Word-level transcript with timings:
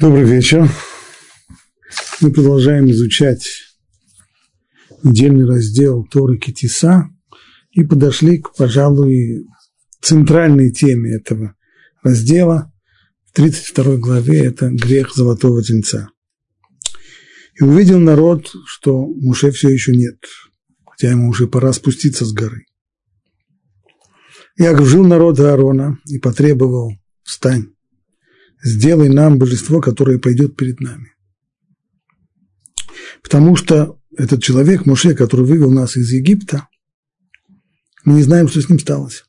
Добрый 0.00 0.24
вечер. 0.24 0.66
Мы 2.22 2.32
продолжаем 2.32 2.90
изучать 2.90 3.46
недельный 5.02 5.44
раздел 5.46 6.06
Торы 6.10 6.38
Китиса 6.38 7.10
и 7.72 7.84
подошли 7.84 8.38
к, 8.38 8.54
пожалуй, 8.56 9.46
центральной 10.00 10.72
теме 10.72 11.16
этого 11.16 11.54
раздела. 12.02 12.72
В 13.26 13.32
32 13.32 13.96
главе 13.96 14.46
это 14.46 14.70
грех 14.70 15.14
золотого 15.14 15.62
тельца. 15.62 16.08
И 17.60 17.62
увидел 17.62 17.98
народ, 17.98 18.50
что 18.64 19.06
Муше 19.06 19.50
все 19.50 19.68
еще 19.68 19.94
нет, 19.94 20.16
хотя 20.86 21.10
ему 21.10 21.28
уже 21.28 21.46
пора 21.46 21.74
спуститься 21.74 22.24
с 22.24 22.32
горы. 22.32 22.64
Яков 24.56 24.86
жил 24.86 25.06
народ 25.06 25.38
Аарона 25.40 25.98
и 26.06 26.18
потребовал 26.18 26.94
«Встань, 27.22 27.74
сделай 28.62 29.08
нам 29.08 29.38
божество, 29.38 29.80
которое 29.80 30.18
пойдет 30.18 30.56
перед 30.56 30.80
нами». 30.80 31.12
Потому 33.22 33.56
что 33.56 33.98
этот 34.16 34.42
человек, 34.42 34.86
Муше, 34.86 35.14
который 35.14 35.46
вывел 35.46 35.70
нас 35.70 35.96
из 35.96 36.10
Египта, 36.10 36.68
мы 38.04 38.14
не 38.14 38.22
знаем, 38.22 38.48
что 38.48 38.60
с 38.60 38.68
ним 38.68 38.78
сталось. 38.78 39.24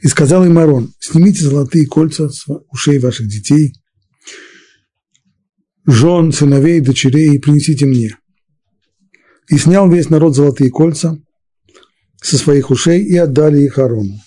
И 0.00 0.08
сказал 0.08 0.44
им 0.44 0.58
Арон, 0.58 0.92
снимите 0.98 1.44
золотые 1.44 1.86
кольца 1.86 2.28
с 2.28 2.46
ушей 2.70 2.98
ваших 2.98 3.28
детей, 3.28 3.74
жен, 5.86 6.32
сыновей, 6.32 6.80
дочерей 6.80 7.34
и 7.34 7.38
принесите 7.38 7.86
мне. 7.86 8.16
И 9.48 9.56
снял 9.56 9.90
весь 9.90 10.10
народ 10.10 10.34
золотые 10.34 10.70
кольца 10.70 11.18
со 12.20 12.36
своих 12.36 12.70
ушей 12.70 13.02
и 13.04 13.16
отдали 13.16 13.62
их 13.62 13.78
Арону. 13.78 14.20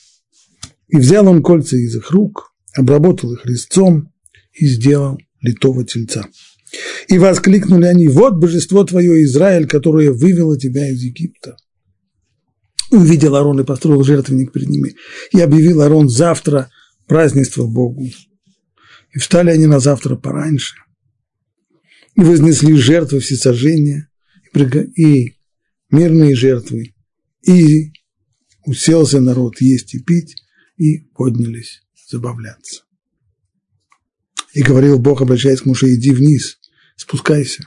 И 0.88 0.98
взял 0.98 1.28
он 1.28 1.44
кольца 1.44 1.78
из 1.78 1.96
их 1.96 2.12
рук, 2.12 2.51
обработал 2.74 3.34
их 3.34 3.46
резцом 3.46 4.12
и 4.54 4.66
сделал 4.66 5.20
литого 5.42 5.86
тельца. 5.86 6.28
И 7.08 7.18
воскликнули 7.18 7.86
они, 7.86 8.08
вот 8.08 8.36
божество 8.36 8.84
твое, 8.84 9.24
Израиль, 9.24 9.68
которое 9.68 10.12
вывело 10.12 10.58
тебя 10.58 10.90
из 10.90 11.02
Египта. 11.02 11.58
Увидел 12.92 13.36
Арон 13.36 13.60
и 13.60 13.66
построил 13.66 14.04
жертвенник 14.04 14.52
перед 14.52 14.70
ними. 14.70 14.96
И 15.34 15.40
объявил 15.42 15.82
Арон 15.82 16.08
завтра 16.10 16.70
празднество 17.08 17.66
Богу. 17.66 18.10
И 19.14 19.20
встали 19.20 19.50
они 19.50 19.66
на 19.66 19.80
завтра 19.80 20.16
пораньше. 20.16 20.76
И 22.16 22.22
вознесли 22.22 22.76
жертвы 22.76 23.20
всесожжения 23.20 24.10
и 24.96 25.36
мирные 25.90 26.36
жертвы. 26.36 26.94
И 27.46 27.92
уселся 28.66 29.20
народ 29.20 29.60
есть 29.60 29.94
и 29.96 30.00
пить, 30.00 30.36
и 30.78 31.00
поднялись 31.00 31.82
забавляться. 32.12 32.84
И 34.54 34.62
говорил 34.62 35.00
Бог, 35.00 35.22
обращаясь 35.22 35.62
к 35.62 35.66
Муше, 35.66 35.94
иди 35.94 36.12
вниз, 36.12 36.58
спускайся, 36.98 37.64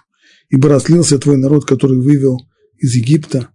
ибо 0.51 0.69
разлился 0.69 1.19
твой 1.19 1.39
народ, 1.39 1.67
который 1.67 1.99
вывел 1.99 2.39
из 2.77 2.95
Египта. 2.95 3.49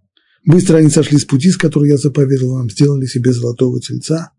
Быстро 0.44 0.78
они 0.78 0.90
сошли 0.90 1.18
с 1.18 1.24
пути, 1.24 1.50
с 1.50 1.56
которого 1.56 1.86
я 1.86 1.96
заповедал 1.96 2.54
вам, 2.54 2.70
сделали 2.70 3.06
себе 3.06 3.32
золотого 3.32 3.80
тельца. 3.80 4.32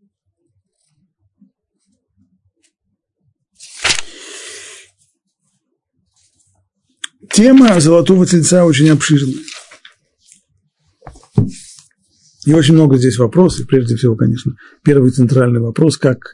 Тема 7.33 7.79
золотого 7.79 8.25
тельца 8.25 8.65
очень 8.65 8.89
обширная. 8.89 9.41
И 12.45 12.53
очень 12.53 12.73
много 12.73 12.97
здесь 12.97 13.17
вопросов. 13.17 13.67
Прежде 13.67 13.95
всего, 13.95 14.15
конечно, 14.15 14.55
первый 14.83 15.11
центральный 15.11 15.59
вопрос, 15.59 15.97
как, 15.97 16.33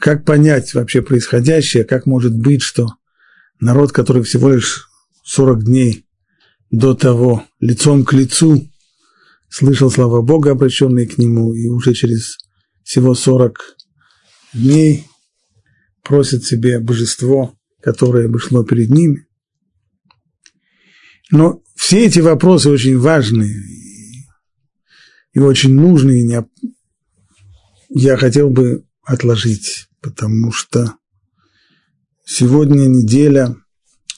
как 0.00 0.24
понять 0.24 0.72
вообще 0.74 1.02
происходящее, 1.02 1.84
как 1.84 2.06
может 2.06 2.34
быть, 2.34 2.62
что 2.62 2.88
народ, 3.60 3.92
который 3.92 4.22
всего 4.22 4.50
лишь 4.50 4.88
40 5.24 5.64
дней 5.64 6.06
до 6.70 6.94
того 6.94 7.44
лицом 7.60 8.04
к 8.04 8.12
лицу 8.12 8.70
слышал 9.50 9.90
слова 9.90 10.22
Бога, 10.22 10.52
обращенные 10.52 11.06
к 11.06 11.18
нему, 11.18 11.52
и 11.52 11.68
уже 11.68 11.92
через 11.92 12.38
всего 12.82 13.14
40 13.14 13.76
дней 14.54 15.06
просит 16.02 16.44
себе 16.44 16.78
божество, 16.78 17.54
которое 17.82 18.28
бы 18.28 18.38
шло 18.38 18.64
перед 18.64 18.90
ними. 18.90 19.26
Но 21.30 21.62
все 21.74 22.06
эти 22.06 22.20
вопросы 22.20 22.70
очень 22.70 22.98
важные 22.98 23.54
и 25.36 25.40
очень 25.40 25.74
нужные, 25.74 26.46
я 27.88 28.16
хотел 28.16 28.50
бы 28.50 28.84
отложить, 29.04 29.88
потому 30.00 30.50
что 30.50 30.96
Сегодня 32.28 32.88
неделя 32.88 33.54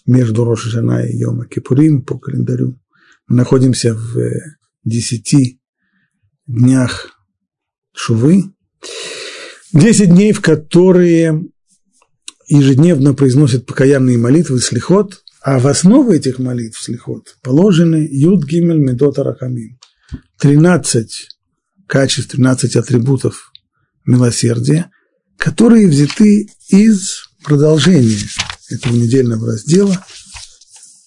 между 0.07 0.43
Рошашана 0.45 1.05
и 1.05 1.15
Йома 1.19 1.47
Кипурим 1.47 2.01
по 2.01 2.19
календарю. 2.19 2.81
Мы 3.27 3.37
находимся 3.37 3.95
в 3.95 4.19
э, 4.19 4.57
десяти 4.83 5.61
днях 6.47 7.11
Шувы. 7.93 8.45
Десять 9.75 10.09
дней, 10.09 10.33
в 10.33 10.41
которые 10.41 11.45
ежедневно 12.47 13.13
произносят 13.13 13.67
покаянные 13.67 14.17
молитвы 14.17 14.59
слихот, 14.59 15.23
а 15.43 15.59
в 15.59 15.67
основу 15.67 16.11
этих 16.11 16.39
молитв 16.39 16.83
слихот 16.83 17.37
положены 17.43 18.09
Юд 18.11 18.47
Гимель 18.47 18.79
Медот 18.79 19.19
Арахамим. 19.19 19.78
Тринадцать 20.39 21.31
качеств, 21.89 22.31
тринадцать 22.31 22.77
атрибутов 22.77 23.53
милосердия, 24.05 24.91
которые 25.37 25.89
взяты 25.89 26.49
из 26.69 27.29
продолжение 27.43 28.21
этого 28.71 28.95
недельного 28.95 29.49
раздела, 29.49 30.05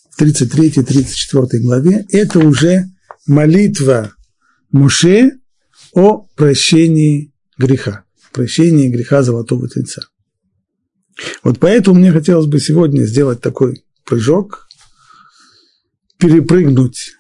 в 0.10 0.22
33-34 0.22 1.60
главе, 1.60 2.06
это 2.10 2.40
уже 2.40 2.90
молитва 3.26 4.14
Муше 4.72 5.40
о 5.94 6.28
прощении 6.36 7.34
греха, 7.58 8.04
прощении 8.34 8.90
греха 8.90 9.24
Золотого 9.24 9.70
Тельца. 9.70 10.04
Вот 11.44 11.60
поэтому 11.60 12.00
мне 12.00 12.12
хотелось 12.12 12.48
бы 12.48 12.60
сегодня 12.60 13.06
сделать 13.06 13.42
такой 13.42 13.84
прыжок, 14.06 14.68
перепрыгнуть, 16.18 17.14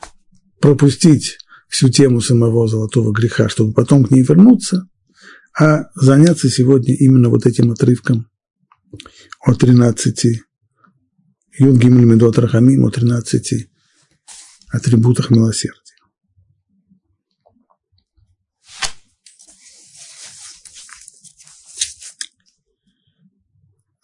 пропустить 0.60 1.38
всю 1.72 1.90
тему 1.90 2.22
самого 2.22 2.68
золотого 2.68 3.12
греха, 3.14 3.48
чтобы 3.50 3.74
потом 3.74 4.04
к 4.04 4.12
ней 4.12 4.24
вернуться, 4.24 4.88
а 5.58 5.86
заняться 5.96 6.50
сегодня 6.50 6.94
именно 6.94 7.30
вот 7.30 7.46
этим 7.46 7.72
отрывком 7.72 8.30
о 9.40 9.54
13 9.54 10.42
Юд 11.58 11.78
Гимель 11.78 12.06
Медот 12.06 12.38
Рахамим, 12.38 12.86
о 12.86 12.92
13 12.92 13.70
атрибутах 14.70 15.30
милосердия. 15.30 15.80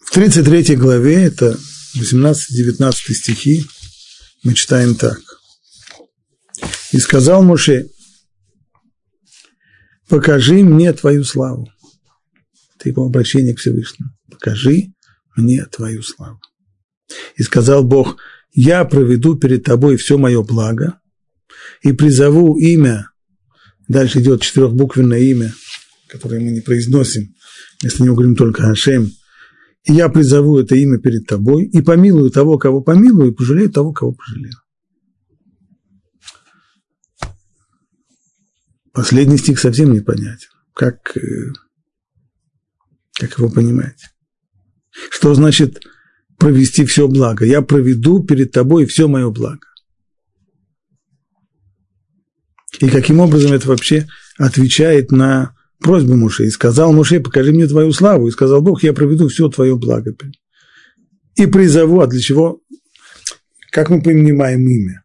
В 0.00 0.10
33 0.10 0.74
главе, 0.76 1.24
это 1.24 1.58
18-19 1.96 2.92
стихи, 3.12 3.66
мы 4.42 4.54
читаем 4.54 4.94
так. 4.94 5.27
«И 6.92 6.98
сказал 6.98 7.42
Моше, 7.42 7.88
покажи 10.08 10.64
мне 10.64 10.92
твою 10.92 11.24
славу». 11.24 11.68
Это 12.78 12.88
его 12.88 13.06
обращение 13.06 13.54
к 13.54 13.58
Всевышнему. 13.58 14.10
Покажи 14.30 14.92
мне 15.36 15.64
твою 15.66 16.02
славу. 16.02 16.40
И 17.36 17.42
сказал 17.42 17.84
Бог, 17.84 18.18
я 18.52 18.84
проведу 18.84 19.36
перед 19.36 19.64
тобой 19.64 19.96
все 19.96 20.18
мое 20.18 20.42
благо 20.42 21.00
и 21.82 21.92
призову 21.92 22.58
имя, 22.58 23.10
дальше 23.88 24.20
идет 24.20 24.42
четырехбуквенное 24.42 25.20
имя, 25.20 25.52
которое 26.08 26.40
мы 26.40 26.50
не 26.50 26.60
произносим, 26.60 27.34
если 27.82 28.02
не 28.02 28.08
говорим 28.08 28.36
только 28.36 28.68
Ашем, 28.70 29.10
и 29.84 29.92
я 29.92 30.08
призову 30.08 30.58
это 30.58 30.74
имя 30.74 30.98
перед 30.98 31.26
тобой, 31.26 31.64
и 31.64 31.80
помилую 31.82 32.30
того, 32.30 32.58
кого 32.58 32.80
помилую, 32.80 33.32
и 33.32 33.34
пожалею 33.34 33.70
того, 33.70 33.92
кого 33.92 34.12
пожалею. 34.12 34.54
Последний 38.98 39.38
стих 39.38 39.60
совсем 39.60 39.92
непонятен. 39.92 40.48
Как, 40.74 41.16
э, 41.16 41.52
как 43.12 43.38
его 43.38 43.48
понимать? 43.48 43.94
Что 44.90 45.34
значит 45.34 45.80
провести 46.36 46.84
все 46.84 47.06
благо? 47.06 47.44
Я 47.44 47.62
проведу 47.62 48.24
перед 48.24 48.50
тобой 48.50 48.86
все 48.86 49.06
мое 49.06 49.30
благо. 49.30 49.68
И 52.80 52.88
каким 52.88 53.20
образом 53.20 53.52
это 53.52 53.68
вообще 53.68 54.08
отвечает 54.36 55.12
на 55.12 55.54
просьбу 55.78 56.16
Муше? 56.16 56.46
И 56.46 56.50
сказал 56.50 56.92
Муше, 56.92 57.20
покажи 57.20 57.52
мне 57.52 57.68
твою 57.68 57.92
славу. 57.92 58.26
И 58.26 58.32
сказал 58.32 58.62
Бог, 58.62 58.82
я 58.82 58.92
проведу 58.92 59.28
все 59.28 59.48
твое 59.48 59.76
благо. 59.76 60.12
И 61.36 61.46
призову, 61.46 62.00
а 62.00 62.08
для 62.08 62.18
чего? 62.18 62.60
Как 63.70 63.90
мы 63.90 64.02
понимаем 64.02 64.68
имя? 64.68 65.04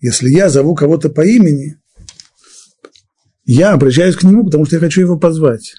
Если 0.00 0.28
я 0.28 0.50
зову 0.50 0.74
кого-то 0.74 1.08
по 1.08 1.24
имени, 1.24 1.77
я 3.50 3.72
обращаюсь 3.72 4.14
к 4.14 4.24
нему, 4.24 4.44
потому 4.44 4.66
что 4.66 4.76
я 4.76 4.80
хочу 4.80 5.00
его 5.00 5.18
позвать. 5.18 5.74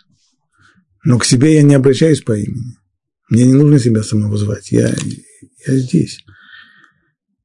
Но 1.06 1.20
к 1.20 1.26
себе 1.26 1.54
я 1.54 1.62
не 1.62 1.76
обращаюсь 1.76 2.22
по 2.22 2.36
имени. 2.36 2.76
Мне 3.30 3.46
не 3.46 3.54
нужно 3.54 3.78
себя 3.78 4.02
самого 4.02 4.38
звать, 4.38 4.72
я, 4.72 4.92
я 5.68 5.78
здесь. 5.78 6.26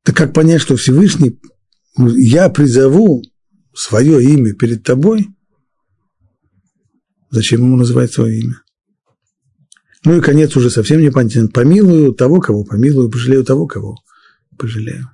Так 0.03 0.17
как 0.17 0.33
понять, 0.33 0.63
что 0.63 0.77
Всевышний, 0.77 1.39
я 1.99 2.49
призову 2.49 3.23
свое 3.75 4.25
имя 4.25 4.55
перед 4.55 4.83
тобой, 4.83 5.29
зачем 7.31 7.61
ему 7.61 7.77
называть 7.77 8.11
свое 8.11 8.41
имя? 8.41 8.63
Ну 10.07 10.17
и 10.17 10.23
конец 10.23 10.57
уже 10.57 10.71
совсем 10.71 11.03
непонятен. 11.03 11.49
Помилую 11.49 12.15
того, 12.15 12.41
кого 12.41 12.65
помилую, 12.65 13.11
пожалею 13.11 13.45
того, 13.45 13.67
кого 13.67 13.99
пожалею. 14.57 15.14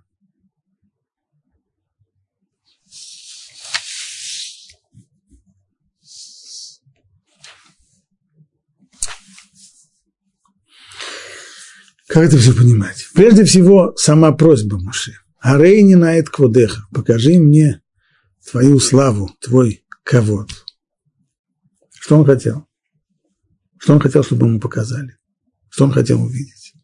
Как 12.11 12.25
это 12.25 12.39
все 12.39 12.53
понимать? 12.53 13.07
Прежде 13.15 13.45
всего, 13.45 13.95
сама 13.95 14.33
просьба 14.33 14.79
Муше. 14.79 15.15
Арейни 15.39 15.95
наэт 15.95 16.29
кводеха. 16.29 16.85
Покажи 16.93 17.39
мне 17.39 17.83
твою 18.51 18.81
славу, 18.81 19.31
твой 19.41 19.85
ковод. 20.03 20.51
Что 22.01 22.19
он 22.19 22.27
хотел? 22.27 22.67
Что 23.79 23.93
он 23.93 24.01
хотел, 24.01 24.25
чтобы 24.25 24.49
ему 24.49 24.59
показали? 24.59 25.19
Что 25.69 25.85
он 25.85 25.93
хотел 25.93 26.21
увидеть? 26.21 26.75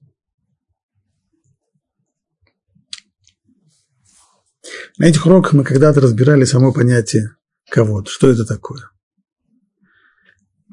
На 4.98 5.06
этих 5.06 5.26
уроках 5.26 5.54
мы 5.54 5.64
когда-то 5.64 6.00
разбирали 6.00 6.44
само 6.44 6.72
понятие 6.72 7.34
ковод. 7.68 8.06
Что 8.08 8.30
это 8.30 8.46
такое? 8.46 8.90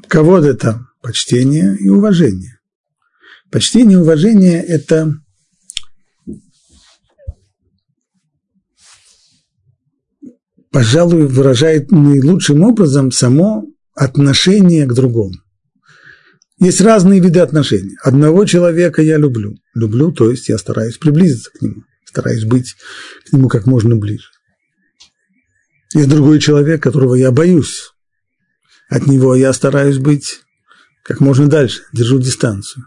Ковод– 0.08 0.44
это 0.46 0.86
почтение 1.02 1.76
и 1.76 1.90
уважение. 1.90 2.53
Почтение 3.54 4.00
и 4.00 4.02
уважение– 4.02 4.64
это 4.68 5.14
пожалуй, 10.72 11.28
выражает 11.28 11.92
наилучшим 11.92 12.64
образом 12.64 13.12
само 13.12 13.68
отношение 13.94 14.88
к 14.88 14.94
другому. 14.94 15.36
Есть 16.60 16.82
разные 16.82 17.20
виды 17.20 17.42
отношений. 17.42 17.96
Одного 18.02 18.46
человека 18.46 19.04
я 19.04 19.18
люблю. 19.18 19.56
Люблю, 19.76 20.12
то 20.12 20.32
есть 20.32 20.50
я 20.50 20.58
стараюсь 20.58 20.98
приблизиться 20.98 21.52
к 21.52 21.62
нему, 21.62 21.84
стараюсь 22.06 22.46
быть 22.46 22.74
к 23.28 23.34
нему 23.34 23.50
как 23.50 23.68
можно 23.68 23.96
ближе. 23.96 24.30
Есть 25.94 26.10
другой 26.10 26.40
человек, 26.40 26.82
которого 26.82 27.14
я 27.14 27.30
боюсь. 27.30 27.92
От 28.90 29.06
него 29.06 29.36
я 29.36 29.54
стараюсь 29.54 30.00
быть 30.00 30.40
как 31.04 31.20
можно 31.20 31.48
дальше, 31.48 31.84
держу 31.94 32.18
дистанцию. 32.18 32.86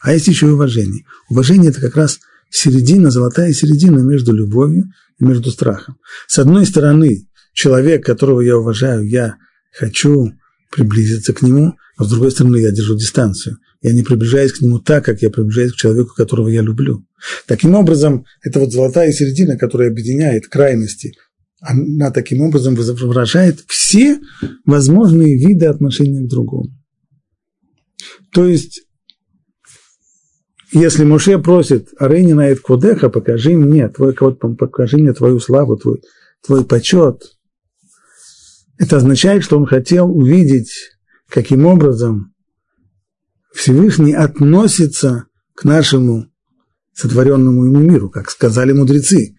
А 0.00 0.12
есть 0.12 0.28
еще 0.28 0.46
и 0.46 0.50
уважение. 0.50 1.04
Уважение– 1.28 1.70
это 1.72 1.80
как 1.80 1.96
раз 1.96 2.20
середина, 2.50 3.10
золотая 3.10 3.52
середина 3.52 4.00
между 4.00 4.32
любовью 4.32 4.90
и 5.18 5.24
между 5.24 5.50
страхом. 5.50 5.98
С 6.26 6.38
одной 6.38 6.66
стороны, 6.66 7.28
человек, 7.52 8.04
которого 8.04 8.40
я 8.40 8.56
уважаю, 8.56 9.06
я 9.08 9.36
хочу 9.72 10.32
приблизиться 10.70 11.32
к 11.32 11.42
нему, 11.42 11.74
а 11.96 12.04
с 12.04 12.08
другой 12.08 12.30
стороны, 12.30 12.56
я 12.56 12.70
держу 12.70 12.96
дистанцию. 12.96 13.58
Я 13.82 13.92
не 13.92 14.02
приближаюсь 14.02 14.52
к 14.52 14.60
нему 14.60 14.78
так, 14.78 15.04
как 15.04 15.22
я 15.22 15.30
приближаюсь 15.30 15.72
к 15.72 15.76
человеку, 15.76 16.14
которого 16.14 16.48
я 16.48 16.62
люблю. 16.62 17.06
Таким 17.46 17.74
образом, 17.74 18.24
это 18.42 18.60
вот 18.60 18.72
золотая 18.72 19.12
середина, 19.12 19.56
которая 19.56 19.90
объединяет 19.90 20.48
крайности, 20.48 21.14
она 21.60 22.10
таким 22.10 22.40
образом 22.40 22.74
выражает 22.74 23.64
все 23.68 24.18
возможные 24.64 25.36
виды 25.36 25.66
отношения 25.66 26.22
к 26.22 26.30
другому. 26.30 26.70
То 28.32 28.46
есть 28.46 28.82
если 30.72 31.04
Муше 31.04 31.38
просит 31.38 31.88
Арейни 31.98 32.32
на 32.32 32.54
Кводеха, 32.54 33.08
покажи 33.08 33.56
мне 33.56 33.88
твой 33.88 34.14
покажи 34.14 34.98
мне 34.98 35.12
твою 35.12 35.40
славу, 35.40 35.76
твой, 35.76 36.00
твой 36.44 36.64
почет, 36.64 37.22
это 38.78 38.96
означает, 38.96 39.44
что 39.44 39.58
он 39.58 39.66
хотел 39.66 40.10
увидеть, 40.10 40.72
каким 41.28 41.66
образом 41.66 42.32
Всевышний 43.52 44.14
относится 44.14 45.26
к 45.54 45.64
нашему 45.64 46.26
сотворенному 46.94 47.66
ему 47.66 47.80
миру, 47.80 48.08
как 48.08 48.30
сказали 48.30 48.72
мудрецы, 48.72 49.36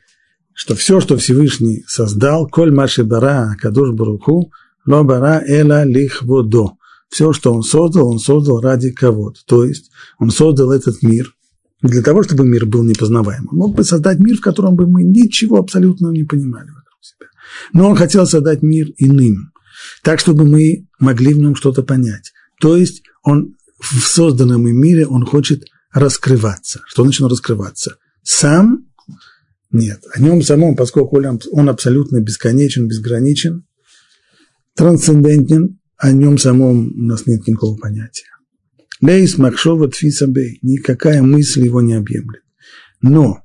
что 0.54 0.76
все, 0.76 1.00
что 1.00 1.18
Всевышний 1.18 1.84
создал, 1.88 2.48
коль 2.48 2.72
маши 2.72 3.04
бара 3.04 3.56
кадуш 3.60 3.94
баруху, 3.94 4.52
ло 4.86 5.04
бара 5.04 5.42
эла 5.48 5.86
лихводо. 5.86 6.78
Все, 7.12 7.34
что 7.34 7.54
он 7.54 7.62
создал, 7.62 8.08
он 8.08 8.20
создал 8.20 8.62
ради 8.62 8.92
кого-то. 8.92 9.42
То 9.46 9.66
есть 9.66 9.92
он 10.18 10.32
создал 10.32 10.72
этот 10.72 11.04
мир 11.04 11.36
для 11.82 12.02
того, 12.02 12.24
чтобы 12.24 12.46
мир 12.46 12.66
был 12.66 12.86
непознаваем. 12.86 13.50
Он 13.52 13.58
мог 13.58 13.76
бы 13.76 13.84
создать 13.84 14.20
мир, 14.20 14.38
в 14.38 14.42
котором 14.42 14.76
бы 14.76 14.88
мы 14.88 15.04
ничего 15.04 15.58
абсолютно 15.58 16.08
не 16.08 16.24
понимали 16.24 16.70
вокруг 16.70 17.00
себя. 17.02 17.28
Но 17.74 17.90
он 17.90 17.98
хотел 17.98 18.26
создать 18.26 18.62
мир 18.62 18.88
иным, 18.98 19.52
так, 20.04 20.22
чтобы 20.22 20.46
мы 20.46 20.88
могли 21.00 21.34
в 21.34 21.38
нем 21.38 21.56
что-то 21.56 21.84
понять. 21.84 22.32
То 22.62 22.78
есть 22.78 23.04
он 23.24 23.56
в 23.80 24.00
созданном 24.00 24.66
им 24.70 24.80
мире 24.80 25.06
он 25.06 25.26
хочет 25.26 25.66
раскрываться. 25.92 26.80
Что 26.86 27.04
значит 27.04 27.28
раскрываться? 27.28 27.98
Сам? 28.24 28.86
Нет. 29.70 30.02
О 30.14 30.22
нем 30.22 30.42
самом, 30.44 30.78
поскольку 30.78 31.22
он 31.52 31.70
абсолютно 31.70 32.22
бесконечен, 32.22 32.88
безграничен, 32.88 33.66
трансцендентен, 34.76 35.81
о 36.02 36.12
нем 36.12 36.40
самом 36.40 36.88
у 36.88 37.04
нас 37.04 37.28
нет 37.28 37.48
никакого 37.48 37.78
понятия. 37.78 38.26
Лейс 39.02 39.38
Махшова 39.38 39.88
Тфисабей, 39.88 40.58
никакая 40.64 41.22
мысль 41.22 41.64
его 41.64 41.80
не 41.82 41.94
объемлет. 41.94 42.42
Но 43.02 43.44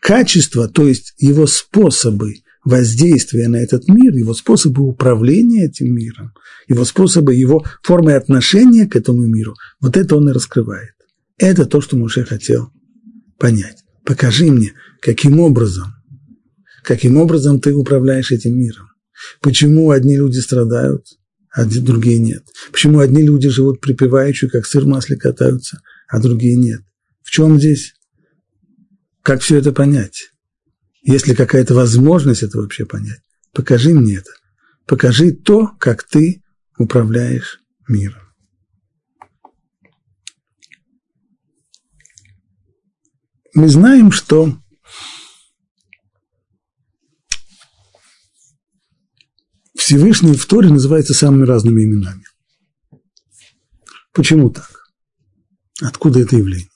качество, 0.00 0.68
то 0.68 0.86
есть 0.86 1.14
его 1.18 1.48
способы 1.48 2.34
воздействия 2.64 3.48
на 3.48 3.56
этот 3.56 3.88
мир, 3.88 4.14
его 4.14 4.34
способы 4.34 4.86
управления 4.86 5.66
этим 5.66 5.92
миром, 5.92 6.32
его 6.68 6.84
способы, 6.84 7.34
его 7.34 7.64
формы 7.82 8.14
отношения 8.14 8.86
к 8.86 8.94
этому 8.94 9.26
миру, 9.26 9.56
вот 9.80 9.96
это 9.96 10.14
он 10.14 10.28
и 10.28 10.32
раскрывает. 10.32 10.94
Это 11.38 11.66
то, 11.66 11.80
что 11.80 11.96
Муше 11.96 12.24
хотел 12.24 12.70
понять. 13.36 13.82
Покажи 14.04 14.44
мне, 14.44 14.74
каким 15.00 15.40
образом, 15.40 15.94
каким 16.84 17.16
образом 17.16 17.60
ты 17.60 17.74
управляешь 17.74 18.30
этим 18.30 18.56
миром. 18.56 18.90
Почему 19.40 19.90
одни 19.90 20.16
люди 20.16 20.38
страдают, 20.38 21.04
а 21.52 21.64
другие 21.64 22.18
нет? 22.18 22.44
Почему 22.70 23.00
одни 23.00 23.22
люди 23.22 23.48
живут 23.48 23.80
припеваючи, 23.80 24.48
как 24.48 24.66
сыр 24.66 24.84
в 24.84 24.88
масле 24.88 25.16
катаются, 25.16 25.80
а 26.08 26.18
другие 26.18 26.56
нет? 26.56 26.82
В 27.22 27.30
чем 27.30 27.58
здесь? 27.58 27.94
Как 29.22 29.42
все 29.42 29.58
это 29.58 29.72
понять? 29.72 30.30
Есть 31.02 31.26
ли 31.26 31.34
какая-то 31.34 31.74
возможность 31.74 32.42
это 32.42 32.58
вообще 32.58 32.86
понять? 32.86 33.20
Покажи 33.52 33.92
мне 33.92 34.16
это. 34.16 34.30
Покажи 34.86 35.32
то, 35.32 35.68
как 35.78 36.04
ты 36.04 36.42
управляешь 36.78 37.60
миром. 37.88 38.22
Мы 43.54 43.68
знаем, 43.68 44.10
что 44.10 44.61
Всевышний 49.92 50.34
в 50.34 50.46
Торе 50.46 50.70
называется 50.70 51.12
самыми 51.12 51.44
разными 51.44 51.84
именами. 51.84 52.24
Почему 54.14 54.48
так? 54.48 54.86
Откуда 55.82 56.20
это 56.20 56.34
явление? 56.34 56.70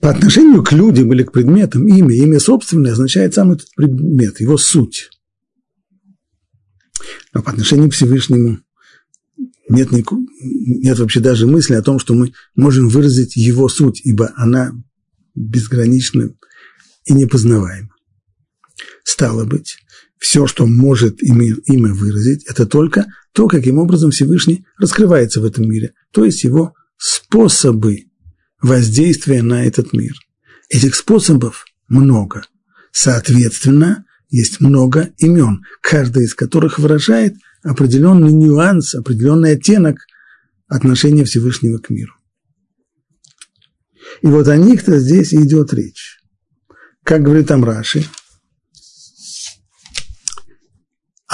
По 0.00 0.10
отношению 0.10 0.64
к 0.64 0.72
людям 0.72 1.12
или 1.12 1.22
к 1.22 1.30
предметам 1.30 1.86
имя, 1.86 2.16
имя 2.16 2.40
собственное 2.40 2.94
означает 2.94 3.34
сам 3.34 3.52
этот 3.52 3.68
предмет, 3.76 4.40
его 4.40 4.58
суть. 4.58 5.08
Но 7.32 7.44
по 7.44 7.52
отношению 7.52 7.90
к 7.90 7.94
Всевышнему 7.94 8.58
нет, 9.68 9.92
нет 9.92 10.98
вообще 10.98 11.20
даже 11.20 11.46
мысли 11.46 11.74
о 11.74 11.82
том, 11.82 12.00
что 12.00 12.14
мы 12.14 12.32
можем 12.56 12.88
выразить 12.88 13.36
его 13.36 13.68
суть, 13.68 14.00
ибо 14.04 14.32
она 14.34 14.72
безгранична 15.36 16.34
и 17.04 17.12
непознаваема. 17.12 17.95
Стало 19.04 19.44
быть, 19.44 19.78
все, 20.18 20.46
что 20.46 20.66
может 20.66 21.22
имя, 21.22 21.54
имя 21.66 21.92
выразить, 21.92 22.44
это 22.44 22.66
только 22.66 23.06
то, 23.32 23.48
каким 23.48 23.78
образом 23.78 24.10
Всевышний 24.10 24.64
раскрывается 24.78 25.40
в 25.40 25.44
этом 25.44 25.68
мире, 25.68 25.92
то 26.12 26.24
есть 26.24 26.44
его 26.44 26.74
способы 26.96 28.04
воздействия 28.60 29.42
на 29.42 29.64
этот 29.64 29.92
мир. 29.92 30.14
Этих 30.68 30.94
способов 30.94 31.66
много. 31.88 32.42
Соответственно, 32.90 34.04
есть 34.30 34.60
много 34.60 35.10
имен, 35.18 35.62
каждый 35.80 36.24
из 36.24 36.34
которых 36.34 36.78
выражает 36.78 37.36
определенный 37.62 38.32
нюанс, 38.32 38.94
определенный 38.94 39.52
оттенок 39.52 39.98
отношения 40.66 41.24
Всевышнего 41.24 41.78
к 41.78 41.90
миру. 41.90 42.12
И 44.22 44.26
вот 44.26 44.48
о 44.48 44.56
них-то 44.56 44.98
здесь 44.98 45.34
идет 45.34 45.72
речь. 45.74 46.18
Как 47.04 47.22
говорит 47.22 47.48
там 47.48 47.64
Раши, 47.64 48.04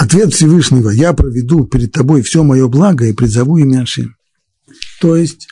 Ответ 0.03 0.33
Всевышнего, 0.33 0.89
я 0.89 1.13
проведу 1.13 1.65
перед 1.65 1.93
тобой 1.93 2.23
все 2.23 2.43
мое 2.43 2.67
благо 2.67 3.05
и 3.05 3.13
призову 3.13 3.55
имя 3.57 3.83
Ашим. 3.83 4.17
То 4.99 5.15
есть, 5.15 5.47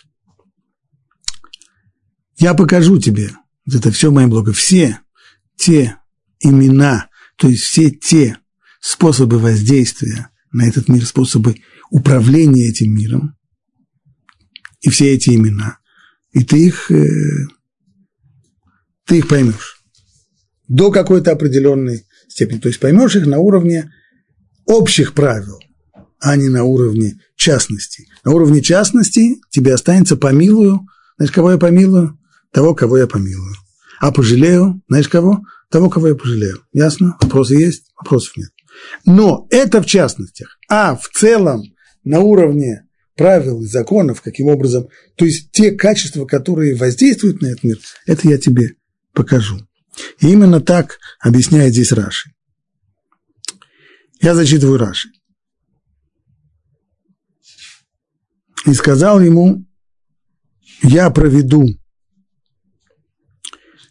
я 2.38 2.54
покажу 2.54 3.00
тебе, 3.00 3.30
вот 3.66 3.76
это 3.76 3.92
все 3.92 4.12
мое 4.12 4.28
благо, 4.28 4.52
все 4.52 5.00
те 5.56 5.96
имена, 6.42 7.08
то 7.38 7.48
есть 7.48 7.64
все 7.64 7.92
те 7.92 8.40
способы 8.82 9.40
воздействия 9.40 10.32
на 10.52 10.68
этот 10.68 10.90
мир, 10.90 11.06
способы 11.06 11.56
управления 11.90 12.68
этим 12.68 12.94
миром, 12.94 13.38
и 14.82 14.90
все 14.90 15.14
эти 15.14 15.30
имена, 15.30 15.78
и 16.34 16.44
ты 16.44 16.58
их, 16.58 16.92
э, 16.92 17.08
ты 19.06 19.20
их 19.20 19.30
поймешь 19.30 19.82
до 20.68 20.92
какой-то 20.92 21.32
определенной 21.32 22.06
степени. 22.28 22.60
То 22.60 22.68
есть 22.68 22.82
поймешь 22.82 23.16
их 23.16 23.26
на 23.28 23.38
уровне 23.40 23.94
общих 24.66 25.14
правил, 25.14 25.60
а 26.20 26.36
не 26.36 26.50
на 26.50 26.64
уровне 26.64 27.20
частностей. 27.36 28.08
На 28.24 28.32
уровне 28.32 28.62
частностей 28.62 29.42
тебе 29.50 29.74
останется 29.74 30.16
помилую. 30.16 30.82
Знаешь, 31.18 31.32
кого 31.32 31.52
я 31.52 31.58
помилую? 31.58 32.18
Того, 32.52 32.76
кого 32.76 32.98
я 32.98 33.08
помилую. 33.08 33.56
А 34.00 34.12
пожалею, 34.12 34.82
знаешь 34.88 35.10
кого? 35.10 35.42
Того, 35.70 35.90
кого 35.90 36.10
я 36.10 36.16
пожалею. 36.16 36.60
Ясно? 36.74 37.18
Вопросы 37.22 37.56
есть? 37.56 37.92
Вопросов 37.96 38.36
нет. 38.38 38.50
Но 39.06 39.48
это 39.50 39.82
в 39.82 39.86
частностях. 39.86 40.58
А 40.70 40.96
в 40.96 41.08
целом 41.10 41.64
на 42.04 42.20
уровне 42.20 42.88
правил 43.16 43.62
и 43.62 43.68
законов, 43.68 44.22
каким 44.22 44.48
образом, 44.48 44.88
то 45.16 45.26
есть 45.26 45.52
те 45.52 45.72
качества, 45.72 46.26
которые 46.26 46.76
воздействуют 46.76 47.42
на 47.42 47.48
этот 47.48 47.64
мир, 47.64 47.78
это 48.06 48.28
я 48.28 48.38
тебе 48.38 48.76
покажу. 49.14 49.60
И 50.20 50.30
именно 50.30 50.62
так 50.62 50.98
объясняет 51.20 51.74
здесь 51.74 51.92
Раши. 51.92 52.32
Я 54.22 54.36
зачитываю 54.36 54.78
Раши. 54.78 55.10
И 58.66 58.74
сказал 58.74 59.20
ему, 59.20 59.66
я 60.84 61.10
проведу 61.10 61.68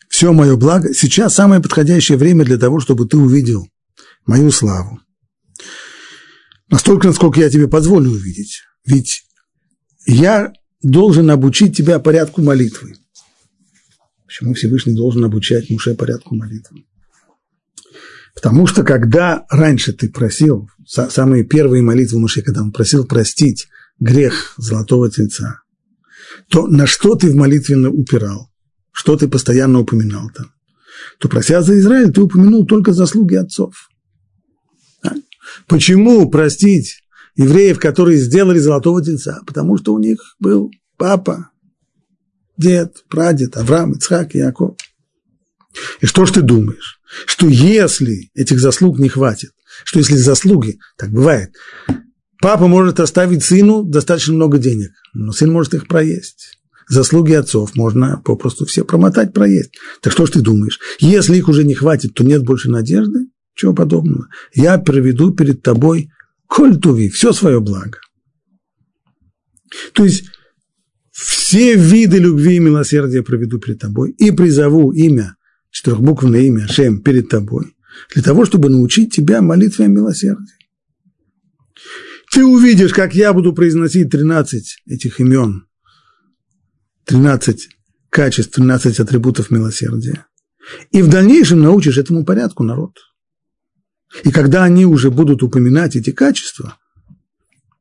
все 0.08 0.32
мое 0.32 0.56
благо. 0.56 0.94
Сейчас 0.94 1.34
самое 1.34 1.60
подходящее 1.60 2.18
время 2.18 2.44
для 2.44 2.58
того, 2.58 2.78
чтобы 2.78 3.08
ты 3.08 3.16
увидел 3.16 3.68
мою 4.26 4.50
славу. 4.52 5.00
Настолько, 6.68 7.08
насколько 7.08 7.40
я 7.40 7.50
тебе 7.50 7.66
позволю 7.66 8.10
увидеть. 8.10 8.62
Ведь 8.84 9.25
я 10.06 10.52
должен 10.82 11.30
обучить 11.30 11.76
тебя 11.76 11.99
порядку 11.99 12.42
молитвы. 12.42 12.94
Почему 14.26 14.54
Всевышний 14.54 14.94
должен 14.94 15.25
обучать 15.25 15.68
Муше 15.70 15.94
порядку 15.94 16.37
молитвы? 16.37 16.84
Потому 18.34 18.66
что 18.66 18.84
когда 18.84 19.44
раньше 19.50 19.92
ты 19.92 20.08
просил, 20.08 20.68
самые 20.87 21.44
первые 21.44 21.82
молитвы 21.82 22.20
Муше, 22.20 22.42
когда 22.42 22.62
он 22.62 22.72
просил 22.72 23.04
простить 23.04 23.68
грех 23.99 24.54
золотого 24.56 25.10
тельца, 25.10 25.62
то 26.49 26.66
на 26.66 26.87
что 26.87 27.16
ты 27.16 27.30
в 27.30 27.34
молитве 27.34 27.76
упирал? 27.76 28.50
Что 28.92 29.16
ты 29.16 29.28
постоянно 29.28 29.80
упоминал 29.80 30.30
там? 30.34 30.52
То 31.18 31.28
прося 31.28 31.62
за 31.62 31.78
Израиль, 31.78 32.12
ты 32.12 32.20
упомянул 32.22 32.66
только 32.66 32.92
заслуги 32.92 33.34
отцов. 33.34 33.88
Почему 35.66 36.30
простить 36.30 37.02
евреев, 37.34 37.78
которые 37.78 38.18
сделали 38.18 38.58
золотого 38.58 39.02
тельца? 39.02 39.40
Потому 39.46 39.78
что 39.78 39.94
у 39.94 39.99
них 39.99 40.18
был 40.38 40.70
папа, 40.96 41.50
дед, 42.56 43.04
прадед, 43.08 43.56
Авраам, 43.56 43.92
Ицхак, 43.92 44.34
Яков. 44.34 44.76
И 46.00 46.06
что 46.06 46.26
ж 46.26 46.32
ты 46.32 46.42
думаешь? 46.42 47.00
Что 47.26 47.48
если 47.48 48.30
этих 48.34 48.60
заслуг 48.60 48.98
не 48.98 49.08
хватит, 49.08 49.50
что 49.84 49.98
если 49.98 50.16
заслуги, 50.16 50.78
так 50.96 51.10
бывает, 51.10 51.54
папа 52.40 52.66
может 52.66 53.00
оставить 53.00 53.44
сыну 53.44 53.82
достаточно 53.82 54.34
много 54.34 54.58
денег, 54.58 54.90
но 55.14 55.32
сын 55.32 55.50
может 55.52 55.74
их 55.74 55.88
проесть. 55.88 56.58
Заслуги 56.88 57.32
отцов 57.32 57.76
можно 57.76 58.20
попросту 58.24 58.66
все 58.66 58.84
промотать, 58.84 59.32
проесть. 59.32 59.72
Так 60.00 60.12
что 60.12 60.26
ж 60.26 60.30
ты 60.30 60.40
думаешь? 60.40 60.80
Если 60.98 61.36
их 61.36 61.48
уже 61.48 61.64
не 61.64 61.74
хватит, 61.74 62.14
то 62.14 62.24
нет 62.24 62.42
больше 62.42 62.68
надежды? 62.68 63.26
Чего 63.54 63.74
подобного? 63.74 64.26
Я 64.54 64.78
проведу 64.78 65.32
перед 65.32 65.62
тобой 65.62 66.10
кольтуви, 66.48 67.08
все 67.08 67.32
свое 67.32 67.60
благо. 67.60 67.98
То 69.92 70.04
есть 70.04 70.24
все 71.12 71.74
виды 71.76 72.18
любви 72.18 72.56
и 72.56 72.60
милосердия 72.60 73.22
проведу 73.22 73.58
перед 73.58 73.78
тобой 73.78 74.10
и 74.12 74.30
призову 74.30 74.90
имя, 74.90 75.36
четырехбуквенное 75.70 76.42
имя 76.42 76.66
Шем 76.68 77.02
перед 77.02 77.28
тобой, 77.28 77.74
для 78.14 78.22
того, 78.22 78.44
чтобы 78.44 78.68
научить 78.68 79.14
тебя 79.14 79.40
молитве 79.42 79.86
о 79.86 79.88
милосердии. 79.88 80.54
Ты 82.32 82.44
увидишь, 82.44 82.92
как 82.92 83.14
я 83.14 83.32
буду 83.32 83.52
произносить 83.52 84.10
13 84.10 84.82
этих 84.86 85.20
имен, 85.20 85.66
13 87.04 87.68
качеств, 88.08 88.52
13 88.54 89.00
атрибутов 89.00 89.50
милосердия. 89.50 90.26
И 90.92 91.02
в 91.02 91.08
дальнейшем 91.08 91.60
научишь 91.60 91.98
этому 91.98 92.24
порядку 92.24 92.62
народ. 92.62 92.92
И 94.22 94.30
когда 94.30 94.64
они 94.64 94.86
уже 94.86 95.10
будут 95.10 95.42
упоминать 95.42 95.96
эти 95.96 96.10
качества, 96.10 96.76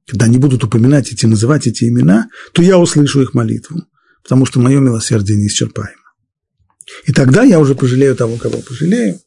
когда 0.08 0.26
они 0.26 0.38
будут 0.40 0.64
упоминать 0.64 1.12
эти, 1.12 1.26
называть 1.28 1.68
эти 1.68 1.86
имена, 1.86 2.30
то 2.54 2.64
я 2.64 2.80
услышу 2.80 3.22
их 3.22 3.36
молитву, 3.36 3.84
потому 4.24 4.46
что 4.46 4.60
мое 4.60 4.80
милосердие 4.80 5.38
неисчерпаемо. 5.38 5.99
И 7.06 7.14
тогда 7.14 7.44
я 7.44 7.60
уже 7.60 7.76
пожалею 7.76 8.16
того, 8.16 8.38
кого 8.38 8.60
пожалею, 8.60 9.20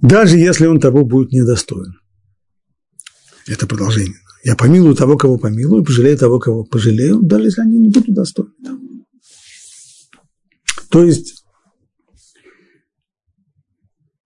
даже 0.00 0.38
если 0.38 0.66
он 0.66 0.80
того 0.80 1.04
будет 1.04 1.32
недостоин. 1.32 1.94
Это 3.46 3.66
продолжение. 3.66 4.18
Я 4.42 4.56
помилую 4.56 4.94
того, 4.94 5.18
кого 5.18 5.36
помилую, 5.36 5.84
пожалею 5.84 6.16
того, 6.16 6.38
кого 6.38 6.64
пожалею, 6.64 7.20
даже 7.20 7.44
если 7.44 7.60
они 7.62 7.78
не 7.78 7.88
будут 7.90 8.14
достойны. 8.14 8.52
То 10.88 11.04
есть 11.04 11.44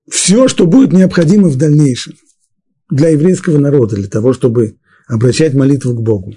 все, 0.08 0.48
что 0.48 0.66
будет 0.66 0.92
необходимо 0.92 1.48
в 1.48 1.56
дальнейшем 1.56 2.14
для 2.88 3.08
еврейского 3.08 3.58
народа, 3.58 3.96
для 3.96 4.08
того, 4.08 4.32
чтобы 4.32 4.78
обращать 5.06 5.54
молитву 5.54 5.94
к 5.94 6.02
Богу 6.02 6.34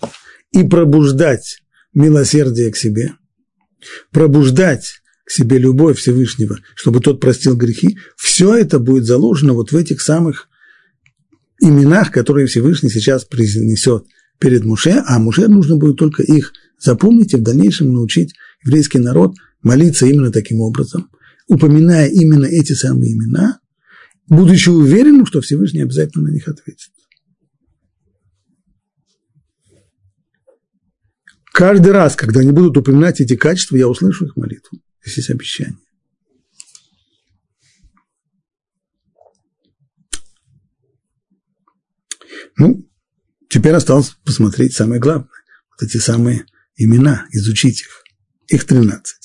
и 0.51 0.63
пробуждать 0.63 1.61
милосердие 1.93 2.71
к 2.71 2.77
себе, 2.77 3.13
пробуждать 4.11 5.01
к 5.25 5.31
себе 5.31 5.57
любовь 5.57 5.99
Всевышнего, 5.99 6.59
чтобы 6.75 7.01
тот 7.01 7.19
простил 7.19 7.55
грехи, 7.55 7.97
все 8.15 8.55
это 8.55 8.79
будет 8.79 9.05
заложено 9.05 9.53
вот 9.53 9.71
в 9.71 9.75
этих 9.75 10.01
самых 10.01 10.47
именах, 11.59 12.11
которые 12.11 12.47
Всевышний 12.47 12.89
сейчас 12.89 13.25
произнесет 13.25 14.05
перед 14.39 14.63
Муше, 14.63 15.03
а 15.05 15.19
Муше 15.19 15.47
нужно 15.47 15.75
будет 15.75 15.97
только 15.97 16.23
их 16.23 16.53
запомнить 16.79 17.33
и 17.33 17.37
в 17.37 17.41
дальнейшем 17.41 17.91
научить 17.93 18.33
еврейский 18.63 18.99
народ 18.99 19.35
молиться 19.61 20.05
именно 20.05 20.31
таким 20.31 20.61
образом, 20.61 21.09
упоминая 21.47 22.07
именно 22.07 22.45
эти 22.45 22.73
самые 22.73 23.13
имена, 23.13 23.59
будучи 24.27 24.69
уверенным, 24.69 25.25
что 25.25 25.41
Всевышний 25.41 25.81
обязательно 25.81 26.29
на 26.29 26.33
них 26.33 26.47
ответит. 26.47 26.89
Каждый 31.57 31.91
раз, 31.91 32.15
когда 32.15 32.41
они 32.41 32.51
будут 32.51 32.77
упоминать 32.77 33.19
эти 33.19 33.35
качества, 33.35 33.77
я 33.77 33.87
услышу 33.87 34.27
их 34.27 34.35
молитву. 34.35 34.79
Здесь 35.01 35.17
есть 35.17 35.29
обещание. 35.31 35.79
Ну, 42.57 42.87
теперь 43.49 43.73
осталось 43.73 44.17
посмотреть 44.23 44.75
самое 44.75 45.01
главное. 45.01 45.31
Вот 45.71 45.81
эти 45.81 45.97
самые 45.97 46.45
имена, 46.75 47.25
изучить 47.31 47.81
их. 47.81 48.03
Их 48.49 48.63
13. 48.63 49.15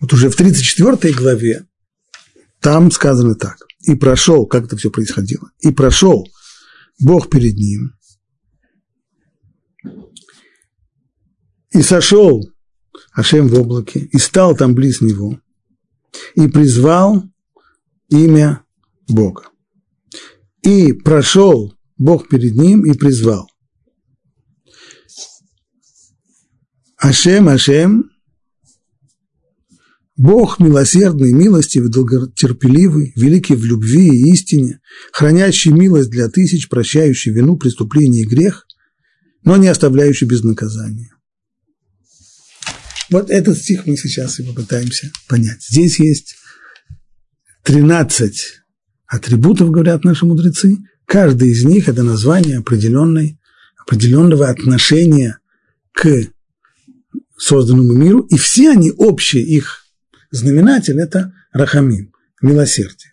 Вот 0.00 0.12
уже 0.12 0.30
в 0.30 0.34
34 0.34 1.14
главе 1.14 1.64
там 2.58 2.90
сказано 2.90 3.36
так. 3.36 3.56
И 3.86 3.94
прошел, 3.94 4.46
как 4.46 4.64
это 4.64 4.76
все 4.76 4.90
происходило, 4.90 5.52
и 5.60 5.70
прошел 5.70 6.28
Бог 6.98 7.30
перед 7.30 7.54
ним, 7.54 7.92
и 11.72 11.82
сошел 11.82 12.48
Ашем 13.12 13.48
в 13.48 13.60
облаке, 13.60 14.00
и 14.00 14.18
стал 14.18 14.56
там 14.56 14.74
близ 14.74 15.00
него, 15.00 15.38
и 16.34 16.48
призвал 16.48 17.24
имя 18.08 18.64
Бога. 19.08 19.44
И 20.62 20.92
прошел 20.92 21.74
Бог 21.98 22.28
перед 22.28 22.54
ним 22.54 22.84
и 22.84 22.96
призвал. 22.96 23.48
Ашем, 26.96 27.48
Ашем, 27.48 28.10
Бог 30.16 30.60
милосердный, 30.60 31.32
милостивый, 31.32 31.90
долготерпеливый, 31.90 33.12
великий 33.16 33.56
в 33.56 33.64
любви 33.64 34.08
и 34.08 34.32
истине, 34.32 34.80
хранящий 35.12 35.72
милость 35.72 36.10
для 36.10 36.28
тысяч, 36.28 36.68
прощающий 36.68 37.32
вину, 37.32 37.56
преступление 37.56 38.22
и 38.22 38.28
грех, 38.28 38.66
но 39.42 39.56
не 39.56 39.68
оставляющий 39.68 40.26
без 40.26 40.44
наказания. 40.44 41.10
Вот 43.12 43.30
этот 43.30 43.58
стих 43.58 43.86
мы 43.86 43.96
сейчас 43.98 44.40
и 44.40 44.42
попытаемся 44.42 45.12
понять. 45.28 45.62
Здесь 45.62 46.00
есть 46.00 46.36
13 47.62 48.34
атрибутов, 49.06 49.70
говорят 49.70 50.02
наши 50.02 50.24
мудрецы, 50.24 50.78
каждый 51.04 51.50
из 51.50 51.62
них– 51.62 51.88
это 51.90 52.02
название 52.02 52.58
определенной, 52.58 53.38
определенного 53.76 54.48
отношения 54.48 55.38
к 55.92 56.08
созданному 57.36 57.92
миру, 57.92 58.20
и 58.30 58.38
все 58.38 58.70
они, 58.70 58.90
общий 58.90 59.42
их 59.42 59.84
знаменатель– 60.30 60.98
это 61.00 61.34
рахамим, 61.52 62.14
милосердие. 62.40 63.12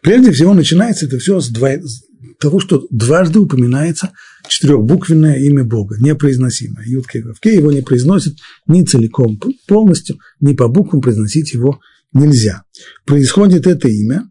Прежде 0.00 0.32
всего 0.32 0.54
начинается 0.54 1.04
это 1.04 1.18
все 1.18 1.40
с, 1.40 1.50
два, 1.50 1.72
с 1.72 2.04
того, 2.40 2.60
что 2.60 2.86
дважды 2.90 3.40
упоминается 3.40 4.12
четырехбуквенное 4.48 5.38
имя 5.38 5.64
Бога, 5.64 5.96
непроизносимое. 6.00 6.86
Ютке 6.86 7.22
Вавке 7.22 7.54
его 7.54 7.72
не 7.72 7.82
произносят 7.82 8.34
ни 8.66 8.82
целиком 8.82 9.40
полностью, 9.66 10.18
ни 10.40 10.54
по 10.54 10.68
буквам 10.68 11.00
произносить 11.00 11.52
его 11.54 11.80
нельзя. 12.12 12.64
Происходит 13.04 13.66
это 13.66 13.88
имя 13.88 14.30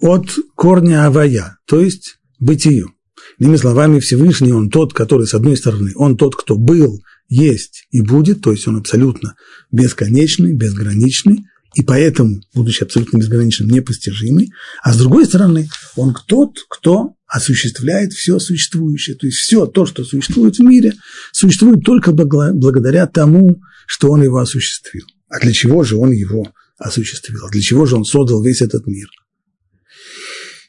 от 0.00 0.26
корня 0.54 1.06
авая, 1.06 1.58
то 1.66 1.80
есть 1.80 2.18
бытию. 2.38 2.92
Иными 3.38 3.56
словами, 3.56 3.98
Всевышний, 3.98 4.52
он 4.52 4.70
тот, 4.70 4.94
который, 4.94 5.26
с 5.26 5.34
одной 5.34 5.56
стороны, 5.56 5.92
он 5.96 6.16
тот, 6.16 6.36
кто 6.36 6.56
был, 6.56 7.02
есть 7.28 7.86
и 7.90 8.00
будет, 8.00 8.40
то 8.40 8.52
есть 8.52 8.68
он 8.68 8.76
абсолютно 8.76 9.34
бесконечный, 9.72 10.54
безграничный, 10.54 11.46
и 11.74 11.82
поэтому, 11.82 12.40
будучи 12.54 12.82
абсолютно 12.82 13.18
безграничным, 13.18 13.68
непостижимый, 13.68 14.50
а 14.82 14.92
с 14.92 14.98
другой 14.98 15.26
стороны, 15.26 15.68
он 15.94 16.14
тот, 16.26 16.58
кто 16.68 17.16
осуществляет 17.26 18.12
все 18.12 18.38
существующее. 18.38 19.16
То 19.16 19.26
есть 19.26 19.38
все 19.38 19.66
то, 19.66 19.84
что 19.84 20.04
существует 20.04 20.56
в 20.56 20.62
мире, 20.62 20.94
существует 21.32 21.84
только 21.84 22.12
благодаря 22.12 23.06
тому, 23.06 23.60
что 23.86 24.10
он 24.10 24.22
его 24.22 24.38
осуществил. 24.38 25.04
А 25.28 25.40
для 25.40 25.52
чего 25.52 25.82
же 25.82 25.96
он 25.96 26.12
его 26.12 26.46
осуществил? 26.78 27.44
А 27.44 27.50
для 27.50 27.60
чего 27.60 27.84
же 27.86 27.96
он 27.96 28.04
создал 28.04 28.42
весь 28.42 28.62
этот 28.62 28.86
мир? 28.86 29.08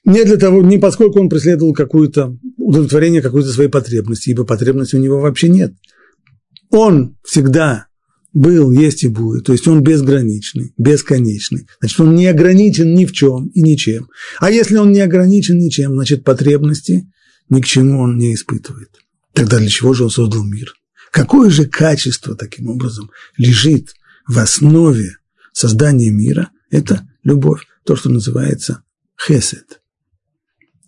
Не 0.04 0.24
для 0.24 0.38
того, 0.38 0.64
не 0.64 0.78
поскольку 0.78 1.20
он 1.20 1.30
преследовал 1.30 1.74
какое-то 1.74 2.38
удовлетворение 2.58 3.22
какой-то 3.22 3.50
своей 3.50 3.70
потребности, 3.70 4.30
ибо 4.30 4.46
потребности 4.46 4.96
у 4.96 5.00
него 5.00 5.20
вообще 5.20 5.50
нет. 5.50 5.74
Он 6.70 7.18
всегда 7.24 7.88
был, 8.34 8.72
есть 8.72 9.04
и 9.04 9.08
будет. 9.08 9.46
То 9.46 9.54
есть 9.54 9.68
он 9.68 9.82
безграничный, 9.82 10.74
бесконечный. 10.78 11.68
Значит, 11.80 12.00
он 12.00 12.16
не 12.16 12.28
ограничен 12.28 12.94
ни 12.94 13.06
в 13.06 13.12
чем 13.12 13.48
и 13.48 13.62
ничем. 13.62 14.10
А 14.40 14.52
если 14.52 14.78
он 14.78 14.92
не 14.92 15.00
ограничен 15.00 15.58
ничем, 15.58 15.94
значит, 15.94 16.24
потребности 16.24 17.12
ни 17.50 17.62
к 17.62 17.66
чему 17.66 18.02
он 18.02 18.18
не 18.18 18.34
испытывает. 18.34 18.90
Тогда 19.34 19.60
для 19.60 19.70
чего 19.70 19.94
же 19.94 20.04
он 20.04 20.10
создал 20.10 20.44
мир? 20.44 20.74
Какое 21.12 21.50
же 21.50 21.66
качество, 21.66 22.36
таким 22.36 22.70
образом, 22.70 23.10
лежит 23.38 23.94
в 24.28 24.38
основе 24.40 25.18
создания 25.54 26.12
мира? 26.12 26.52
Это 26.70 27.08
любовь, 27.24 27.62
то, 27.86 27.96
что 27.96 28.10
называется 28.10 28.84
хесед. 29.20 29.82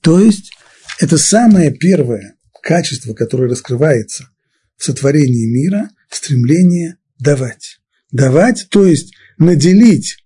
То 0.02 0.20
есть 0.20 0.52
это 1.00 1.18
самое 1.18 1.72
первое 1.72 2.36
качество, 2.62 3.14
которое 3.14 3.50
раскрывается 3.50 4.30
в 4.78 4.84
сотворении 4.84 5.46
мира, 5.46 5.90
стремление 6.10 6.98
давать. 7.20 7.80
Давать, 8.12 8.68
то 8.70 8.86
есть 8.86 9.14
наделить 9.38 10.24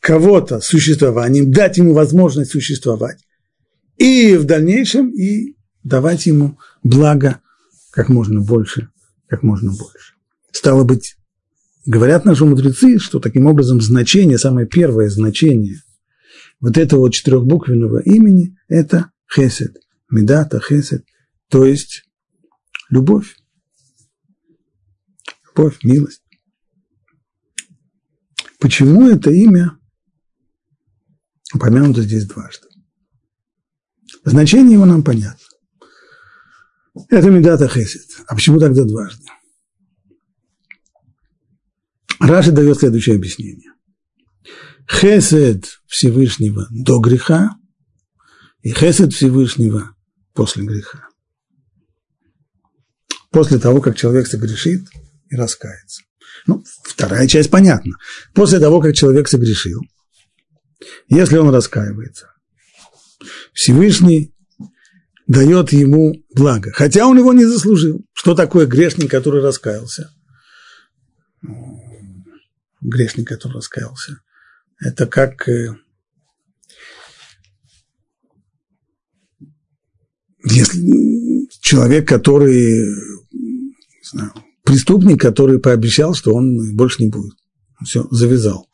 кого-то 0.00 0.60
существованием, 0.60 1.50
дать 1.50 1.78
ему 1.78 1.92
возможность 1.92 2.52
существовать, 2.52 3.24
и 3.96 4.36
в 4.36 4.44
дальнейшем 4.44 5.10
и 5.10 5.56
давать 5.82 6.26
ему 6.26 6.58
благо 6.84 7.40
как 7.90 8.08
можно 8.08 8.40
больше, 8.40 8.88
как 9.26 9.42
можно 9.42 9.70
больше. 9.70 10.14
Стало 10.52 10.84
быть, 10.84 11.16
говорят 11.84 12.24
наши 12.24 12.44
мудрецы, 12.44 12.98
что 12.98 13.18
таким 13.18 13.46
образом 13.46 13.80
значение, 13.80 14.38
самое 14.38 14.66
первое 14.66 15.10
значение 15.10 15.82
вот 16.60 16.76
этого 16.76 17.10
четырехбуквенного 17.10 18.00
имени– 18.00 18.56
это 18.68 19.10
хесед, 19.32 19.76
медата, 20.10 20.60
хесед, 20.60 21.04
то 21.50 21.64
есть 21.64 22.04
любовь. 22.90 23.36
Любовь, 25.58 25.82
милость. 25.82 26.22
Почему 28.60 29.08
это 29.08 29.30
имя 29.30 29.76
упомянуто 31.52 32.02
здесь 32.02 32.26
дважды? 32.26 32.68
Значение 34.24 34.74
его 34.74 34.86
нам 34.86 35.02
понятно. 35.02 35.44
Это 37.08 37.30
Медата 37.30 37.68
Хесед. 37.68 38.24
А 38.28 38.36
почему 38.36 38.60
тогда 38.60 38.84
дважды? 38.84 39.24
Раши 42.20 42.52
дает 42.52 42.78
следующее 42.78 43.16
объяснение. 43.16 43.72
Хесед 44.88 45.80
Всевышнего 45.86 46.68
до 46.70 47.00
греха 47.00 47.56
и 48.62 48.70
хесед 48.70 49.12
Всевышнего 49.12 49.96
после 50.34 50.64
греха. 50.64 51.08
После 53.30 53.58
того, 53.58 53.80
как 53.80 53.96
человек 53.96 54.28
согрешит 54.28 54.88
и 55.30 55.36
раскается. 55.36 56.02
Ну, 56.46 56.64
вторая 56.84 57.26
часть 57.26 57.50
понятна. 57.50 57.94
После 58.34 58.60
того, 58.60 58.80
как 58.80 58.94
человек 58.94 59.28
согрешил, 59.28 59.82
если 61.08 61.36
он 61.36 61.54
раскаивается, 61.54 62.32
Всевышний 63.52 64.34
дает 65.26 65.72
ему 65.72 66.14
благо, 66.34 66.70
хотя 66.72 67.06
он 67.06 67.18
его 67.18 67.32
не 67.32 67.44
заслужил. 67.44 68.04
Что 68.12 68.34
такое 68.34 68.66
грешник, 68.66 69.10
который 69.10 69.42
раскаялся? 69.42 70.10
Грешник, 72.80 73.28
который 73.28 73.54
раскаялся. 73.54 74.20
Это 74.80 75.06
как 75.06 75.48
э, 75.48 75.74
если 80.44 81.48
человек, 81.60 82.08
который 82.08 82.78
не 83.32 83.74
знаю, 84.04 84.32
преступник, 84.68 85.18
который 85.18 85.58
пообещал, 85.58 86.14
что 86.14 86.34
он 86.34 86.76
больше 86.76 87.02
не 87.02 87.08
будет. 87.08 87.32
Все, 87.84 88.06
завязал. 88.10 88.68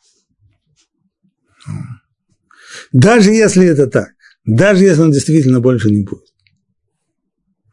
Даже 2.91 3.31
если 3.31 3.65
это 3.65 3.87
так, 3.87 4.09
даже 4.43 4.83
если 4.83 5.01
он 5.01 5.11
действительно 5.11 5.61
больше 5.61 5.89
не 5.89 6.03
будет, 6.03 6.25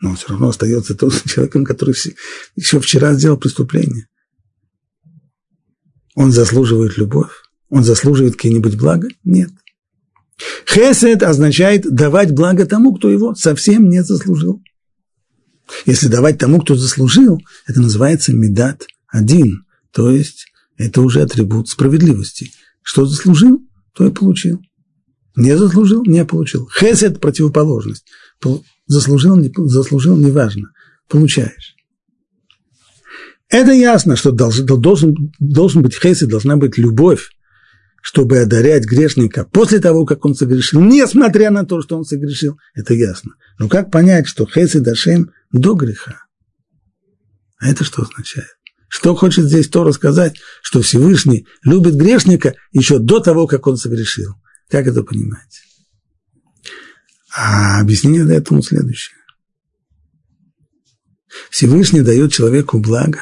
но 0.00 0.10
он 0.10 0.16
все 0.16 0.28
равно 0.28 0.48
остается 0.50 0.94
тот 0.94 1.12
человеком, 1.26 1.64
который 1.64 1.94
еще 2.54 2.80
вчера 2.80 3.12
сделал 3.14 3.38
преступление. 3.38 4.06
Он 6.14 6.30
заслуживает 6.30 6.98
любовь? 6.98 7.32
Он 7.70 7.82
заслуживает 7.82 8.36
какие-нибудь 8.36 8.76
блага? 8.76 9.08
Нет. 9.24 9.50
Хесед 10.68 11.22
означает 11.22 11.82
давать 11.92 12.32
благо 12.32 12.66
тому, 12.66 12.94
кто 12.94 13.10
его 13.10 13.34
совсем 13.34 13.88
не 13.88 14.02
заслужил. 14.02 14.62
Если 15.86 16.08
давать 16.08 16.38
тому, 16.38 16.60
кто 16.60 16.74
заслужил, 16.74 17.40
это 17.66 17.80
называется 17.80 18.32
медат 18.32 18.86
один, 19.08 19.64
то 19.90 20.10
есть 20.10 20.46
это 20.76 21.02
уже 21.02 21.22
атрибут 21.22 21.68
справедливости. 21.68 22.50
Что 22.82 23.06
заслужил, 23.06 23.60
то 23.94 24.06
и 24.06 24.10
получил. 24.10 24.60
Не 25.36 25.56
заслужил, 25.56 26.04
не 26.04 26.24
получил. 26.24 26.68
Хесед– 26.68 27.20
противоположность. 27.20 28.04
Заслужил, 28.86 29.36
не 29.36 29.52
заслужил, 29.68 30.16
неважно. 30.16 30.70
Получаешь. 31.08 31.76
Это 33.48 33.72
ясно, 33.72 34.16
что 34.16 34.30
должен, 34.30 34.66
должен, 34.66 35.32
должен 35.38 35.82
быть 35.82 35.94
хесед, 35.94 36.28
должна 36.28 36.56
быть 36.56 36.78
любовь, 36.78 37.30
чтобы 38.02 38.40
одарять 38.40 38.84
грешника 38.84 39.44
после 39.44 39.78
того, 39.78 40.04
как 40.04 40.24
он 40.26 40.34
согрешил, 40.34 40.82
несмотря 40.82 41.50
на 41.50 41.64
то, 41.64 41.80
что 41.80 41.96
он 41.96 42.04
согрешил. 42.04 42.58
Это 42.74 42.92
ясно. 42.92 43.32
Но 43.58 43.68
как 43.68 43.90
понять, 43.90 44.26
что 44.26 44.44
хесед 44.44 44.86
Ашем– 44.86 45.30
до 45.52 45.74
греха. 45.74 46.26
А 47.58 47.68
это 47.68 47.84
что 47.84 48.02
означает? 48.02 48.56
Что 48.88 49.14
хочет 49.14 49.44
здесь 49.46 49.68
то 49.68 49.84
рассказать, 49.84 50.36
что 50.62 50.82
Всевышний 50.82 51.46
любит 51.62 51.94
грешника 51.94 52.54
еще 52.72 52.98
до 52.98 53.20
того, 53.20 53.46
как 53.46 53.66
он 53.66 53.76
согрешил. 53.76 54.34
Как 54.68 54.86
это 54.86 55.02
понимать? 55.02 55.62
А 57.34 57.80
объяснение 57.80 58.36
этому 58.36 58.62
следующее. 58.62 59.16
Всевышний 61.50 62.02
дает 62.02 62.32
человеку 62.32 62.78
благо, 62.78 63.20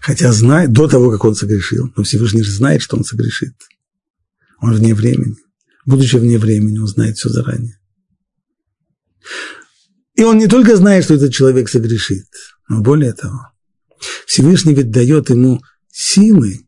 хотя 0.00 0.32
знает, 0.32 0.72
до 0.72 0.88
того, 0.88 1.10
как 1.10 1.24
он 1.24 1.34
согрешил, 1.34 1.92
но 1.96 2.02
Всевышний 2.02 2.42
же 2.42 2.52
знает, 2.52 2.82
что 2.82 2.96
он 2.96 3.04
согрешит. 3.04 3.54
Он 4.60 4.74
вне 4.74 4.94
времени. 4.94 5.36
Будучи 5.86 6.16
вне 6.16 6.38
времени, 6.38 6.78
он 6.78 6.86
знает 6.86 7.16
все 7.16 7.28
заранее. 7.28 7.78
И 10.14 10.22
он 10.22 10.38
не 10.38 10.48
только 10.48 10.76
знает, 10.76 11.04
что 11.04 11.14
этот 11.14 11.32
человек 11.32 11.68
согрешит, 11.68 12.26
но 12.68 12.82
более 12.82 13.12
того, 13.12 13.40
Всевышний 14.26 14.74
ведь 14.74 14.90
дает 14.90 15.30
ему 15.30 15.62
силы, 15.90 16.66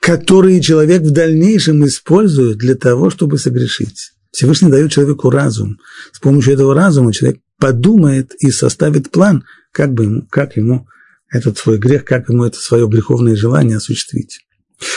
которые 0.00 0.60
человек 0.60 1.02
в 1.02 1.10
дальнейшем 1.10 1.84
использует 1.84 2.58
для 2.58 2.74
того, 2.74 3.10
чтобы 3.10 3.38
согрешить. 3.38 4.12
Всевышний 4.30 4.70
дает 4.70 4.92
человеку 4.92 5.30
разум. 5.30 5.78
С 6.12 6.18
помощью 6.18 6.54
этого 6.54 6.74
разума 6.74 7.12
человек 7.12 7.40
подумает 7.58 8.34
и 8.38 8.50
составит 8.50 9.10
план, 9.10 9.44
как, 9.72 9.92
бы 9.92 10.04
ему, 10.04 10.26
как 10.28 10.56
ему 10.56 10.86
этот 11.30 11.58
свой 11.58 11.78
грех, 11.78 12.04
как 12.04 12.28
ему 12.28 12.44
это 12.44 12.58
свое 12.58 12.88
греховное 12.88 13.36
желание 13.36 13.76
осуществить. 13.76 14.40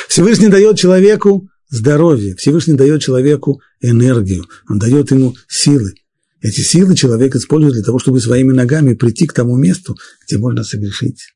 Всевышний 0.08 0.48
дает 0.48 0.78
человеку 0.78 1.50
здоровье, 1.70 2.36
Всевышний 2.36 2.76
дает 2.76 3.02
человеку 3.02 3.62
энергию, 3.82 4.46
он 4.70 4.80
дает 4.80 5.12
ему 5.12 5.36
силы. 5.48 5.94
Эти 6.42 6.62
силы 6.62 6.96
человек 6.96 7.36
использует 7.36 7.76
для 7.76 7.84
того, 7.84 8.00
чтобы 8.00 8.20
своими 8.20 8.52
ногами 8.52 8.94
прийти 8.94 9.28
к 9.28 9.34
тому 9.34 9.56
месту, 9.58 9.96
где 10.26 10.38
можно 10.38 10.64
согрешить. 10.64 11.34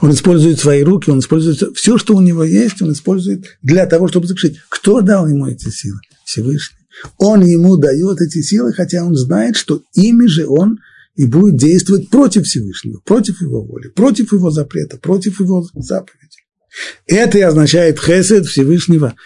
Он 0.00 0.12
использует 0.12 0.58
свои 0.58 0.82
руки, 0.82 1.10
он 1.10 1.20
использует 1.20 1.76
все, 1.76 1.98
что 1.98 2.14
у 2.14 2.20
него 2.20 2.44
есть, 2.44 2.80
он 2.82 2.92
использует 2.92 3.58
для 3.62 3.86
того, 3.86 4.08
чтобы 4.08 4.26
согрешить. 4.26 4.58
Кто 4.68 5.00
дал 5.00 5.26
ему 5.28 5.46
эти 5.46 5.68
силы? 5.70 5.98
Всевышний. 6.24 6.78
Он 7.16 7.44
ему 7.44 7.76
дает 7.76 8.20
эти 8.20 8.42
силы, 8.42 8.72
хотя 8.72 9.04
он 9.04 9.14
знает, 9.14 9.56
что 9.56 9.82
ими 9.94 10.26
же 10.26 10.46
он 10.46 10.78
и 11.18 11.26
будет 11.26 11.56
действовать 11.56 12.10
против 12.10 12.44
Всевышнего, 12.44 13.00
против 13.04 13.42
его 13.42 13.60
воли, 13.64 13.88
против 13.88 14.32
его 14.32 14.52
запрета, 14.52 14.98
против 14.98 15.40
его 15.40 15.66
заповеди. 15.74 16.38
Это 17.06 17.38
и 17.38 17.40
означает 17.40 17.98
хесед 17.98 18.46
Всевышнего, 18.46 19.16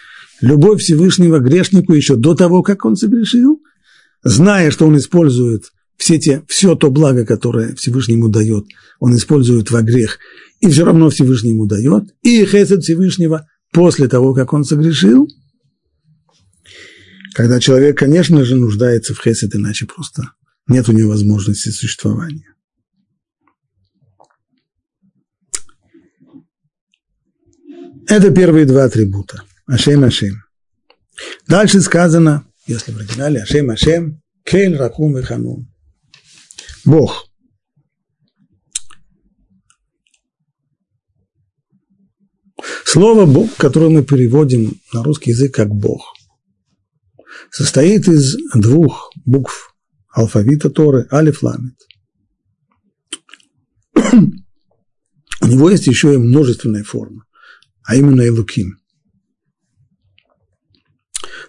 любовь 0.41 0.81
Всевышнего 0.81 1.37
грешнику 1.37 1.93
еще 1.93 2.15
до 2.15 2.33
того, 2.33 2.63
как 2.63 2.83
он 2.83 2.95
согрешил, 2.95 3.61
зная, 4.23 4.71
что 4.71 4.87
он 4.87 4.97
использует 4.97 5.65
все, 5.95 6.17
те, 6.17 6.41
все 6.47 6.73
то 6.73 6.89
благо, 6.89 7.27
которое 7.27 7.75
Всевышний 7.75 8.15
ему 8.15 8.27
дает, 8.27 8.65
он 8.99 9.15
использует 9.15 9.69
во 9.69 9.83
грех, 9.83 10.17
и 10.61 10.69
все 10.69 10.85
равно 10.85 11.11
Всевышний 11.11 11.51
ему 11.51 11.67
дает, 11.67 12.05
и 12.23 12.43
хесед 12.43 12.81
Всевышнего 12.81 13.47
после 13.71 14.07
того, 14.07 14.33
как 14.33 14.51
он 14.53 14.63
согрешил, 14.63 15.27
когда 17.35 17.59
человек, 17.59 17.99
конечно 17.99 18.43
же, 18.43 18.55
нуждается 18.55 19.13
в 19.13 19.21
хесед, 19.21 19.53
иначе 19.53 19.85
просто 19.85 20.31
нет 20.67 20.87
у 20.89 20.93
него 20.93 21.09
возможности 21.09 21.69
существования. 21.69 22.53
Это 28.07 28.31
первые 28.31 28.65
два 28.65 28.85
атрибута. 28.85 29.43
Ашем, 29.65 30.03
Ашем. 30.03 30.35
Дальше 31.47 31.81
сказано, 31.81 32.45
если 32.67 32.91
в 32.91 32.97
оригинале, 32.97 33.41
Ашем, 33.41 33.69
Ашем, 33.69 34.21
Кель, 34.43 34.75
Ракум 34.75 35.17
и 35.17 35.21
Ханум. 35.21 35.71
Бог. 36.83 37.29
Слово 42.85 43.25
Бог, 43.25 43.55
которое 43.55 43.89
мы 43.89 44.03
переводим 44.03 44.79
на 44.93 45.03
русский 45.03 45.31
язык 45.31 45.55
как 45.55 45.69
Бог, 45.69 46.13
состоит 47.51 48.07
из 48.07 48.35
двух 48.53 49.11
букв 49.25 49.72
алфавита 50.13 50.69
Торы, 50.69 51.07
алиф, 51.11 51.43
ламит. 51.43 51.75
У 55.41 55.47
него 55.47 55.69
есть 55.69 55.87
еще 55.87 56.13
и 56.13 56.17
множественная 56.17 56.83
форма, 56.83 57.25
а 57.83 57.95
именно 57.95 58.25
Элуким. 58.25 58.77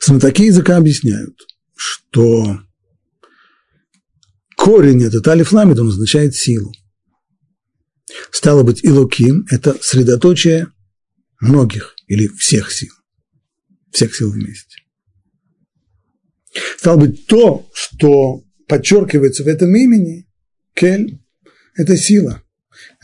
Знатоки 0.01 0.45
языка 0.45 0.77
объясняют, 0.79 1.47
что 1.77 2.61
корень 4.57 5.05
этот 5.05 5.29
алиф 5.29 5.53
ламид, 5.53 5.79
он 5.79 5.89
означает 5.89 6.35
силу. 6.35 6.73
Стало 8.31 8.63
быть, 8.63 8.85
Илуким– 8.85 9.47
это 9.51 9.77
средоточие 9.81 10.69
многих 11.41 11.95
или 12.07 12.29
всех 12.29 12.73
сил, 12.73 12.93
всех 13.91 14.15
сил 14.15 14.31
вместе. 14.31 14.79
Стало 16.79 17.01
быть, 17.01 17.27
то, 17.27 17.69
что 17.73 18.44
подчеркивается 18.67 19.45
в 19.45 19.49
этом 19.49 19.75
имени, 19.75 20.27
Кель– 20.75 21.21
это 21.77 21.97
сила. 21.97 22.43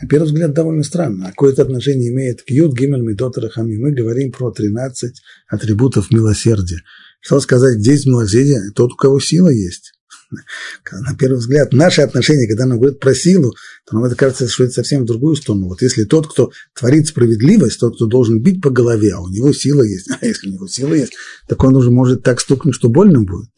На 0.01 0.07
первый 0.07 0.25
взгляд 0.25 0.53
довольно 0.53 0.83
странно. 0.83 1.27
А 1.27 1.29
какое 1.29 1.53
это 1.53 1.61
отношение 1.61 2.11
имеет 2.11 2.41
к 2.41 2.49
Юд, 2.49 2.77
Гимель, 2.77 3.01
Медот, 3.01 3.37
Рахами? 3.37 3.77
Мы 3.77 3.93
говорим 3.93 4.31
про 4.31 4.51
13 4.51 5.21
атрибутов 5.47 6.11
милосердия. 6.11 6.81
Что 7.21 7.39
сказать, 7.39 7.77
где 7.77 7.91
есть 7.91 8.05
милосердие? 8.05 8.71
Тот, 8.75 8.93
у 8.93 8.95
кого 8.95 9.19
сила 9.19 9.49
есть 9.49 9.93
на 10.91 11.15
первый 11.15 11.37
взгляд, 11.37 11.73
наши 11.73 12.01
отношения, 12.01 12.47
когда 12.47 12.65
нам 12.65 12.79
говорят 12.79 12.99
про 12.99 13.13
силу, 13.13 13.53
то 13.85 13.95
нам 13.95 14.05
это 14.05 14.15
кажется, 14.15 14.47
что 14.47 14.63
это 14.63 14.73
совсем 14.73 15.03
в 15.03 15.05
другую 15.05 15.35
сторону. 15.35 15.67
Вот 15.67 15.81
если 15.81 16.03
тот, 16.03 16.31
кто 16.31 16.51
творит 16.77 17.07
справедливость, 17.07 17.79
тот, 17.79 17.95
кто 17.95 18.05
должен 18.05 18.41
бить 18.41 18.61
по 18.61 18.69
голове, 18.69 19.13
а 19.13 19.19
у 19.19 19.29
него 19.29 19.51
сила 19.53 19.83
есть, 19.83 20.09
а 20.21 20.25
если 20.25 20.49
у 20.49 20.53
него 20.53 20.67
сила 20.67 20.93
есть, 20.93 21.13
так 21.47 21.63
он 21.63 21.75
уже 21.75 21.91
может 21.91 22.23
так 22.23 22.39
стукнуть, 22.39 22.75
что 22.75 22.89
больно 22.89 23.21
будет. 23.21 23.49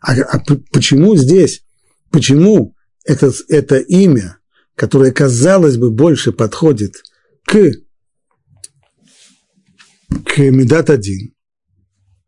А, 0.00 0.14
а 0.14 0.42
почему 0.72 1.16
здесь, 1.16 1.62
почему 2.10 2.74
это, 3.04 3.32
это 3.48 3.78
имя, 3.78 4.38
которое, 4.74 5.12
казалось 5.12 5.76
бы, 5.76 5.90
больше 5.90 6.32
подходит 6.32 7.02
к, 7.44 7.72
к 10.24 10.38
Медат 10.38 10.90
один, 10.90 11.34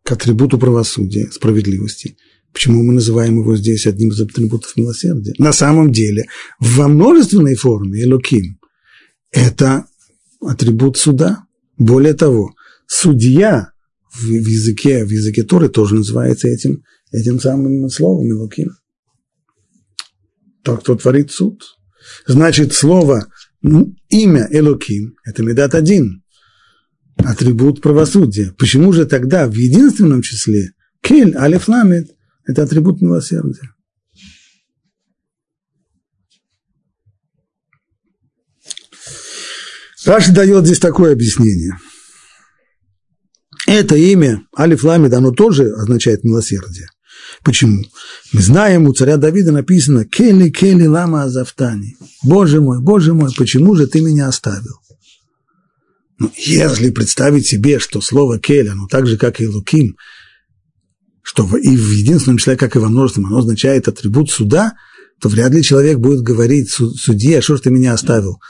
к 0.03 0.13
атрибуту 0.13 0.59
правосудия, 0.59 1.31
справедливости– 1.31 2.17
Почему 2.53 2.83
мы 2.83 2.93
называем 2.93 3.39
его 3.39 3.57
здесь 3.57 3.87
одним 3.87 4.11
из 4.11 4.21
атрибутов 4.21 4.77
милосердия? 4.77 5.33
На 5.39 5.53
самом 5.53 5.91
деле, 5.91 6.27
во 6.61 6.87
множественной 6.87 7.55
форме 7.55 8.03
Элоким– 8.03 8.59
это 9.31 9.87
атрибут 10.41 10.99
суда. 10.99 11.47
Более 11.79 12.13
того, 12.13 12.55
судья 12.87 13.73
в 14.13 14.31
языке, 14.31 15.05
в 15.05 15.11
языке 15.11 15.45
Торы 15.45 15.71
тоже 15.71 15.95
называется 15.95 16.49
этим, 16.49 16.83
этим 17.13 17.39
самым 17.39 17.89
словом 17.89 18.31
Элоким. 18.31 18.71
Тот, 20.63 20.81
кто 20.81 20.97
творит 20.97 21.31
суд. 21.31 21.63
Значит, 22.27 22.73
слово, 22.73 23.27
имя 24.09 24.49
Элоким– 24.51 25.15
это 25.25 25.43
Медат 25.43 25.75
один, 25.75 26.25
атрибут 27.17 27.81
правосудия. 27.81 28.53
Почему 28.59 28.93
же 28.93 29.07
тогда 29.07 29.47
в 29.47 29.55
единственном 29.55 30.23
числе 30.23 30.73
Кель, 31.01 31.37
Алиф 31.37 31.69
Ламед– 31.69 32.11
это 32.47 32.63
атрибут 32.63 33.01
милосердия. 33.01 33.71
Раши 40.05 40.33
дает 40.33 40.67
здесь 40.67 40.81
такое 40.81 41.13
объяснение. 41.13 41.79
Это 43.69 43.95
имя 43.95 44.45
Алиф 44.59 44.83
Ламид, 44.83 45.13
оно 45.15 45.31
тоже 45.31 45.71
означает 45.73 46.25
милосердие. 46.25 46.89
Почему? 47.45 47.85
Мы 48.33 48.41
знаем, 48.41 48.87
у 48.87 48.93
царя 48.93 49.17
Давида 49.17 49.53
написано 49.53 50.05
«Кели, 50.05 50.51
кели, 50.51 50.87
лама 50.87 51.25
азавтани». 51.25 51.97
Боже 52.23 52.61
мой, 52.61 52.81
Боже 52.81 53.15
мой, 53.15 53.31
почему 53.37 53.75
же 53.75 53.87
ты 53.87 54.01
меня 54.01 54.29
оставил? 54.29 54.81
Ну, 56.19 56.31
если 56.37 56.91
представить 56.91 57.47
себе, 57.47 57.79
что 57.79 58.01
слово 58.01 58.39
«кель», 58.39 58.69
оно 58.69 58.87
так 58.87 59.07
же, 59.07 59.17
как 59.17 59.41
и 59.41 59.49
«луким», 59.49 59.97
что 61.23 61.45
и 61.57 61.77
в 61.77 61.91
единственном 61.91 62.39
числе, 62.39 62.57
как 62.57 62.77
и 62.77 62.79
во 62.79 62.89
множественном, 62.89 63.31
оно 63.31 63.39
означает 63.39 63.89
атрибут 63.89 64.31
суда, 64.31 64.75
то 65.21 65.29
вряд 65.29 65.53
ли 65.53 65.63
человек 65.63 65.99
будет 65.99 66.21
говорить 66.21 66.71
судье, 66.71 67.39
а 67.39 67.43
что 67.43 67.57
ж 67.57 67.61
ты 67.61 67.71
меня 67.71 67.93
оставил? 67.93 68.41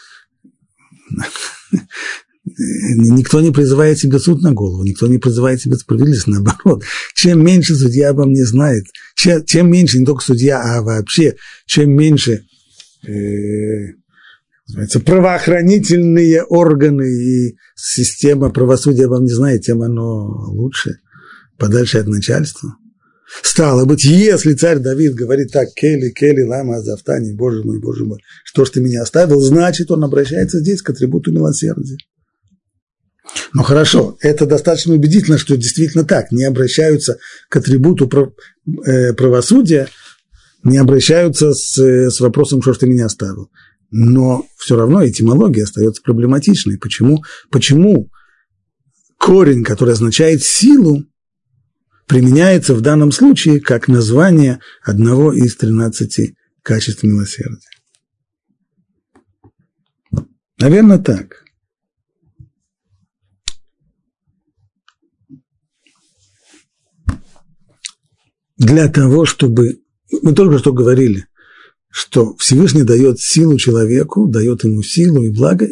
Никто 2.44 3.40
не 3.40 3.52
призывает 3.52 3.98
себе 3.98 4.18
суд 4.18 4.42
на 4.42 4.52
голову, 4.52 4.82
никто 4.82 5.06
не 5.06 5.18
призывает 5.18 5.60
себе 5.60 5.76
справедливость, 5.76 6.26
наоборот. 6.26 6.82
Чем 7.14 7.44
меньше 7.44 7.76
судья 7.76 8.10
обо 8.10 8.24
мне 8.24 8.44
знает, 8.44 8.84
чем, 9.14 9.44
чем 9.44 9.70
меньше 9.70 10.00
не 10.00 10.06
только 10.06 10.24
судья, 10.24 10.60
а 10.60 10.82
вообще, 10.82 11.36
чем 11.66 11.92
меньше 11.92 12.44
э, 13.06 13.92
правоохранительные 15.04 16.42
органы 16.42 17.12
и 17.12 17.56
система 17.76 18.50
правосудия 18.50 19.06
обо 19.06 19.20
мне 19.20 19.32
знает, 19.32 19.62
тем 19.62 19.82
оно 19.82 20.50
лучше 20.50 20.98
подальше 21.58 21.98
от 21.98 22.08
начальства. 22.08 22.74
Стало 23.42 23.84
быть, 23.84 24.04
если 24.04 24.54
царь 24.54 24.80
Давид 24.80 25.14
говорит 25.14 25.52
так, 25.52 25.68
Кели, 25.74 26.10
Кели, 26.10 26.42
Лама, 26.42 26.78
Азавтани, 26.78 27.32
Боже 27.32 27.62
мой, 27.62 27.80
Боже 27.80 28.04
мой, 28.04 28.18
что 28.44 28.64
ж 28.64 28.70
ты 28.70 28.80
меня 28.80 29.02
оставил, 29.02 29.40
значит, 29.40 29.92
он 29.92 30.02
обращается 30.04 30.58
здесь 30.58 30.82
к 30.82 30.90
атрибуту 30.90 31.32
милосердия. 31.32 31.96
Ну 33.54 33.62
хорошо, 33.62 34.16
это 34.20 34.46
достаточно 34.46 34.94
убедительно, 34.94 35.38
что 35.38 35.56
действительно 35.56 36.04
так, 36.04 36.32
не 36.32 36.44
обращаются 36.44 37.18
к 37.48 37.56
атрибуту 37.56 38.10
э, 38.84 39.12
правосудия, 39.12 39.88
не 40.64 40.78
обращаются 40.78 41.52
с, 41.52 41.76
с 41.76 42.20
вопросом, 42.20 42.62
что 42.62 42.72
ж 42.72 42.78
ты 42.78 42.86
меня 42.86 43.06
оставил. 43.06 43.50
Но 43.90 44.46
все 44.56 44.76
равно 44.76 45.06
этимология 45.06 45.64
остается 45.64 46.02
проблематичной. 46.02 46.78
Почему? 46.78 47.22
Почему 47.50 48.10
корень, 49.18 49.64
который 49.64 49.92
означает 49.92 50.42
силу, 50.42 51.04
применяется 52.06 52.74
в 52.74 52.80
данном 52.80 53.12
случае 53.12 53.60
как 53.60 53.88
название 53.88 54.60
одного 54.82 55.32
из 55.32 55.56
13 55.56 56.34
качеств 56.62 57.02
милосердия. 57.02 57.68
Наверное, 60.58 60.98
так. 60.98 61.41
Для 68.62 68.88
того, 68.88 69.24
чтобы... 69.24 69.80
Мы 70.22 70.34
только 70.34 70.58
что 70.58 70.72
говорили, 70.72 71.26
что 71.90 72.36
Всевышний 72.36 72.84
дает 72.84 73.18
силу 73.18 73.58
человеку, 73.58 74.28
дает 74.28 74.62
ему 74.62 74.82
силу 74.82 75.24
и 75.24 75.30
благо, 75.30 75.66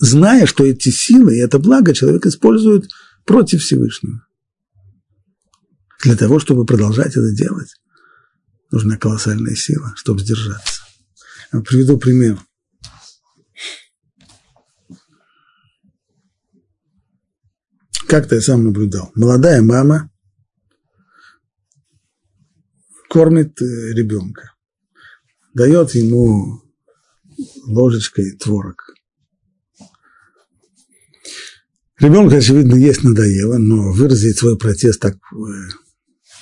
зная, 0.00 0.46
что 0.46 0.64
эти 0.64 0.88
силы 0.88 1.36
и 1.36 1.40
это 1.40 1.60
благо 1.60 1.94
человек 1.94 2.26
использует 2.26 2.90
против 3.24 3.62
Всевышнего. 3.62 4.26
Для 6.02 6.16
того, 6.16 6.40
чтобы 6.40 6.66
продолжать 6.66 7.12
это 7.12 7.32
делать, 7.32 7.76
нужна 8.72 8.96
колоссальная 8.96 9.54
сила, 9.54 9.92
чтобы 9.94 10.20
сдержаться. 10.20 10.82
Приведу 11.52 11.96
пример. 11.96 12.40
Как-то 18.08 18.34
я 18.34 18.40
сам 18.40 18.64
наблюдал. 18.64 19.12
Молодая 19.14 19.62
мама 19.62 20.11
кормит 23.12 23.60
э, 23.60 23.64
ребенка, 23.92 24.54
дает 25.52 25.94
ему 25.94 26.62
ложечкой 27.66 28.38
творог. 28.38 28.94
Ребенку, 31.98 32.34
очевидно, 32.34 32.74
есть 32.74 33.04
надоело, 33.04 33.58
но 33.58 33.92
выразить 33.92 34.38
свой 34.38 34.56
протест 34.56 34.98
так 34.98 35.16
э, 35.16 35.36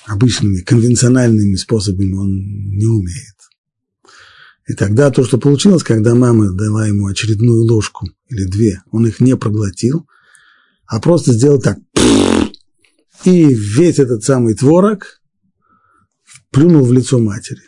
обычными 0.05 0.61
конвенциональными 0.61 1.55
способами 1.55 2.13
он 2.13 2.29
не 2.29 2.85
умеет. 2.85 3.35
И 4.65 4.73
тогда 4.73 5.11
то, 5.11 5.25
что 5.25 5.37
получилось, 5.37 5.83
когда 5.83 6.15
мама 6.15 6.53
дала 6.53 6.87
ему 6.87 7.07
очередную 7.07 7.65
ложку 7.65 8.07
или 8.29 8.45
две, 8.45 8.81
он 8.91 9.05
их 9.05 9.19
не 9.19 9.35
проглотил, 9.35 10.07
а 10.87 11.01
просто 11.01 11.33
сделал 11.33 11.59
так. 11.59 11.79
И 13.25 13.53
весь 13.53 13.99
этот 13.99 14.23
самый 14.23 14.55
творог 14.55 15.20
плюнул 16.51 16.85
в 16.85 16.93
лицо 16.93 17.19
матери. 17.19 17.61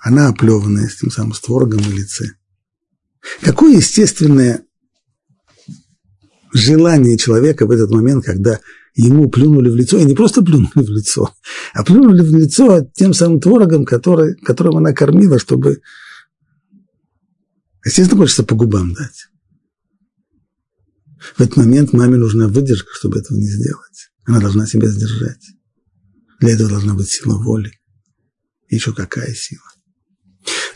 Она 0.00 0.28
оплеванная 0.28 0.88
с 0.88 0.96
тем 0.96 1.10
самым 1.10 1.34
с 1.34 1.40
творогом 1.40 1.80
на 1.80 1.92
лице. 1.92 2.32
Какое 3.42 3.76
естественное 3.76 4.64
желание 6.52 7.18
человека 7.18 7.66
в 7.66 7.70
этот 7.70 7.90
момент, 7.90 8.24
когда 8.24 8.60
ему 8.94 9.28
плюнули 9.28 9.68
в 9.68 9.76
лицо, 9.76 9.98
и 9.98 10.04
не 10.04 10.14
просто 10.14 10.42
плюнули 10.42 10.70
в 10.74 10.90
лицо, 10.90 11.34
а 11.74 11.84
плюнули 11.84 12.22
в 12.22 12.34
лицо 12.34 12.88
тем 12.94 13.12
самым 13.12 13.40
творогом, 13.40 13.84
который, 13.84 14.36
которым 14.36 14.78
она 14.78 14.92
кормила, 14.92 15.38
чтобы... 15.38 15.82
Естественно, 17.84 18.22
хочется 18.22 18.42
по 18.42 18.54
губам 18.54 18.94
дать. 18.94 19.28
В 21.36 21.40
этот 21.40 21.56
момент 21.56 21.92
маме 21.92 22.16
нужна 22.16 22.48
выдержка, 22.48 22.90
чтобы 22.94 23.18
этого 23.18 23.36
не 23.36 23.46
сделать. 23.46 24.10
Она 24.24 24.40
должна 24.40 24.66
себя 24.66 24.88
сдержать. 24.88 25.55
Для 26.40 26.54
этого 26.54 26.68
должна 26.68 26.94
быть 26.94 27.08
сила 27.08 27.36
воли. 27.42 27.72
Еще 28.68 28.92
какая 28.92 29.32
сила. 29.34 29.62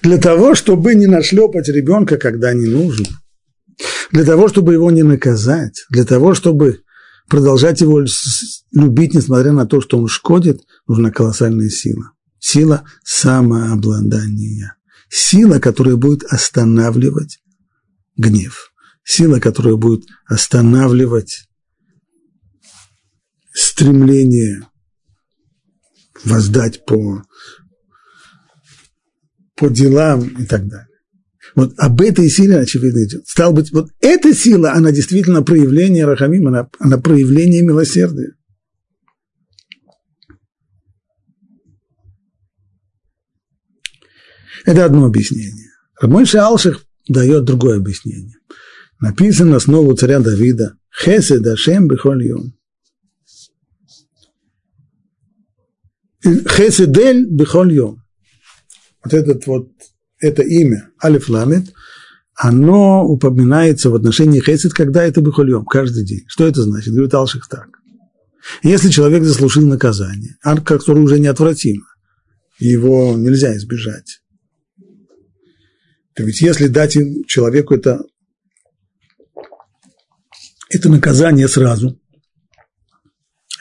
Для 0.02 0.18
того, 0.18 0.54
чтобы 0.54 0.94
не 0.94 1.06
нашлепать 1.06 1.68
ребенка, 1.68 2.16
когда 2.16 2.52
не 2.54 2.66
нужно. 2.66 3.06
Для 4.10 4.24
того, 4.24 4.48
чтобы 4.48 4.72
его 4.72 4.90
не 4.90 5.02
наказать. 5.02 5.84
Для 5.90 6.04
того, 6.04 6.34
чтобы 6.34 6.82
продолжать 7.28 7.80
его 7.80 8.04
любить, 8.72 9.14
несмотря 9.14 9.52
на 9.52 9.66
то, 9.66 9.80
что 9.80 9.98
он 9.98 10.08
шкодит, 10.08 10.62
нужна 10.86 11.10
колоссальная 11.10 11.68
сила. 11.68 12.12
Сила 12.38 12.84
самообладания. 13.04 14.76
Сила, 15.08 15.58
которая 15.58 15.96
будет 15.96 16.24
останавливать 16.24 17.40
гнев. 18.16 18.72
Сила, 19.04 19.38
которая 19.40 19.76
будет 19.76 20.04
останавливать 20.26 21.48
стремление 23.52 24.69
воздать 26.24 26.84
по, 26.84 27.22
по 29.56 29.68
делам 29.68 30.28
и 30.28 30.46
так 30.46 30.66
далее. 30.68 30.86
Вот 31.54 31.74
об 31.78 32.00
этой 32.00 32.28
силе, 32.28 32.58
очевидно, 32.58 33.04
идет. 33.04 33.26
Стал 33.26 33.52
быть, 33.52 33.72
вот 33.72 33.90
эта 34.00 34.34
сила, 34.34 34.72
она 34.72 34.92
действительно 34.92 35.42
проявление 35.42 36.06
Рахамим, 36.06 36.48
она, 36.48 36.68
она 36.78 36.98
проявление 36.98 37.62
милосердия. 37.62 38.34
Это 44.64 44.84
одно 44.84 45.06
объяснение. 45.06 45.70
Мой 46.02 46.24
Алших 46.24 46.84
дает 47.08 47.44
другое 47.44 47.78
объяснение. 47.78 48.36
Написано 49.00 49.58
снова 49.58 49.92
у 49.92 49.96
царя 49.96 50.20
Давида 50.20 50.76
«Хесед 51.02 51.46
Ашем 51.46 51.88
бихоль 51.88 52.24
Хеседель 56.22 57.26
бихоль 57.26 57.72
йом. 57.72 58.02
Вот 59.02 59.14
этот 59.14 59.46
вот 59.46 59.70
это 60.18 60.42
имя 60.42 60.90
Алиф 61.02 61.28
Ламет, 61.28 61.72
оно 62.34 63.04
упоминается 63.04 63.90
в 63.90 63.94
отношении 63.94 64.40
Хесед, 64.40 64.72
когда 64.72 65.02
это 65.04 65.20
бихольем, 65.20 65.64
каждый 65.64 66.04
день. 66.04 66.24
Что 66.26 66.46
это 66.46 66.62
значит? 66.62 66.92
Говорит 66.92 67.14
Алших 67.14 67.48
так. 67.48 67.68
Если 68.62 68.90
человек 68.90 69.24
заслужил 69.24 69.66
наказание, 69.66 70.36
которое 70.64 71.02
уже 71.02 71.18
неотвратимо, 71.18 71.84
его 72.58 73.14
нельзя 73.16 73.54
избежать, 73.56 74.22
то 76.14 76.22
ведь 76.22 76.40
если 76.40 76.68
дать 76.68 76.96
человеку 77.26 77.74
это, 77.74 78.02
это 80.70 80.88
наказание 80.88 81.48
сразу, 81.48 82.00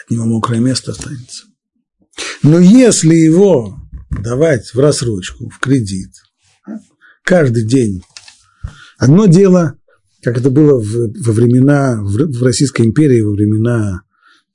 от 0.01 0.09
него 0.09 0.25
мокрое 0.25 0.59
место 0.59 0.91
останется. 0.91 1.48
Но 2.43 2.59
если 2.59 3.15
его 3.15 3.79
давать 4.09 4.73
в 4.73 4.79
рассрочку, 4.79 5.49
в 5.49 5.59
кредит– 5.59 6.11
каждый 7.29 7.63
день. 7.63 8.01
Одно 8.97 9.27
дело, 9.27 9.75
как 10.23 10.39
это 10.39 10.49
было 10.49 10.79
во 10.79 11.31
времена, 11.31 12.01
в, 12.01 12.41
Российской 12.41 12.87
империи, 12.87 13.21
во 13.21 13.33
времена 13.33 14.01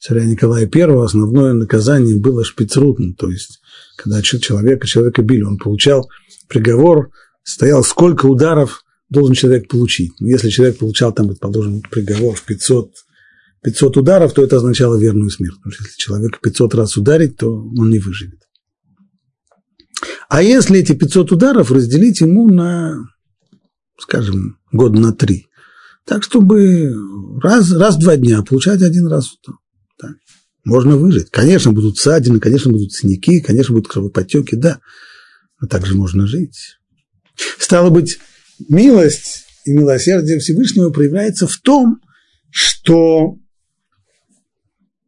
царя 0.00 0.24
Николая 0.24 0.68
I, 0.68 1.04
основное 1.04 1.52
наказание 1.52 2.16
было 2.16 2.44
шпицрутно, 2.44 3.14
то 3.14 3.30
есть, 3.30 3.60
когда 3.96 4.20
человека, 4.22 4.88
человека 4.88 5.22
били, 5.22 5.42
он 5.42 5.56
получал 5.56 6.10
приговор, 6.48 7.10
стоял, 7.44 7.84
сколько 7.84 8.26
ударов 8.26 8.84
должен 9.08 9.34
человек 9.36 9.68
получить. 9.68 10.10
Если 10.18 10.48
человек 10.48 10.78
получал 10.78 11.12
там, 11.12 11.28
предположим, 11.28 11.80
приговор 11.82 12.34
в 12.34 12.42
500, 12.42 12.90
500 13.64 13.96
ударов, 13.96 14.34
то 14.34 14.44
это 14.44 14.56
означало 14.56 14.96
верную 14.96 15.30
смерть. 15.30 15.56
Потому 15.56 15.72
что 15.72 15.84
если 15.84 15.96
человека 15.96 16.38
500 16.42 16.74
раз 16.74 16.96
ударить, 16.96 17.38
то 17.38 17.50
он 17.50 17.90
не 17.90 17.98
выживет. 17.98 18.40
А 20.28 20.42
если 20.42 20.80
эти 20.80 20.92
500 20.92 21.32
ударов 21.32 21.70
разделить 21.70 22.20
ему 22.20 22.48
на, 22.48 22.98
скажем, 23.98 24.58
год 24.70 24.92
на 24.92 25.12
три, 25.14 25.46
так, 26.04 26.22
чтобы 26.22 26.94
раз, 27.42 27.72
раз 27.72 27.96
в 27.96 28.00
два 28.00 28.16
дня 28.16 28.42
получать 28.42 28.82
один 28.82 29.06
раз, 29.06 29.30
так, 29.98 30.12
можно 30.64 30.98
выжить. 30.98 31.30
Конечно, 31.30 31.72
будут 31.72 31.96
ссадины, 31.96 32.40
конечно, 32.40 32.70
будут 32.70 32.92
синяки, 32.92 33.40
конечно, 33.40 33.74
будут 33.74 33.90
кровоподтеки, 33.90 34.56
да, 34.56 34.80
но 35.58 35.68
также 35.68 35.94
можно 35.94 36.26
жить. 36.26 36.76
Стало 37.58 37.88
быть, 37.88 38.18
милость 38.68 39.46
и 39.64 39.72
милосердие 39.72 40.38
Всевышнего 40.38 40.90
проявляется 40.90 41.46
в 41.46 41.56
том, 41.56 42.00
что 42.50 43.38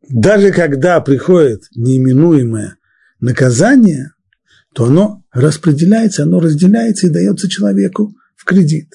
даже 0.09 0.53
когда 0.53 1.01
приходит 1.01 1.65
неименуемое 1.75 2.79
наказание, 3.21 4.13
то 4.75 4.85
оно 4.85 5.25
распределяется, 5.33 6.25
оно 6.25 6.41
разделяется 6.41 7.07
и 7.07 7.11
дается 7.11 7.49
человеку 7.49 8.15
в 8.37 8.45
кредит. 8.45 8.93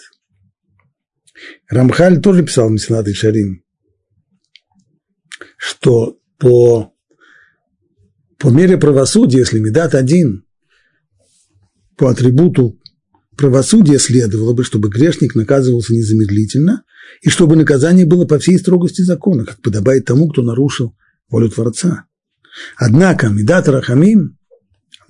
Рамхаль 1.68 2.22
тоже 2.22 2.44
писал 2.44 2.70
в 2.70 2.72
Месилат 2.72 3.08
и 3.08 3.14
Шарим, 3.14 3.64
что 5.58 6.20
по, 6.38 6.94
по 8.38 8.50
мере 8.50 8.78
правосудия, 8.78 9.40
если 9.40 9.60
Медат 9.60 9.96
один, 9.96 10.46
по 11.98 12.10
атрибуту 12.10 12.80
правосудия 13.36 13.98
следовало 13.98 14.54
бы, 14.54 14.64
чтобы 14.64 14.90
грешник 14.90 15.36
наказывался 15.36 15.94
незамедлительно, 15.94 16.84
и 17.22 17.30
чтобы 17.30 17.56
наказание 17.56 18.06
было 18.06 18.26
по 18.26 18.40
всей 18.40 18.58
строгости 18.58 19.02
закона, 19.02 19.46
как 19.46 19.62
подобает 19.62 20.06
тому, 20.06 20.30
кто 20.30 20.44
нарушил 20.44 20.96
волю 21.32 21.50
Творца. 21.50 22.06
Однако 22.78 23.30
Медат 23.30 23.68
Рахамим 23.68 24.38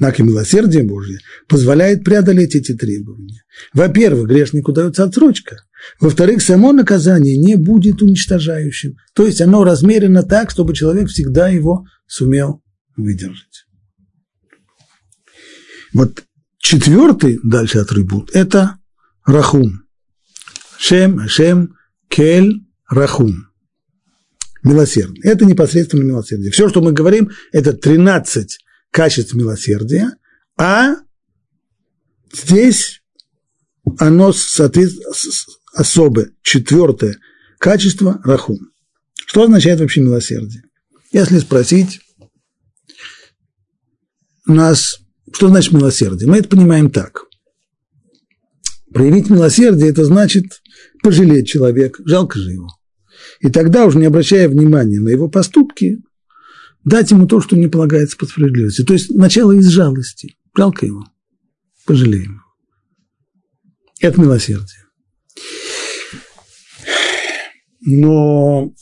знак 0.01 0.19
и 0.19 0.23
милосердие 0.23 0.83
Божье 0.83 1.19
позволяет 1.47 2.03
преодолеть 2.03 2.55
эти 2.55 2.73
требования. 2.73 3.43
Во-первых, 3.71 4.27
грешнику 4.27 4.71
дается 4.71 5.03
отсрочка. 5.03 5.57
Во-вторых, 5.99 6.41
само 6.41 6.73
наказание 6.73 7.37
не 7.37 7.55
будет 7.55 8.01
уничтожающим. 8.01 8.95
То 9.13 9.27
есть 9.27 9.41
оно 9.41 9.63
размерено 9.63 10.23
так, 10.23 10.49
чтобы 10.49 10.73
человек 10.73 11.09
всегда 11.09 11.49
его 11.49 11.85
сумел 12.07 12.63
выдержать. 12.97 13.67
Вот 15.93 16.23
четвертый 16.57 17.39
дальше 17.43 17.77
атрибут– 17.77 18.31
это 18.33 18.77
рахум. 19.23 19.83
Шем, 20.79 21.27
шем, 21.27 21.75
кель, 22.09 22.65
рахум. 22.89 23.50
Милосердие. 24.63 25.23
Это 25.23 25.45
непосредственно 25.45 26.03
милосердие. 26.03 26.51
Все, 26.51 26.69
что 26.69 26.81
мы 26.81 26.91
говорим, 26.91 27.31
это 27.51 27.73
13 27.73 28.59
качеств 28.91 29.33
милосердия, 29.33 30.11
а 30.57 30.97
здесь 32.31 33.01
оно 33.97 34.31
соответствует 34.33 35.07
особое, 35.73 36.31
четвертое 36.43 37.17
качество– 37.57 38.21
рахум. 38.23 38.59
Что 39.25 39.43
означает 39.43 39.79
вообще 39.79 40.01
милосердие? 40.01 40.63
Если 41.11 41.39
спросить 41.39 42.01
нас, 44.45 44.99
что 45.31 45.47
значит 45.47 45.71
милосердие? 45.73 46.29
Мы 46.29 46.37
это 46.37 46.49
понимаем 46.49 46.91
так. 46.91 47.23
Проявить 48.93 49.29
милосердие– 49.29 49.89
это 49.91 50.03
значит 50.05 50.61
пожалеть 51.01 51.47
человека, 51.47 52.03
жалко 52.05 52.37
же 52.37 52.51
его. 52.51 52.67
И 53.41 53.49
тогда, 53.49 53.85
уже 53.85 53.97
не 53.97 54.05
обращая 54.05 54.47
внимания 54.47 54.99
на 54.99 55.09
его 55.09 55.27
поступки, 55.27 55.97
дать 56.83 57.11
ему 57.11 57.27
то, 57.27 57.41
что 57.41 57.57
не 57.57 57.67
полагается 57.67 58.15
по 58.17 58.25
справедливости. 58.25 58.83
То 58.83 58.93
есть 58.93 59.09
начало 59.13 59.51
из 59.53 59.67
жалости. 59.67 60.35
Жалко 60.55 60.85
его. 60.85 61.05
Пожалеем. 61.85 62.41
Это 63.99 64.21
милосердие. 64.21 64.85
Но 67.83 68.73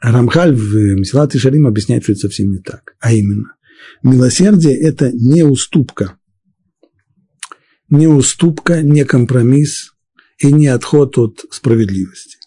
Рамхаль 0.00 0.54
в 0.54 0.74
Месилат 0.74 1.34
и 1.34 1.38
Шарим 1.38 1.66
объясняет, 1.66 2.02
что 2.02 2.12
это 2.12 2.22
совсем 2.22 2.50
не 2.50 2.58
так. 2.58 2.94
А 3.00 3.12
именно, 3.12 3.54
милосердие– 4.02 4.78
это 4.80 5.10
не 5.12 5.42
уступка. 5.42 6.18
Не 7.88 8.08
уступка, 8.08 8.82
не 8.82 9.04
компромисс 9.04 9.92
и 10.38 10.52
не 10.52 10.68
отход 10.68 11.16
от 11.16 11.44
справедливости. 11.50 12.39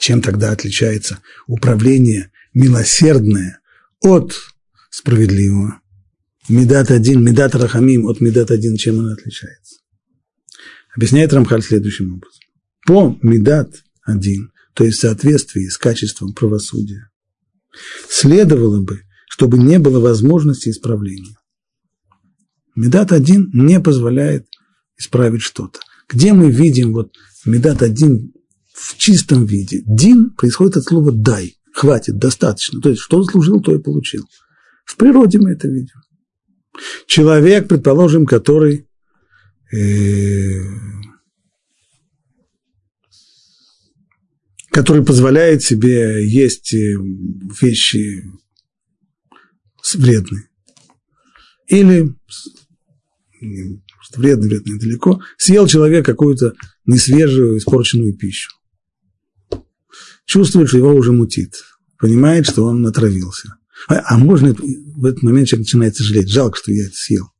Чем 0.00 0.22
тогда 0.22 0.50
отличается 0.50 1.20
управление 1.46 2.32
милосердное 2.54 3.60
от 4.00 4.34
справедливого? 4.88 5.82
Медат 6.48 6.90
один, 6.90 7.22
медат 7.22 7.54
рахамим 7.54 8.06
от 8.06 8.22
медат 8.22 8.50
один, 8.50 8.76
чем 8.76 8.98
он 8.98 9.12
отличается? 9.12 9.76
Объясняет 10.96 11.34
Рамхаль 11.34 11.62
следующим 11.62 12.14
образом. 12.14 12.40
По 12.86 13.18
медат 13.22 13.84
один, 14.02 14.52
то 14.72 14.84
есть 14.84 14.98
в 14.98 15.02
соответствии 15.02 15.68
с 15.68 15.76
качеством 15.76 16.32
правосудия, 16.32 17.10
следовало 18.08 18.82
бы, 18.82 19.02
чтобы 19.28 19.58
не 19.58 19.78
было 19.78 20.00
возможности 20.00 20.70
исправления. 20.70 21.36
Медат 22.74 23.12
один 23.12 23.50
не 23.52 23.78
позволяет 23.80 24.46
исправить 24.96 25.42
что-то. 25.42 25.78
Где 26.08 26.32
мы 26.32 26.50
видим 26.50 26.94
вот 26.94 27.14
Медат 27.44 27.82
один 27.82 28.32
в 28.80 28.96
чистом 28.96 29.44
виде? 29.44 29.82
Дин 29.86 30.30
происходит 30.30 30.78
от 30.78 30.84
слова 30.84 31.12
«дай», 31.12 31.56
хватит, 31.72 32.16
достаточно. 32.16 32.80
То 32.80 32.88
есть, 32.88 33.02
что 33.02 33.22
заслужил, 33.22 33.60
то 33.60 33.74
и 33.74 33.78
получил. 33.78 34.24
В 34.84 34.96
природе 34.96 35.38
мы 35.38 35.50
это 35.50 35.68
видим. 35.68 35.94
Человек, 37.06 37.68
предположим, 37.68 38.24
который 38.26 38.88
э, 39.72 40.62
который 44.70 45.04
позволяет 45.04 45.62
себе 45.62 46.26
есть 46.26 46.72
э, 46.72 46.96
вещи 47.60 48.24
вредные. 49.94 50.48
Или 51.66 52.14
вредно, 54.16 54.46
вредно 54.46 54.78
далеко, 54.78 55.20
съел 55.38 55.66
человек 55.66 56.04
какую-то 56.04 56.54
несвежую, 56.86 57.58
испорченную 57.58 58.16
пищу. 58.16 58.50
Чувствует, 60.30 60.68
что 60.68 60.78
его 60.78 60.94
уже 60.94 61.10
мутит. 61.10 61.54
Понимает, 61.98 62.46
что 62.46 62.64
он 62.64 62.82
натравился. 62.82 63.56
А, 63.88 64.14
а 64.14 64.16
можно 64.16 64.54
в 64.54 65.04
этот 65.04 65.24
момент 65.24 65.48
человек 65.48 65.66
начинает 65.66 65.96
сожалеть. 65.96 66.28
Жалко, 66.28 66.56
что 66.56 66.70
я 66.70 66.86
это 66.86 66.94
съел. 66.94 67.32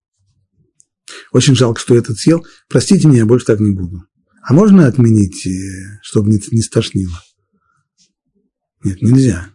Очень 1.30 1.54
жалко, 1.54 1.80
что 1.80 1.94
я 1.94 2.00
это 2.00 2.14
съел. 2.16 2.44
Простите 2.68 3.06
меня, 3.06 3.18
я 3.18 3.26
больше 3.26 3.46
так 3.46 3.60
не 3.60 3.70
буду. 3.70 4.02
А 4.42 4.52
можно 4.52 4.88
отменить, 4.88 5.46
э, 5.46 6.00
чтобы 6.02 6.30
не, 6.30 6.42
не 6.50 6.62
стошнило? 6.62 7.22
Нет, 8.82 9.00
нельзя. 9.02 9.52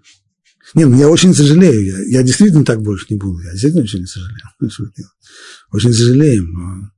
Нет, 0.74 0.88
ну 0.88 0.98
я 0.98 1.10
очень 1.10 1.34
сожалею, 1.34 1.86
я, 1.86 2.19
я 2.19 2.24
действительно 2.24 2.63
так 2.63 2.82
больше 2.82 3.08
не 3.10 3.17
буду, 3.17 3.41
я 3.41 3.52
действительно 3.52 3.84
очень 3.84 4.08
сожалею. 4.08 5.10
Очень 5.74 5.91
сожалеем, 5.91 6.54
но, 6.54 6.89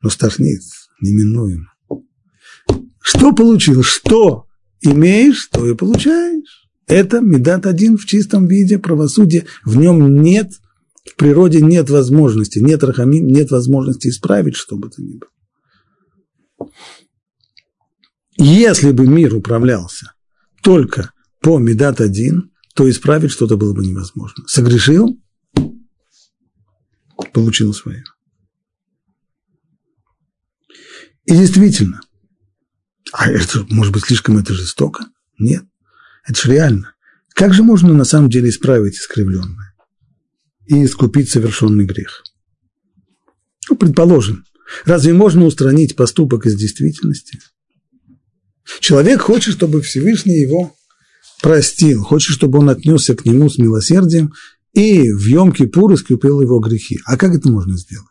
но 0.00 0.08
стошнит, 0.08 0.62
неминуемо. 1.02 1.74
Что 3.02 3.32
получил? 3.32 3.82
Что 3.82 4.46
имеешь, 4.80 5.46
то 5.46 5.66
и 5.68 5.74
получаешь. 5.74 6.68
Это 6.86 7.20
медат 7.20 7.66
один 7.66 7.96
в 7.96 8.04
чистом 8.04 8.46
виде 8.46 8.78
правосудия. 8.78 9.46
В 9.64 9.76
нем 9.76 10.22
нет, 10.22 10.52
в 11.04 11.16
природе 11.16 11.60
нет 11.60 11.88
возможности, 11.90 12.58
нет 12.58 12.84
рахамим, 12.84 13.26
нет 13.26 13.50
возможности 13.50 14.08
исправить 14.08 14.56
что 14.56 14.76
бы 14.76 14.90
то 14.90 15.02
ни 15.02 15.18
было. 15.18 16.70
Если 18.36 18.90
бы 18.90 19.06
мир 19.06 19.34
управлялся 19.34 20.12
только 20.62 21.12
по 21.40 21.58
медат 21.58 22.00
один, 22.00 22.50
то 22.74 22.88
исправить 22.90 23.30
что-то 23.30 23.56
было 23.56 23.72
бы 23.72 23.86
невозможно. 23.86 24.44
Согрешил, 24.48 25.20
получил 27.32 27.72
свое. 27.72 28.02
И 31.26 31.32
действительно, 31.32 32.00
а 33.16 33.30
это, 33.30 33.64
может 33.70 33.92
быть, 33.92 34.06
слишком 34.06 34.38
это 34.38 34.54
жестоко? 34.54 35.04
Нет, 35.38 35.62
это 36.26 36.40
же 36.40 36.50
реально. 36.50 36.94
Как 37.32 37.54
же 37.54 37.62
можно 37.62 37.92
на 37.94 38.04
самом 38.04 38.28
деле 38.28 38.48
исправить 38.48 38.96
искривленное 38.96 39.72
и 40.66 40.84
искупить 40.84 41.30
совершенный 41.30 41.84
грех? 41.84 42.24
Ну, 43.70 43.76
предположим, 43.76 44.44
разве 44.84 45.12
можно 45.12 45.44
устранить 45.44 45.94
поступок 45.94 46.44
из 46.46 46.56
действительности? 46.56 47.38
Человек 48.80 49.20
хочет, 49.20 49.54
чтобы 49.54 49.80
Всевышний 49.80 50.40
его 50.40 50.74
простил, 51.40 52.02
хочет, 52.02 52.34
чтобы 52.34 52.58
он 52.58 52.68
отнесся 52.68 53.14
к 53.14 53.24
нему 53.24 53.48
с 53.48 53.58
милосердием 53.58 54.32
и 54.72 55.08
в 55.12 55.24
Йом-Кипур 55.28 55.94
искупил 55.94 56.40
его 56.40 56.58
грехи. 56.58 56.98
А 57.04 57.16
как 57.16 57.32
это 57.36 57.48
можно 57.48 57.76
сделать? 57.76 58.08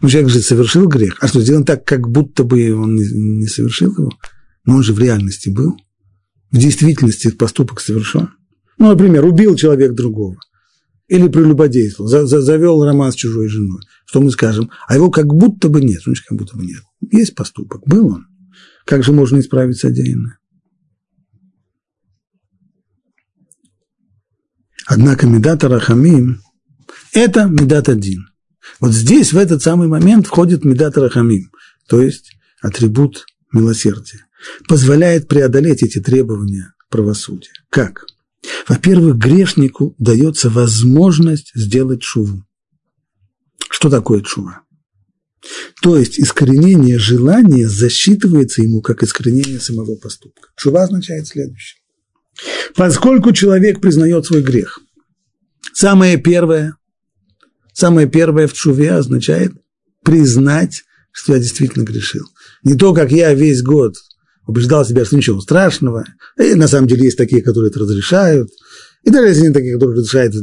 Ну, 0.00 0.08
человек 0.08 0.30
же 0.30 0.40
совершил 0.40 0.88
грех. 0.88 1.16
А 1.20 1.28
что, 1.28 1.40
сделан 1.40 1.64
так, 1.64 1.84
как 1.84 2.08
будто 2.08 2.44
бы 2.44 2.74
он 2.74 2.96
не, 2.96 3.46
совершил 3.46 3.92
его? 3.92 4.10
Но 4.64 4.76
он 4.76 4.82
же 4.82 4.94
в 4.94 4.98
реальности 4.98 5.50
был. 5.50 5.76
В 6.50 6.58
действительности 6.58 7.30
поступок 7.30 7.80
совершен. 7.80 8.30
Ну, 8.78 8.88
например, 8.88 9.24
убил 9.24 9.56
человек 9.56 9.92
другого. 9.92 10.36
Или 11.06 11.28
прелюбодействовал, 11.28 12.08
за, 12.08 12.24
за, 12.26 12.40
завел 12.40 12.84
роман 12.84 13.12
с 13.12 13.16
чужой 13.16 13.48
женой. 13.48 13.80
Что 14.06 14.20
мы 14.20 14.30
скажем? 14.30 14.70
А 14.86 14.94
его 14.94 15.10
как 15.10 15.26
будто 15.26 15.68
бы 15.68 15.82
нет. 15.82 16.02
Ну, 16.06 16.14
как 16.26 16.38
будто 16.38 16.56
бы 16.56 16.64
нет. 16.64 16.82
Есть 17.12 17.34
поступок, 17.34 17.82
был 17.86 18.06
он. 18.08 18.26
Как 18.86 19.04
же 19.04 19.12
можно 19.12 19.38
исправить 19.38 19.78
содеянное? 19.78 20.38
Однако 24.86 25.26
Медата 25.26 25.68
Рахамим– 25.68 26.40
это 27.12 27.44
Медат 27.44 27.88
один. 27.88 28.29
Вот 28.78 28.92
здесь, 28.92 29.32
в 29.32 29.38
этот 29.38 29.62
самый 29.62 29.88
момент, 29.88 30.26
входит 30.26 30.64
Медат 30.64 30.96
Рахамим, 30.96 31.50
то 31.88 32.00
есть 32.00 32.32
атрибут 32.60 33.26
милосердия. 33.52 34.26
Позволяет 34.68 35.28
преодолеть 35.28 35.82
эти 35.82 36.00
требования 36.00 36.72
правосудия. 36.88 37.50
Как? 37.68 38.06
Во-первых, 38.68 39.16
грешнику 39.16 39.94
дается 39.98 40.48
возможность 40.48 41.52
сделать 41.54 42.02
шуву. 42.02 42.44
Что 43.70 43.90
такое 43.90 44.22
шува? 44.24 44.62
То 45.82 45.96
есть 45.96 46.18
искоренение 46.18 46.98
желания 46.98 47.68
засчитывается 47.68 48.62
ему 48.62 48.82
как 48.82 49.02
искоренение 49.02 49.60
самого 49.60 49.96
поступка. 49.96 50.50
Шува 50.56 50.82
означает 50.84 51.26
следующее. 51.26 51.80
Поскольку 52.74 53.32
человек 53.32 53.80
признает 53.80 54.26
свой 54.26 54.42
грех, 54.42 54.80
самое 55.72 56.18
первое, 56.18 56.76
самое 57.80 58.08
первое 58.08 58.46
в 58.46 58.52
чуве 58.52 58.92
означает 58.92 59.52
признать, 60.04 60.84
что 61.10 61.32
я 61.32 61.40
действительно 61.40 61.82
грешил. 61.82 62.26
Не 62.62 62.74
то, 62.74 62.94
как 62.94 63.10
я 63.10 63.34
весь 63.34 63.62
год 63.62 63.96
убеждал 64.46 64.84
себя, 64.84 65.04
что 65.04 65.16
ничего 65.16 65.40
страшного, 65.40 66.04
и 66.38 66.54
на 66.54 66.68
самом 66.68 66.86
деле 66.86 67.04
есть 67.04 67.16
такие, 67.16 67.42
которые 67.42 67.70
это 67.70 67.80
разрешают, 67.80 68.50
и 69.02 69.10
даже 69.10 69.28
если 69.28 69.42
нет 69.42 69.54
таких, 69.54 69.74
которые 69.74 69.98
разрешают, 69.98 70.34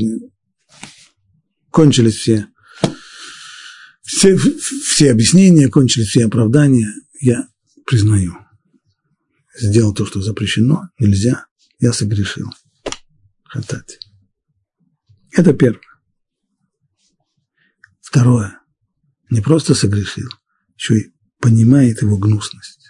кончились 1.69 2.15
все, 2.15 2.47
все, 4.01 4.37
все 4.37 5.11
объяснения, 5.11 5.69
кончились 5.69 6.07
все 6.07 6.25
оправдания, 6.25 6.91
я 7.21 7.47
признаю. 7.85 8.33
Сделал 9.59 9.93
то, 9.93 10.05
что 10.05 10.21
запрещено, 10.21 10.89
нельзя, 10.99 11.45
я 11.79 11.93
согрешил. 11.93 12.49
Хатать. 13.43 13.99
Это 15.31 15.53
первое. 15.53 15.81
Второе. 18.07 18.57
Не 19.29 19.41
просто 19.41 19.75
согрешил, 19.75 20.29
еще 20.77 20.97
и 20.97 21.13
понимает 21.41 22.01
его 22.01 22.17
гнусность. 22.17 22.87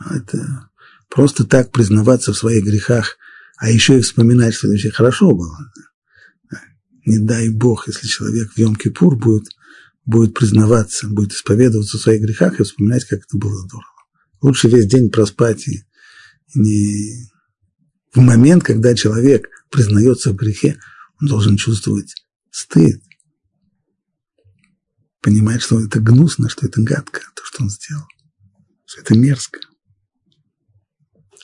Это 0.00 0.68
просто 1.08 1.44
так 1.44 1.70
признаваться 1.70 2.32
в 2.32 2.36
своих 2.36 2.64
грехах, 2.64 3.16
а 3.56 3.70
еще 3.70 3.98
и 3.98 4.02
вспоминать, 4.02 4.54
что 4.54 4.66
это 4.66 4.90
хорошо 4.90 5.30
было. 5.30 5.56
Не 7.06 7.20
дай 7.20 7.50
Бог, 7.50 7.86
если 7.86 8.08
человек 8.08 8.50
в 8.52 8.58
Йом-Кипур 8.58 9.14
будет, 9.14 9.46
будет 10.04 10.34
признаваться, 10.34 11.06
будет 11.06 11.32
исповедоваться 11.32 11.98
в 11.98 12.02
своих 12.02 12.22
грехах 12.22 12.58
и 12.58 12.64
вспоминать, 12.64 13.04
как 13.04 13.20
это 13.20 13.38
было 13.38 13.56
здорово. 13.60 13.86
Лучше 14.40 14.68
весь 14.68 14.86
день 14.86 15.08
проспать 15.08 15.68
и 15.68 15.84
не... 16.56 17.30
В 18.12 18.18
момент, 18.22 18.64
когда 18.64 18.96
человек 18.96 19.48
признается 19.70 20.32
в 20.32 20.34
грехе, 20.34 20.80
он 21.20 21.28
должен 21.28 21.56
чувствовать 21.56 22.12
стыд, 22.50 23.00
понимать, 25.20 25.62
что 25.62 25.80
это 25.80 26.00
гнусно, 26.00 26.48
что 26.48 26.66
это 26.66 26.80
гадко, 26.82 27.20
то, 27.34 27.42
что 27.44 27.62
он 27.62 27.70
сделал, 27.70 28.06
что 28.84 29.00
это 29.00 29.16
мерзко. 29.16 29.60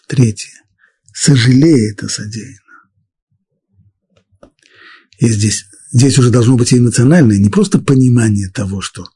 Третье. 0.06 0.52
Сожалеет 1.12 2.02
о 2.02 2.08
содеянном. 2.08 2.60
И 5.18 5.28
здесь, 5.28 5.66
здесь 5.92 6.18
уже 6.18 6.30
должно 6.30 6.56
быть 6.56 6.72
и 6.72 6.78
эмоциональное, 6.78 7.38
не 7.38 7.50
просто 7.50 7.78
понимание 7.78 8.50
того, 8.50 8.80
что, 8.80 9.08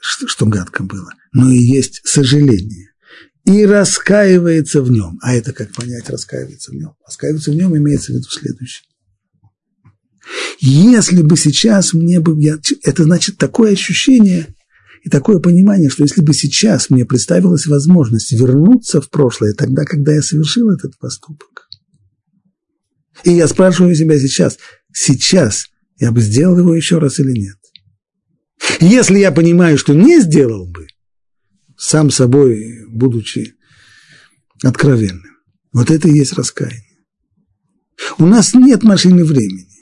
что, 0.00 0.26
что 0.26 0.46
гадко 0.46 0.82
было, 0.82 1.12
но 1.32 1.50
и 1.50 1.58
есть 1.58 2.00
сожаление. 2.04 2.92
И 3.44 3.64
раскаивается 3.64 4.82
в 4.82 4.90
нем. 4.90 5.18
А 5.22 5.34
это 5.34 5.52
как 5.52 5.72
понять, 5.72 6.10
раскаивается 6.10 6.72
в 6.72 6.74
нем? 6.74 6.96
Раскаивается 7.06 7.52
в 7.52 7.54
нем 7.54 7.76
имеется 7.76 8.12
в 8.12 8.16
виду 8.16 8.28
следующее. 8.28 8.88
Если 10.60 11.22
бы 11.22 11.36
сейчас 11.36 11.92
мне 11.92 12.20
бы... 12.20 12.40
Я, 12.42 12.58
это 12.82 13.04
значит 13.04 13.38
такое 13.38 13.72
ощущение 13.72 14.54
и 15.02 15.08
такое 15.08 15.38
понимание, 15.38 15.88
что 15.88 16.02
если 16.02 16.22
бы 16.22 16.34
сейчас 16.34 16.90
мне 16.90 17.04
представилась 17.04 17.66
возможность 17.66 18.32
вернуться 18.32 19.00
в 19.00 19.08
прошлое, 19.10 19.52
тогда, 19.52 19.84
когда 19.84 20.12
я 20.12 20.22
совершил 20.22 20.70
этот 20.70 20.98
поступок. 20.98 21.68
И 23.24 23.30
я 23.32 23.46
спрашиваю 23.48 23.94
себя 23.94 24.18
сейчас, 24.18 24.58
сейчас 24.92 25.66
я 25.98 26.10
бы 26.10 26.20
сделал 26.20 26.58
его 26.58 26.74
еще 26.74 26.98
раз 26.98 27.20
или 27.20 27.38
нет? 27.38 27.56
Если 28.80 29.18
я 29.18 29.32
понимаю, 29.32 29.78
что 29.78 29.94
не 29.94 30.20
сделал 30.20 30.66
бы, 30.66 30.86
сам 31.76 32.10
собой 32.10 32.84
будучи 32.88 33.54
откровенным, 34.62 35.36
вот 35.72 35.90
это 35.90 36.08
и 36.08 36.16
есть 36.16 36.32
раскаяние. 36.32 36.82
У 38.18 38.26
нас 38.26 38.54
нет 38.54 38.82
машины 38.82 39.24
времени. 39.24 39.75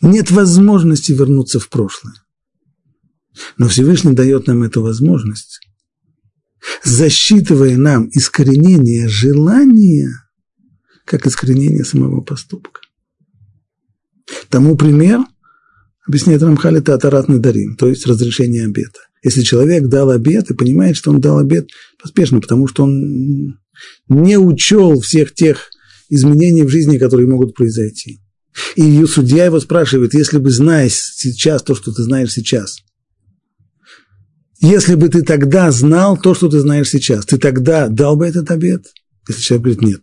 Нет 0.00 0.30
возможности 0.30 1.12
вернуться 1.12 1.58
в 1.58 1.68
прошлое. 1.68 2.14
Но 3.58 3.68
Всевышний 3.68 4.12
дает 4.12 4.46
нам 4.46 4.62
эту 4.62 4.82
возможность, 4.82 5.60
засчитывая 6.84 7.76
нам 7.76 8.08
искоренение 8.12 9.08
желания, 9.08 10.10
как 11.04 11.26
искоренение 11.26 11.84
самого 11.84 12.20
поступка. 12.20 12.80
Тому 14.48 14.76
пример, 14.76 15.20
объясняет 16.06 16.42
Рамхаль, 16.42 16.78
это 16.78 16.94
атаратный 16.94 17.38
дарим, 17.38 17.76
то 17.76 17.88
есть 17.88 18.06
разрешение 18.06 18.64
обета. 18.64 19.00
Если 19.22 19.42
человек 19.42 19.86
дал 19.88 20.10
обет 20.10 20.50
и 20.50 20.54
понимает, 20.54 20.96
что 20.96 21.10
он 21.10 21.20
дал 21.20 21.38
обет 21.38 21.68
поспешно, 22.02 22.40
потому 22.40 22.66
что 22.66 22.84
он 22.84 23.58
не 24.08 24.38
учел 24.38 25.00
всех 25.00 25.34
тех 25.34 25.70
изменений 26.08 26.62
в 26.62 26.68
жизни, 26.68 26.98
которые 26.98 27.28
могут 27.28 27.54
произойти. 27.54 28.20
И 28.76 29.04
судья 29.06 29.44
его 29.44 29.60
спрашивает, 29.60 30.14
если 30.14 30.38
бы 30.38 30.50
знаешь 30.50 30.94
сейчас 30.94 31.62
то, 31.62 31.74
что 31.74 31.92
ты 31.92 32.02
знаешь 32.02 32.32
сейчас, 32.32 32.78
если 34.60 34.94
бы 34.94 35.08
ты 35.08 35.22
тогда 35.22 35.70
знал 35.70 36.18
то, 36.18 36.34
что 36.34 36.48
ты 36.48 36.60
знаешь 36.60 36.90
сейчас, 36.90 37.24
ты 37.24 37.38
тогда 37.38 37.88
дал 37.88 38.16
бы 38.16 38.26
этот 38.26 38.50
обед? 38.50 38.86
Если 39.28 39.40
человек 39.40 39.64
говорит, 39.64 39.82
нет. 39.82 40.00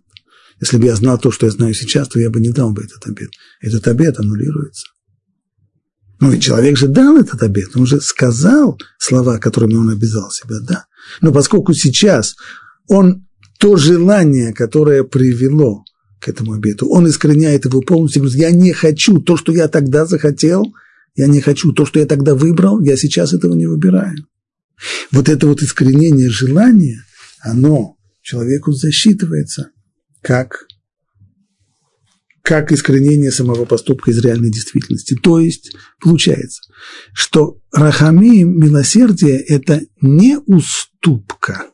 Если 0.60 0.78
бы 0.78 0.86
я 0.86 0.96
знал 0.96 1.20
то, 1.20 1.32
что 1.32 1.46
я 1.46 1.52
знаю 1.52 1.74
сейчас, 1.74 2.08
то 2.08 2.20
я 2.20 2.30
бы 2.30 2.40
не 2.40 2.50
дал 2.50 2.72
бы 2.72 2.84
этот 2.84 3.06
обед. 3.06 3.30
Этот 3.62 3.88
обед 3.88 4.20
аннулируется. 4.20 4.88
Ну 6.20 6.32
и 6.32 6.40
человек 6.40 6.78
же 6.78 6.88
дал 6.88 7.18
этот 7.18 7.44
обед, 7.44 7.70
он 7.76 7.86
же 7.86 8.02
сказал 8.02 8.80
слова, 8.98 9.38
которыми 9.38 9.76
он 9.76 9.92
обязал 9.92 10.32
себя, 10.32 10.60
да. 10.62 10.86
Но 11.22 11.32
поскольку 11.32 11.74
сейчас 11.74 12.36
он 12.88 13.28
то 13.60 13.76
желание, 13.76 14.54
которое 14.54 15.04
привело 15.04 15.84
к 16.20 16.30
этому 16.30 16.54
обету. 16.54 16.88
Он 16.90 17.08
искореняет 17.08 17.66
его 17.66 17.82
полностью, 17.82 18.24
говорит, 18.24 18.40
я 18.40 18.52
не 18.52 18.72
хочу 18.74 19.20
то, 19.20 19.38
что 19.38 19.52
я 19.52 19.68
тогда 19.68 20.06
захотел, 20.06 20.64
я 21.16 21.28
не 21.28 21.42
хочу 21.42 21.74
то, 21.74 21.86
что 21.86 22.00
я 22.00 22.06
тогда 22.06 22.36
выбрал, 22.36 22.80
я 22.82 22.96
сейчас 22.98 23.34
этого 23.34 23.54
не 23.56 23.68
выбираю. 23.68 24.18
Вот 25.12 25.30
это 25.30 25.48
вот 25.48 25.62
искоренение 25.62 26.30
желания, 26.30 27.04
оно 27.42 27.96
человеку 28.22 28.72
засчитывается 28.72 29.72
как, 30.22 30.68
как 32.44 32.72
искоренение 32.72 33.32
самого 33.32 33.66
поступка 33.66 34.12
из 34.12 34.20
реальной 34.20 34.52
действительности. 34.52 35.16
То 35.16 35.40
есть 35.40 35.76
получается, 36.00 36.62
что 37.14 37.60
рахамим, 37.72 38.60
милосердие– 38.60 39.40
это 39.48 39.82
не 40.02 40.38
уступка, 40.38 41.68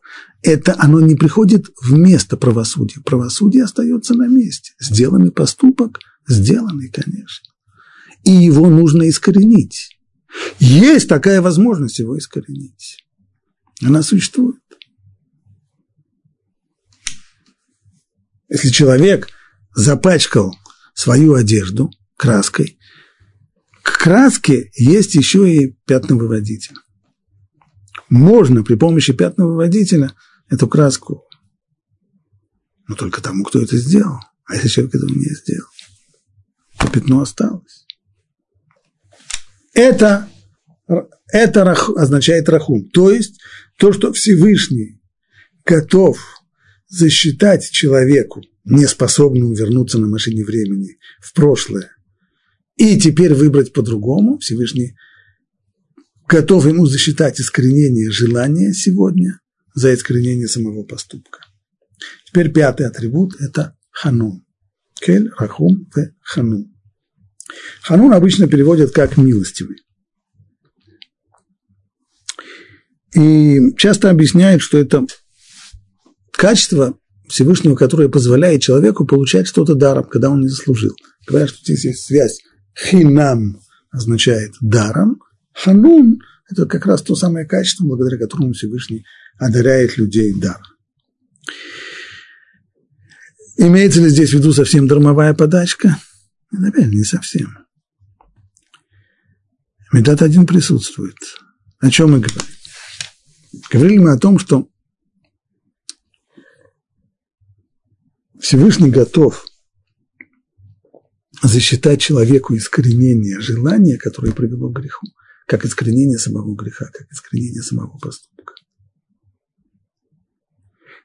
это 0.44 0.76
оно 0.78 1.00
не 1.00 1.16
приходит 1.16 1.68
вместо 1.82 2.36
правосудия. 2.36 3.00
Правосудие 3.02 3.64
остается 3.64 4.14
на 4.14 4.28
месте. 4.28 4.74
Сделанный 4.80 5.32
поступок, 5.32 6.00
сделанный, 6.28 6.90
конечно. 6.90 7.50
И 8.26 8.32
его 8.32 8.70
нужно 8.70 9.10
искоренить. 9.10 9.98
Есть 10.60 11.08
такая 11.08 11.42
возможность 11.42 12.00
его 12.00 12.18
искоренить. 12.18 12.98
Она 13.82 14.04
существует. 14.04 14.60
Если 18.50 18.70
человек 18.70 19.30
запачкал 19.74 20.56
свою 20.94 21.36
одежду 21.36 21.90
краской, 22.18 22.78
к 23.82 23.98
краске 23.98 24.72
есть 24.76 25.16
еще 25.16 25.50
и 25.50 25.78
пятновыводитель. 25.86 26.76
Можно 28.10 28.64
при 28.64 28.76
помощи 28.76 29.14
пятновыводителя– 29.14 30.14
эту 30.54 30.68
краску, 30.68 31.24
но 32.88 32.96
только 32.96 33.22
тому, 33.22 33.44
кто 33.44 33.62
это 33.62 33.76
сделал. 33.78 34.20
А 34.46 34.56
если 34.56 34.68
человек 34.68 34.96
этого 34.96 35.10
не 35.10 35.34
сделал, 35.34 35.70
то 36.80 36.88
пятно 36.90 37.22
осталось. 37.22 37.86
Это, 39.74 40.30
это 41.32 41.64
рах, 41.64 41.90
означает 41.90 42.50
рахум, 42.50 42.90
то 42.90 43.10
есть 43.10 43.42
то, 43.80 43.92
что 43.92 44.14
Всевышний 44.14 45.02
готов 45.66 46.20
засчитать 46.88 47.70
человеку, 47.72 48.44
неспособному 48.66 49.54
вернуться 49.54 49.98
на 49.98 50.08
машине 50.08 50.44
времени 50.44 50.98
в 51.20 51.34
прошлое, 51.34 51.90
и 52.76 53.00
теперь 53.00 53.34
выбрать 53.34 53.74
по-другому, 53.74 54.38
Всевышний 54.38 54.96
готов 56.28 56.68
ему 56.68 56.86
засчитать 56.86 57.40
искоренение 57.40 58.12
желания 58.12 58.74
сегодня, 58.74 59.40
за 59.74 59.94
искоренение 59.94 60.48
самого 60.48 60.84
поступка. 60.84 61.40
Теперь 62.26 62.52
пятый 62.52 62.88
атрибут– 62.88 63.36
это 63.40 63.78
ханун. 63.92 64.46
Кель, 64.96 65.30
рахум, 65.38 65.90
в 65.94 66.12
ханун. 66.22 66.74
Ханун 67.82 68.14
обычно 68.14 68.48
переводят 68.48 68.92
как 68.92 69.18
милостивый. 69.18 69.78
И 73.16 73.76
часто 73.78 74.10
объясняют, 74.10 74.62
что 74.62 74.78
это 74.78 75.06
качество 76.32 76.98
Всевышнего, 77.28 77.76
которое 77.76 78.10
позволяет 78.10 78.62
человеку 78.62 79.06
получать 79.06 79.48
что-то 79.48 79.76
даром, 79.76 80.06
когда 80.06 80.30
он 80.30 80.42
не 80.42 80.48
заслужил. 80.48 80.96
Говорят, 81.28 81.50
что 81.50 81.60
здесь 81.64 81.86
есть 81.86 82.06
связь. 82.06 82.40
Хинам 82.76 83.60
означает 83.92 84.54
даром, 84.62 85.20
ханун– 85.54 86.20
это 86.50 86.66
как 86.66 86.86
раз 86.86 87.02
то 87.02 87.16
самое 87.16 87.46
качество, 87.46 87.86
благодаря 87.86 88.18
которому 88.18 88.54
Всевышний 88.54 89.06
одаряет 89.38 89.98
людей 89.98 90.34
даром. 90.34 90.62
Имеется 93.58 94.02
ли 94.02 94.10
здесь 94.10 94.32
в 94.32 94.34
виду 94.34 94.52
совсем 94.52 94.88
дармовая 94.88 95.34
подачка? 95.34 96.00
Наверное, 96.52 96.96
не 96.96 97.04
совсем. 97.04 97.58
Медат 99.92 100.22
один 100.22 100.48
присутствует. 100.48 101.18
О 101.80 101.90
чем 101.92 102.12
мы 102.12 102.20
говорим? 102.20 102.42
Говорили 103.72 104.00
мы 104.00 104.14
о 104.14 104.18
том, 104.18 104.40
что 104.40 104.68
Всевышний 108.40 108.90
готов 108.90 109.46
засчитать 111.44 112.02
человеку 112.02 112.56
искоренение 112.56 113.40
желания, 113.40 113.98
которое 113.98 114.32
привело 114.32 114.70
к 114.70 114.80
греху, 114.80 115.08
как 115.48 115.66
искоренение 115.66 116.18
самого 116.18 116.56
греха, 116.56 116.90
как 116.92 117.12
искоренение 117.12 117.62
самого 117.62 117.98
поступка. 117.98 118.54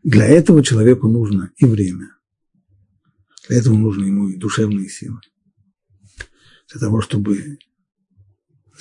Для 0.03 0.27
этого 0.27 0.63
человеку 0.63 1.09
нужно 1.09 1.53
и 1.57 1.65
время. 1.65 2.17
Для 3.49 3.59
этого 3.59 3.75
нужны 3.75 4.07
ему 4.07 4.29
и 4.29 4.37
душевные 4.37 4.89
силы. 4.89 5.21
Для 6.71 6.81
того, 6.81 7.01
чтобы 7.01 7.59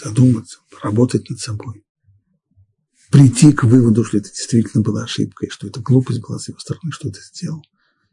задуматься, 0.04 0.60
работать 0.82 1.30
над 1.30 1.40
собой. 1.40 1.84
Прийти 3.12 3.54
к 3.54 3.64
выводу, 3.64 4.04
что 4.04 4.18
это 4.18 4.30
действительно 4.30 4.84
была 4.84 5.04
ошибка, 5.04 5.46
и 5.46 5.50
что 5.50 5.68
это 5.68 5.80
глупость 5.80 6.22
была 6.22 6.38
с 6.38 6.50
его 6.50 6.60
стороны, 6.60 6.92
что 6.92 7.08
это 7.08 7.22
сделал, 7.22 7.64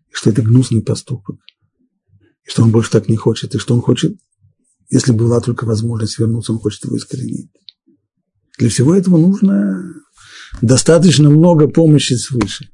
и 0.09 0.15
что 0.15 0.31
это 0.31 0.43
гнусный 0.43 0.83
поступок, 0.83 1.41
и 2.45 2.51
что 2.51 2.63
он 2.63 2.71
больше 2.71 2.91
так 2.91 3.09
не 3.09 3.17
хочет, 3.17 3.55
и 3.55 3.59
что 3.59 3.75
он 3.75 3.81
хочет, 3.81 4.17
если 4.95 5.11
была 5.11 5.41
только 5.41 5.65
возможность 5.65 6.21
вернуться, 6.21 6.53
он 6.53 6.61
хочет 6.61 6.85
его 6.85 6.97
искоренить. 6.97 7.51
Для 8.59 8.69
всего 8.69 8.95
этого 8.95 9.19
нужно 9.19 9.93
достаточно 10.63 11.29
много 11.31 11.67
помощи 11.67 12.15
свыше. 12.15 12.69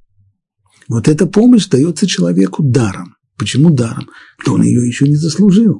Вот 0.86 1.08
эта 1.08 1.24
помощь 1.24 1.66
дается 1.66 2.06
человеку 2.06 2.62
даром. 2.62 3.16
Почему 3.38 3.70
даром? 3.70 4.10
То 4.44 4.52
он 4.52 4.62
ее 4.62 4.86
еще 4.86 5.06
не 5.08 5.16
заслужил. 5.16 5.78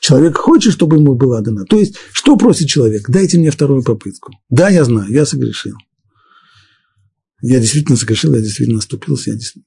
Человек 0.00 0.36
хочет, 0.36 0.74
чтобы 0.74 0.98
ему 0.98 1.14
была 1.14 1.40
дана. 1.40 1.64
То 1.64 1.78
есть, 1.78 1.96
что 2.12 2.36
просит 2.36 2.68
человек? 2.68 3.08
Дайте 3.08 3.38
мне 3.38 3.50
вторую 3.50 3.82
попытку. 3.82 4.34
Да, 4.50 4.68
я 4.68 4.84
знаю, 4.84 5.10
я 5.10 5.24
согрешил. 5.24 5.76
Я 7.40 7.58
действительно 7.58 7.96
согрешил, 7.96 8.34
я 8.34 8.42
действительно 8.42 8.80
оступился. 8.80 9.30
Я 9.30 9.36
действительно... 9.36 9.64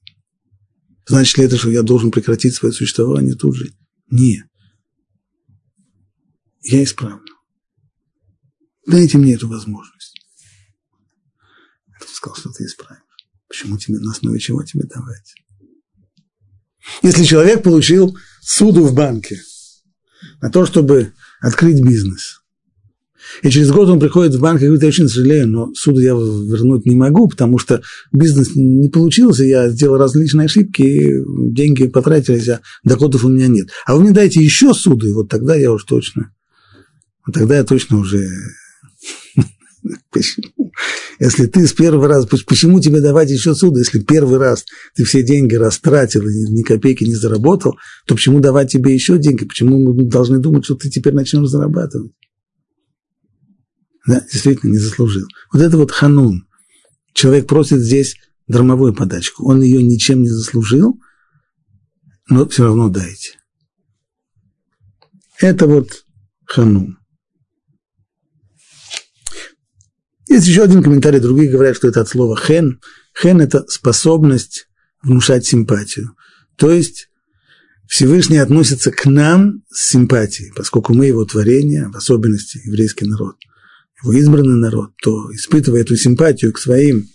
Значит 1.08 1.38
ли 1.38 1.44
это, 1.44 1.56
что 1.56 1.70
я 1.70 1.82
должен 1.82 2.12
прекратить 2.12 2.54
свое 2.54 2.72
существование 2.72 3.34
тут 3.34 3.56
же? 3.56 3.72
Нет. 4.10 4.44
Я 6.62 6.82
исправлю. 6.84 7.34
Дайте 8.86 9.18
мне 9.18 9.34
эту 9.34 9.48
возможность. 9.48 10.20
Я 11.88 12.06
сказал, 12.06 12.36
что 12.36 12.50
ты 12.50 12.64
исправишь. 12.64 13.02
Почему 13.48 13.78
тебе, 13.78 13.98
на 13.98 14.12
основе 14.12 14.38
чего 14.38 14.62
тебе 14.62 14.84
давать? 14.84 15.34
Если 17.02 17.24
человек 17.24 17.62
получил 17.62 18.16
суду 18.40 18.84
в 18.84 18.94
банке 18.94 19.40
на 20.40 20.50
то, 20.50 20.66
чтобы 20.66 21.12
открыть 21.40 21.82
бизнес, 21.82 22.42
и 23.42 23.50
через 23.50 23.70
год 23.70 23.88
он 23.88 24.00
приходит 24.00 24.34
в 24.34 24.40
банк 24.40 24.60
и 24.60 24.64
говорит, 24.64 24.82
я 24.82 24.88
очень 24.88 25.08
сожалею, 25.08 25.48
но 25.48 25.72
суду 25.74 26.00
я 26.00 26.12
вернуть 26.12 26.86
не 26.86 26.96
могу, 26.96 27.28
потому 27.28 27.58
что 27.58 27.82
бизнес 28.10 28.50
не 28.54 28.88
получился, 28.88 29.44
я 29.44 29.68
сделал 29.70 29.96
различные 29.96 30.46
ошибки, 30.46 31.10
деньги 31.50 31.86
потратились, 31.86 32.48
а 32.48 32.60
доходов 32.84 33.24
у 33.24 33.28
меня 33.28 33.46
нет. 33.46 33.68
А 33.86 33.94
вы 33.94 34.02
мне 34.02 34.10
дайте 34.12 34.42
еще 34.42 34.74
суду, 34.74 35.06
и 35.06 35.12
вот 35.12 35.28
тогда 35.28 35.54
я 35.54 35.72
уж 35.72 35.84
точно, 35.84 36.34
вот 37.26 37.34
тогда 37.34 37.56
я 37.56 37.64
точно 37.64 37.98
уже 37.98 38.28
Почему? 40.10 40.72
Если 41.18 41.46
ты 41.46 41.66
с 41.66 41.72
первого 41.72 42.08
раза, 42.08 42.26
почему 42.26 42.80
тебе 42.80 43.00
давать 43.00 43.30
еще 43.30 43.54
суд, 43.54 43.76
если 43.76 44.00
первый 44.00 44.38
раз 44.38 44.64
ты 44.94 45.04
все 45.04 45.22
деньги 45.22 45.54
растратил 45.54 46.22
и 46.22 46.50
ни 46.50 46.62
копейки 46.62 47.04
не 47.04 47.14
заработал, 47.14 47.76
то 48.06 48.14
почему 48.14 48.40
давать 48.40 48.70
тебе 48.70 48.94
еще 48.94 49.18
деньги? 49.18 49.44
Почему 49.44 49.78
мы 49.78 50.04
должны 50.04 50.38
думать, 50.38 50.64
что 50.64 50.74
ты 50.74 50.90
теперь 50.90 51.14
начнешь 51.14 51.48
зарабатывать? 51.48 52.12
Да, 54.06 54.20
действительно, 54.32 54.72
не 54.72 54.78
заслужил. 54.78 55.26
Вот 55.52 55.62
это 55.62 55.76
вот 55.76 55.92
ханун. 55.92 56.48
Человек 57.12 57.46
просит 57.46 57.80
здесь 57.80 58.16
дармовую 58.48 58.94
подачку. 58.94 59.46
Он 59.46 59.62
ее 59.62 59.82
ничем 59.82 60.22
не 60.22 60.28
заслужил, 60.28 60.98
но 62.28 62.48
все 62.48 62.64
равно 62.64 62.88
дайте. 62.88 63.38
Это 65.38 65.66
вот 65.66 66.04
ханун. 66.46 66.98
Есть 70.32 70.46
еще 70.46 70.62
один 70.62 70.82
комментарий, 70.82 71.20
другие 71.20 71.50
говорят, 71.50 71.76
что 71.76 71.88
это 71.88 72.00
от 72.00 72.08
слова 72.08 72.40
хен. 72.40 72.80
Хен– 73.20 73.40
это 73.42 73.66
способность 73.68 74.66
внушать 75.02 75.44
симпатию. 75.44 76.16
То 76.56 76.70
есть 76.70 77.10
Всевышний 77.86 78.38
относится 78.38 78.90
к 78.92 79.04
нам 79.04 79.62
с 79.70 79.90
симпатией, 79.90 80.50
поскольку 80.56 80.94
мы 80.94 81.04
его 81.04 81.26
творение, 81.26 81.88
в 81.88 81.96
особенности 81.96 82.62
еврейский 82.64 83.04
народ, 83.04 83.36
его 84.02 84.14
избранный 84.14 84.58
народ, 84.58 84.92
то, 85.02 85.30
испытывая 85.34 85.82
эту 85.82 85.96
симпатию 85.96 86.54
к 86.54 86.58
своим, 86.58 87.08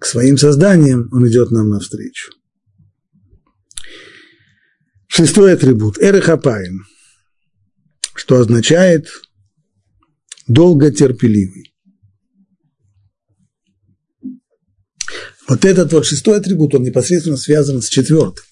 к 0.00 0.04
своим 0.04 0.36
созданиям, 0.36 1.08
он 1.12 1.28
идет 1.28 1.52
нам 1.52 1.68
навстречу. 1.68 2.32
Шестой 5.06 5.52
атрибут– 5.52 5.96
эрехапаем, 6.00 6.86
что 8.16 8.40
означает 8.40 9.06
долготерпеливый. 10.48 11.71
Вот 15.52 15.66
этот 15.66 15.92
вот 15.92 16.06
шестой 16.06 16.38
атрибут, 16.38 16.74
он 16.74 16.82
непосредственно 16.82 17.36
связан 17.36 17.82
с 17.82 17.88
четвертым. 17.90 18.42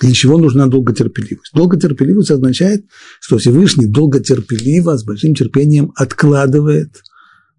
Для 0.00 0.12
чего 0.12 0.38
нужна 0.38 0.68
долготерпеливость? 0.68 1.50
Долготерпеливость 1.52 2.30
означает, 2.30 2.84
что 3.20 3.36
Всевышний 3.38 3.86
долготерпеливо, 3.86 4.96
с 4.96 5.02
большим 5.02 5.34
терпением 5.34 5.90
откладывает 5.96 7.02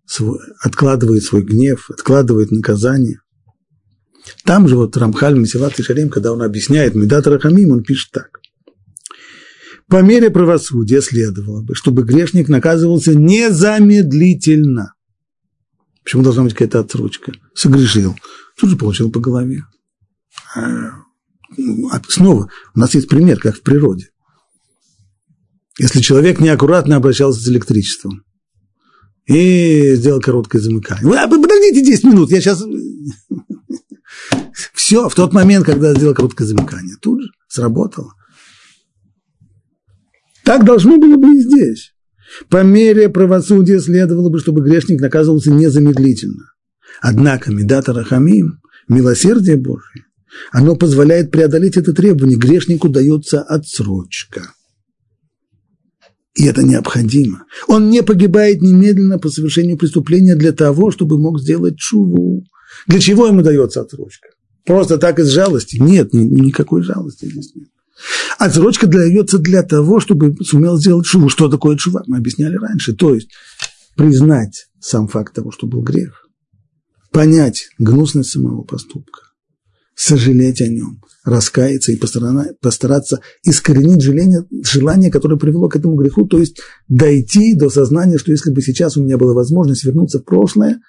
свой, 0.05 0.39
откладывает 0.61 1.23
свой 1.23 1.41
гнев, 1.41 1.89
откладывает 1.89 2.51
наказание. 2.51 3.19
Там 4.45 4.69
же 4.69 4.77
вот 4.77 4.95
Рамхаль 4.95 5.37
Месилат 5.37 5.77
и 5.77 5.83
Шарим, 5.83 6.09
когда 6.09 6.31
он 6.31 6.41
объясняет 6.41 6.95
Медат 6.95 7.27
Рахамим, 7.27 7.71
он 7.71 7.83
пишет 7.83 8.11
так. 8.13 8.39
По 9.89 10.01
мере 10.01 10.29
правосудия 10.29 11.01
следовало 11.01 11.61
бы, 11.61 11.75
чтобы 11.75 12.03
грешник 12.03 12.47
наказывался 12.47 13.15
незамедлительно. 13.15 14.93
Почему 16.05 16.23
должна 16.23 16.43
быть 16.43 16.53
какая-то 16.53 16.79
отсрочка? 16.79 17.33
Согрешил. 17.53 18.15
Тут 18.57 18.69
же 18.69 18.77
получил 18.77 19.11
по 19.11 19.19
голове. 19.19 19.65
А, 20.55 20.91
а 21.91 22.01
снова, 22.07 22.49
у 22.73 22.79
нас 22.79 22.93
есть 22.95 23.07
пример, 23.07 23.39
как 23.39 23.55
в 23.57 23.61
природе. 23.61 24.09
Если 25.77 25.99
человек 25.99 26.39
неаккуратно 26.39 26.95
обращался 26.95 27.41
с 27.41 27.47
электричеством 27.49 28.23
и 29.25 29.95
сделал 29.95 30.21
короткое 30.21 30.59
замыкание. 30.59 31.05
Вы, 31.05 31.41
подождите 31.41 31.83
10 31.83 32.03
минут, 32.05 32.31
я 32.31 32.39
сейчас... 32.39 32.63
Все, 34.73 35.09
в 35.09 35.15
тот 35.15 35.33
момент, 35.33 35.65
когда 35.65 35.93
сделал 35.93 36.13
короткое 36.13 36.45
замыкание, 36.45 36.95
тут 37.01 37.23
же 37.23 37.29
сработало. 37.47 38.13
Так 40.43 40.63
должно 40.63 40.97
было 40.97 41.17
быть 41.17 41.39
и 41.39 41.41
здесь. 41.41 41.93
По 42.49 42.63
мере 42.63 43.09
правосудия 43.09 43.79
следовало 43.79 44.29
бы, 44.29 44.39
чтобы 44.39 44.61
грешник 44.61 45.01
наказывался 45.01 45.51
незамедлительно. 45.51 46.54
Однако 47.01 47.51
Медата 47.51 47.93
Рахамим, 47.93 48.61
милосердие 48.87 49.57
Божие, 49.57 50.05
оно 50.51 50.75
позволяет 50.75 51.31
преодолеть 51.31 51.77
это 51.77 51.93
требование. 51.93 52.37
Грешнику 52.37 52.89
дается 52.89 53.41
отсрочка. 53.41 54.51
И 56.35 56.45
это 56.45 56.63
необходимо. 56.63 57.45
Он 57.67 57.89
не 57.89 58.03
погибает 58.03 58.61
немедленно 58.61 59.17
по 59.19 59.29
совершению 59.29 59.77
преступления 59.77 60.35
для 60.35 60.51
того, 60.51 60.91
чтобы 60.91 61.17
мог 61.17 61.39
сделать 61.39 61.77
чуву. 61.77 62.43
Для 62.87 62.99
чего 62.99 63.27
ему 63.27 63.41
дается 63.41 63.81
отсрочка? 63.81 64.29
Просто 64.65 64.97
так 64.97 65.19
из 65.19 65.29
жалости? 65.29 65.77
Нет, 65.77 66.13
никакой 66.13 66.83
жалости 66.83 67.25
здесь 67.25 67.55
нет. 67.55 67.69
Отсрочка 68.37 68.87
дается 68.87 69.37
для 69.37 69.63
того, 69.63 70.01
чтобы 70.01 70.35
сумел 70.43 70.77
сделать 70.77 71.05
шуву. 71.05 71.29
Что 71.29 71.47
такое 71.47 71.77
чува? 71.77 72.03
Мы 72.07 72.17
объясняли 72.17 72.57
раньше. 72.57 72.93
То 72.93 73.15
есть 73.15 73.29
признать 73.95 74.67
сам 74.79 75.07
факт 75.07 75.33
того, 75.33 75.51
что 75.51 75.67
был 75.67 75.81
грех, 75.81 76.24
понять 77.16 77.70
гнусность 77.80 78.32
самого 78.32 78.63
поступка, 78.63 79.22
сожалеть 79.95 80.59
о 80.59 80.68
нем, 80.68 81.01
раскаяться 81.24 81.93
и 81.93 81.95
постараться 81.95 83.22
искоренить 83.45 84.01
желание, 84.01 84.43
желание, 84.66 85.09
которое 85.09 85.38
привело 85.38 85.70
к 85.70 85.78
этому 85.78 85.95
греху, 85.95 86.28
то 86.28 86.39
есть 86.39 86.59
дойти 86.89 87.55
до 87.55 87.70
сознания, 87.70 88.18
что 88.18 88.34
если 88.34 88.51
бы 88.51 88.61
сейчас 88.61 88.97
у 88.97 89.01
меня 89.01 89.18
была 89.18 89.34
возможность 89.34 89.86
вернуться 89.86 90.20
в 90.20 90.26
прошлое, 90.26 90.82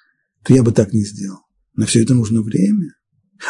то 0.43 0.53
я 0.53 0.63
бы 0.63 0.73
так 0.73 0.91
не 0.91 1.05
сделал. 1.05 1.39
На 1.77 1.85
все 1.85 2.03
это 2.03 2.13
нужно 2.13 2.41
время. 2.41 2.95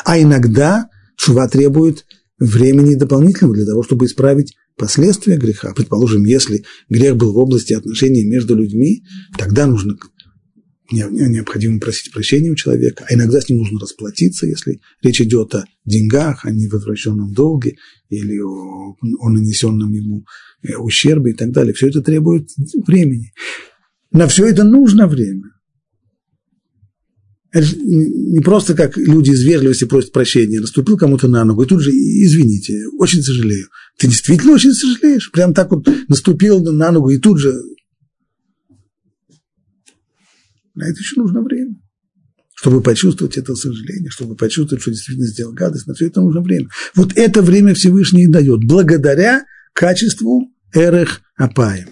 А 0.06 0.22
иногда 0.22 0.88
чува 1.18 1.48
требует 1.48 2.06
времени 2.38 2.94
дополнительного 2.94 3.56
для 3.56 3.66
того, 3.66 3.82
чтобы 3.82 4.06
исправить 4.06 4.56
последствия 4.78 5.38
греха. 5.38 5.74
Предположим, 5.74 6.26
если 6.26 6.64
грех 6.90 7.16
был 7.18 7.34
в 7.34 7.38
области 7.40 7.74
отношений 7.74 8.24
между 8.24 8.56
людьми, 8.56 9.04
тогда 9.36 9.66
нужно 9.66 9.98
необходимо 10.92 11.80
просить 11.80 12.12
прощения 12.12 12.50
у 12.50 12.56
человека, 12.56 13.06
а 13.08 13.14
иногда 13.14 13.42
с 13.42 13.50
ним 13.50 13.60
нужно 13.60 13.80
расплатиться, 13.80 14.46
если 14.46 14.80
речь 15.02 15.22
идет 15.22 15.54
о 15.56 15.66
деньгах, 15.86 16.46
о 16.46 16.52
невозвращенном 16.52 17.34
долге 17.34 17.76
или 18.10 18.40
о, 18.40 18.96
о 19.20 19.30
нанесенном 19.30 19.92
ему 19.92 20.26
э, 20.64 20.76
ущербе 20.76 21.32
и 21.32 21.36
так 21.36 21.52
далее. 21.52 21.74
Все 21.74 21.88
это 21.88 22.02
требует 22.02 22.50
времени. 22.86 23.32
На 24.12 24.28
все 24.28 24.46
это 24.46 24.64
нужно 24.64 25.08
время. 25.08 25.44
Это 27.52 27.68
не 27.78 28.40
просто 28.42 28.74
как 28.74 28.98
люди 28.98 29.32
из 29.32 29.44
вежливости 29.44 29.86
просят 29.86 30.12
прощения, 30.12 30.60
наступил 30.60 30.98
кому-то 30.98 31.28
на 31.28 31.44
ногу, 31.46 31.64
и 31.64 31.68
тут 31.68 31.82
же, 31.82 31.92
извините, 31.92 32.88
очень 33.00 33.24
сожалею. 33.24 33.68
Ты 33.98 34.08
действительно 34.08 34.54
очень 34.54 34.74
сожалеешь? 34.74 35.32
Прям 35.32 35.54
так 35.54 35.72
вот 35.72 35.88
наступил 36.08 36.64
на 36.64 36.92
ногу, 36.92 37.10
и 37.10 37.18
тут 37.18 37.40
же... 37.40 37.54
На 40.78 40.86
это 40.86 41.00
еще 41.00 41.20
нужно 41.20 41.42
время. 41.42 41.76
Чтобы 42.56 42.82
почувствовать 42.82 43.38
это 43.38 43.54
сожаление, 43.56 44.10
чтобы 44.10 44.36
почувствовать, 44.36 44.82
что 44.82 44.92
действительно 44.92 45.28
сделал 45.28 45.54
гадость, 45.54 45.88
на 45.88 45.94
все 45.94 46.08
это 46.08 46.22
нужно 46.22 46.42
время. 46.42 46.70
Вот 46.96 47.12
это 47.16 47.42
время 47.42 47.76
Всевышний 47.76 48.28
дает, 48.28 48.62
благодаря 48.66 49.46
качеству 49.74 50.52
эрех 50.74 51.22
апаем. 51.36 51.90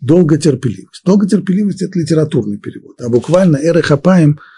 Долготерпеливость. 0.00 1.02
Долготерпеливость– 1.04 1.82
это 1.82 1.98
литературный 1.98 2.58
перевод, 2.58 3.00
а 3.00 3.08
буквально 3.08 3.56
эрех 3.56 3.90
апаем– 3.90 4.38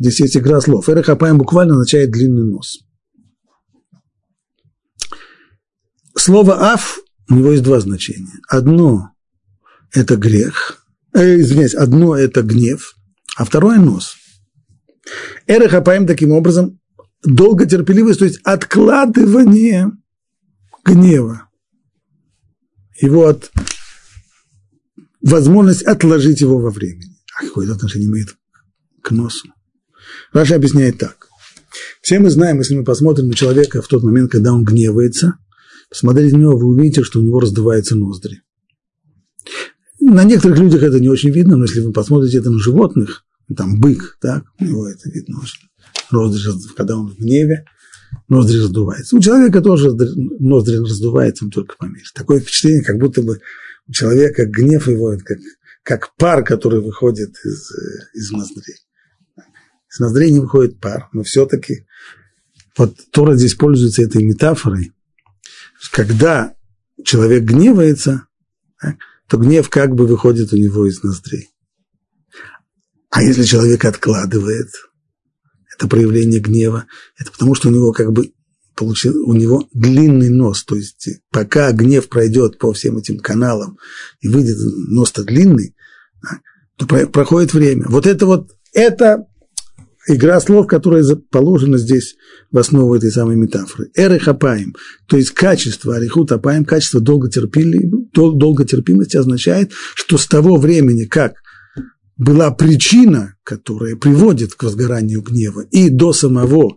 Здесь 0.00 0.20
есть 0.20 0.36
игра 0.38 0.62
слов. 0.62 0.88
Эрехапаем 0.88 1.36
буквально 1.36 1.74
означает 1.74 2.10
длинный 2.10 2.50
нос. 2.50 2.80
Слово 6.16 6.72
«аф» 6.72 7.00
у 7.28 7.34
него 7.34 7.52
есть 7.52 7.62
два 7.62 7.80
значения. 7.80 8.40
Одно– 8.48 9.10
это 9.92 10.16
грех, 10.16 10.79
э, 11.14 11.40
извиняюсь, 11.40 11.74
одно– 11.74 12.16
это 12.16 12.42
гнев, 12.42 12.94
а 13.36 13.44
второе– 13.44 13.78
нос. 13.78 14.14
Эрехапаем 15.46 16.06
таким 16.06 16.32
образом 16.32 16.78
долготерпеливость, 17.24 18.18
то 18.18 18.24
есть 18.24 18.40
откладывание 18.44 19.90
гнева. 20.84 21.48
Его 23.00 23.26
от 23.26 23.50
возможность 25.22 25.82
отложить 25.82 26.40
его 26.40 26.58
во 26.58 26.70
времени. 26.70 27.16
А 27.36 27.44
какое 27.44 27.64
это 27.64 27.74
отношение 27.74 28.08
имеет 28.08 28.36
к 29.02 29.10
носу? 29.10 29.48
Раша 30.32 30.56
объясняет 30.56 30.98
так. 30.98 31.28
Все 32.02 32.18
мы 32.18 32.30
знаем, 32.30 32.58
если 32.58 32.76
мы 32.76 32.84
посмотрим 32.84 33.28
на 33.28 33.34
человека 33.34 33.82
в 33.82 33.88
тот 33.88 34.02
момент, 34.02 34.30
когда 34.30 34.52
он 34.52 34.64
гневается, 34.64 35.38
посмотрите 35.88 36.36
на 36.36 36.40
него, 36.40 36.56
вы 36.56 36.66
увидите, 36.66 37.02
что 37.02 37.20
у 37.20 37.22
него 37.22 37.40
раздуваются 37.40 37.96
ноздри. 37.96 38.42
На 40.00 40.24
некоторых 40.24 40.58
людях 40.58 40.82
это 40.82 40.98
не 40.98 41.08
очень 41.08 41.30
видно, 41.30 41.56
но 41.56 41.64
если 41.64 41.80
вы 41.80 41.92
посмотрите 41.92 42.38
это 42.38 42.50
на 42.50 42.58
животных, 42.58 43.24
там 43.56 43.78
бык, 43.78 44.16
так, 44.20 44.44
у 44.58 44.64
него 44.64 44.88
это 44.88 45.10
видно 45.10 45.40
очень. 45.40 45.68
Ноздри, 46.10 46.74
когда 46.76 46.96
он 46.96 47.08
в 47.08 47.18
гневе, 47.18 47.66
ноздри 48.28 48.58
раздуваются. 48.58 49.16
У 49.16 49.20
человека 49.20 49.60
тоже 49.60 49.90
ноздри 49.92 50.76
раздуваются, 50.76 51.44
но 51.44 51.50
только 51.50 51.76
поменьше. 51.76 52.12
Такое 52.14 52.40
впечатление, 52.40 52.82
как 52.82 52.98
будто 52.98 53.22
бы 53.22 53.40
у 53.88 53.92
человека 53.92 54.46
гнев 54.46 54.88
его, 54.88 55.16
как, 55.24 55.38
как 55.82 56.16
пар, 56.16 56.44
который 56.44 56.80
выходит 56.80 57.34
из, 57.44 57.70
из 58.14 58.30
ноздрей. 58.30 58.76
Из 59.92 59.98
ноздрей 59.98 60.30
не 60.30 60.40
выходит 60.40 60.80
пар, 60.80 61.08
но 61.12 61.22
все-таки 61.22 61.86
вот 62.76 62.96
Тора 63.10 63.34
здесь 63.34 63.54
пользуется 63.54 64.02
этой 64.02 64.22
метафорой, 64.22 64.92
когда 65.92 66.54
человек 67.04 67.42
гневается, 67.42 68.26
то 69.30 69.38
гнев 69.38 69.70
как 69.70 69.94
бы 69.94 70.08
выходит 70.08 70.52
у 70.52 70.56
него 70.56 70.86
из 70.86 71.04
ноздрей. 71.04 71.50
А 73.10 73.22
если 73.22 73.44
человек 73.44 73.84
откладывает 73.84 74.68
это 75.72 75.86
проявление 75.86 76.40
гнева, 76.40 76.86
это 77.16 77.30
потому 77.30 77.54
что 77.54 77.68
у 77.68 77.72
него 77.72 77.92
как 77.92 78.12
бы 78.12 78.32
получил, 78.74 79.28
у 79.28 79.32
него 79.34 79.68
длинный 79.72 80.30
нос, 80.30 80.64
то 80.64 80.74
есть 80.74 81.08
пока 81.30 81.70
гнев 81.70 82.08
пройдет 82.08 82.58
по 82.58 82.72
всем 82.72 82.98
этим 82.98 83.20
каналам 83.20 83.78
и 84.20 84.28
выйдет 84.28 84.56
нос-то 84.88 85.22
длинный, 85.22 85.76
то 86.76 86.86
проходит 86.86 87.54
время. 87.54 87.86
Вот 87.88 88.06
это 88.06 88.26
вот, 88.26 88.50
это 88.72 89.26
игра 90.14 90.40
слов, 90.40 90.66
которая 90.66 91.04
положена 91.30 91.78
здесь 91.78 92.16
в 92.50 92.58
основу 92.58 92.94
этой 92.94 93.10
самой 93.10 93.36
метафоры. 93.36 93.90
Эры 93.94 94.18
хапаем, 94.18 94.74
то 95.06 95.16
есть 95.16 95.30
качество, 95.30 95.96
арихут 95.96 96.32
апаем, 96.32 96.64
качество 96.64 97.00
долготерпимости 97.00 99.16
означает, 99.16 99.72
что 99.94 100.18
с 100.18 100.26
того 100.26 100.56
времени, 100.56 101.04
как 101.04 101.34
была 102.16 102.50
причина, 102.50 103.34
которая 103.44 103.96
приводит 103.96 104.54
к 104.54 104.62
возгоранию 104.62 105.22
гнева, 105.22 105.64
и 105.70 105.88
до 105.88 106.12
самого, 106.12 106.76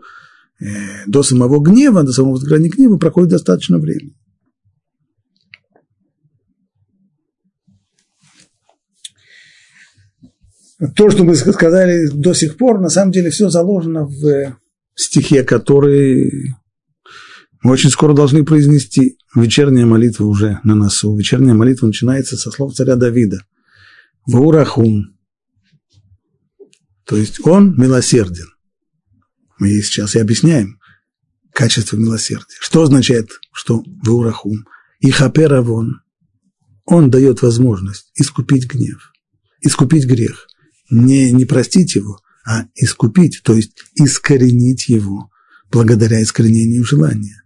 э, 0.62 0.66
до 1.06 1.22
самого 1.22 1.60
гнева, 1.60 2.04
до 2.04 2.14
самого 2.14 2.34
возгорания 2.34 2.72
гнева 2.72 2.98
проходит 2.98 3.32
достаточно 3.32 3.78
времени. 3.78 4.16
То, 10.96 11.10
что 11.10 11.24
мы 11.24 11.36
сказали 11.36 12.08
до 12.10 12.34
сих 12.34 12.58
пор, 12.58 12.80
на 12.80 12.90
самом 12.90 13.12
деле 13.12 13.30
все 13.30 13.50
заложено 13.50 14.06
в 14.06 14.58
стихе, 14.96 15.44
который 15.44 16.56
мы 17.62 17.72
очень 17.72 17.90
скоро 17.90 18.14
должны 18.14 18.44
произнести. 18.44 19.18
Вечерняя 19.36 19.86
молитва 19.86 20.26
уже 20.26 20.60
на 20.64 20.76
носу. 20.76 21.16
Вечерняя 21.16 21.54
молитва 21.54 21.88
начинается 21.88 22.36
со 22.38 22.52
слов 22.52 22.74
царя 22.74 22.96
Давида. 22.96 23.40
Ваурахум, 24.26 25.14
то 27.06 27.18
есть 27.18 27.46
он 27.46 27.76
милосерден. 27.78 28.50
Мы 29.60 29.82
сейчас 29.82 30.16
и 30.16 30.20
объясняем 30.20 30.80
качество 31.52 31.98
милосердия. 31.98 32.58
Что 32.60 32.84
означает, 32.84 33.30
что 33.52 33.84
ваурахум? 34.04 34.66
И 35.00 35.12
хаперавон. 35.12 36.02
Он 36.86 37.10
дает 37.10 37.42
возможность 37.42 38.12
искупить 38.16 38.68
гнев, 38.68 39.14
искупить 39.62 40.06
грех. 40.06 40.48
Не, 40.94 41.32
не 41.32 41.46
простить 41.46 41.96
его, 41.96 42.20
а 42.46 42.66
искупить, 42.76 43.42
то 43.44 43.56
есть 43.56 43.72
искоренить 43.96 44.90
его, 44.90 45.32
благодаря 45.72 46.22
искоренению 46.22 46.86
желания. 46.86 47.42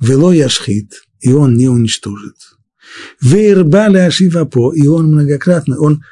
Вело 0.00 0.32
яшхит, 0.32 0.92
и 1.20 1.32
он 1.32 1.54
не 1.56 1.68
уничтожит. 1.68 2.36
Вейрбали 3.22 3.98
ашивапо, 3.98 4.74
и 4.74 4.86
он 4.86 5.12
многократно, 5.12 5.80
он 5.80 6.02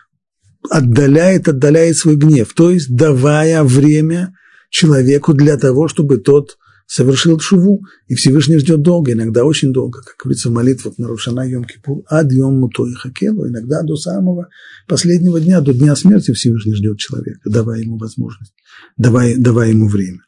отдаляет, 0.71 1.47
отдаляет 1.47 1.99
свой 1.99 2.17
гнев, 2.17 2.55
то 2.55 2.71
есть 2.71 2.95
давая 2.95 3.65
время 3.65 4.35
человеку 4.71 5.35
для 5.35 5.59
того, 5.59 5.89
чтобы 5.89 6.17
тот 6.17 6.57
совершил 6.87 7.39
шуву, 7.41 7.85
и 8.07 8.15
Всевышний 8.15 8.59
ждет 8.59 8.83
долго, 8.83 9.13
иногда 9.13 9.45
очень 9.45 9.73
долго, 9.73 10.01
как 10.03 10.17
говорится 10.23 10.51
в 10.51 10.53
молитвах 10.53 10.99
на 10.99 11.09
Рушана 11.09 11.49
Йом 11.49 11.65
Кипур, 11.65 12.05
ад 12.09 12.33
Йом 12.33 12.59
Мутой 12.59 12.95
Хакелу, 12.95 13.49
иногда 13.49 13.83
до 13.83 13.97
самого 13.97 14.49
последнего 14.89 15.41
дня, 15.41 15.61
до 15.61 15.73
дня 15.73 15.97
смерти 15.97 16.33
Всевышний 16.33 16.75
ждет 16.75 16.99
человека, 16.99 17.41
давая 17.45 17.81
ему 17.81 17.99
возможность, 17.99 18.55
давая, 18.97 19.37
давая 19.39 19.71
ему 19.71 19.89
время. 19.89 20.21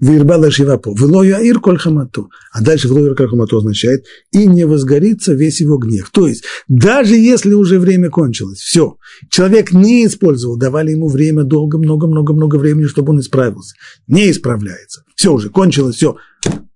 Вирбала 0.00 0.50
Шивапо. 0.50 0.94
Велоя 0.96 1.40
ир 1.40 1.58
коль 1.58 1.78
хамату. 1.78 2.30
А 2.52 2.62
дальше 2.62 2.86
велоя 2.86 3.14
коль 3.14 3.28
хамату 3.28 3.58
означает 3.58 4.04
и 4.30 4.46
не 4.46 4.64
возгорится 4.64 5.34
весь 5.34 5.60
его 5.60 5.76
гнев. 5.76 6.10
То 6.10 6.28
есть, 6.28 6.44
даже 6.68 7.16
если 7.16 7.52
уже 7.52 7.80
время 7.80 8.08
кончилось, 8.08 8.60
все, 8.60 8.96
человек 9.28 9.72
не 9.72 10.06
использовал, 10.06 10.56
давали 10.56 10.92
ему 10.92 11.08
время 11.08 11.42
долго, 11.42 11.78
много, 11.78 12.06
много, 12.06 12.32
много 12.32 12.56
времени, 12.56 12.86
чтобы 12.86 13.12
он 13.12 13.20
исправился. 13.20 13.74
Не 14.06 14.30
исправляется. 14.30 15.02
Все 15.16 15.32
уже, 15.32 15.50
кончилось, 15.50 15.96
все, 15.96 16.16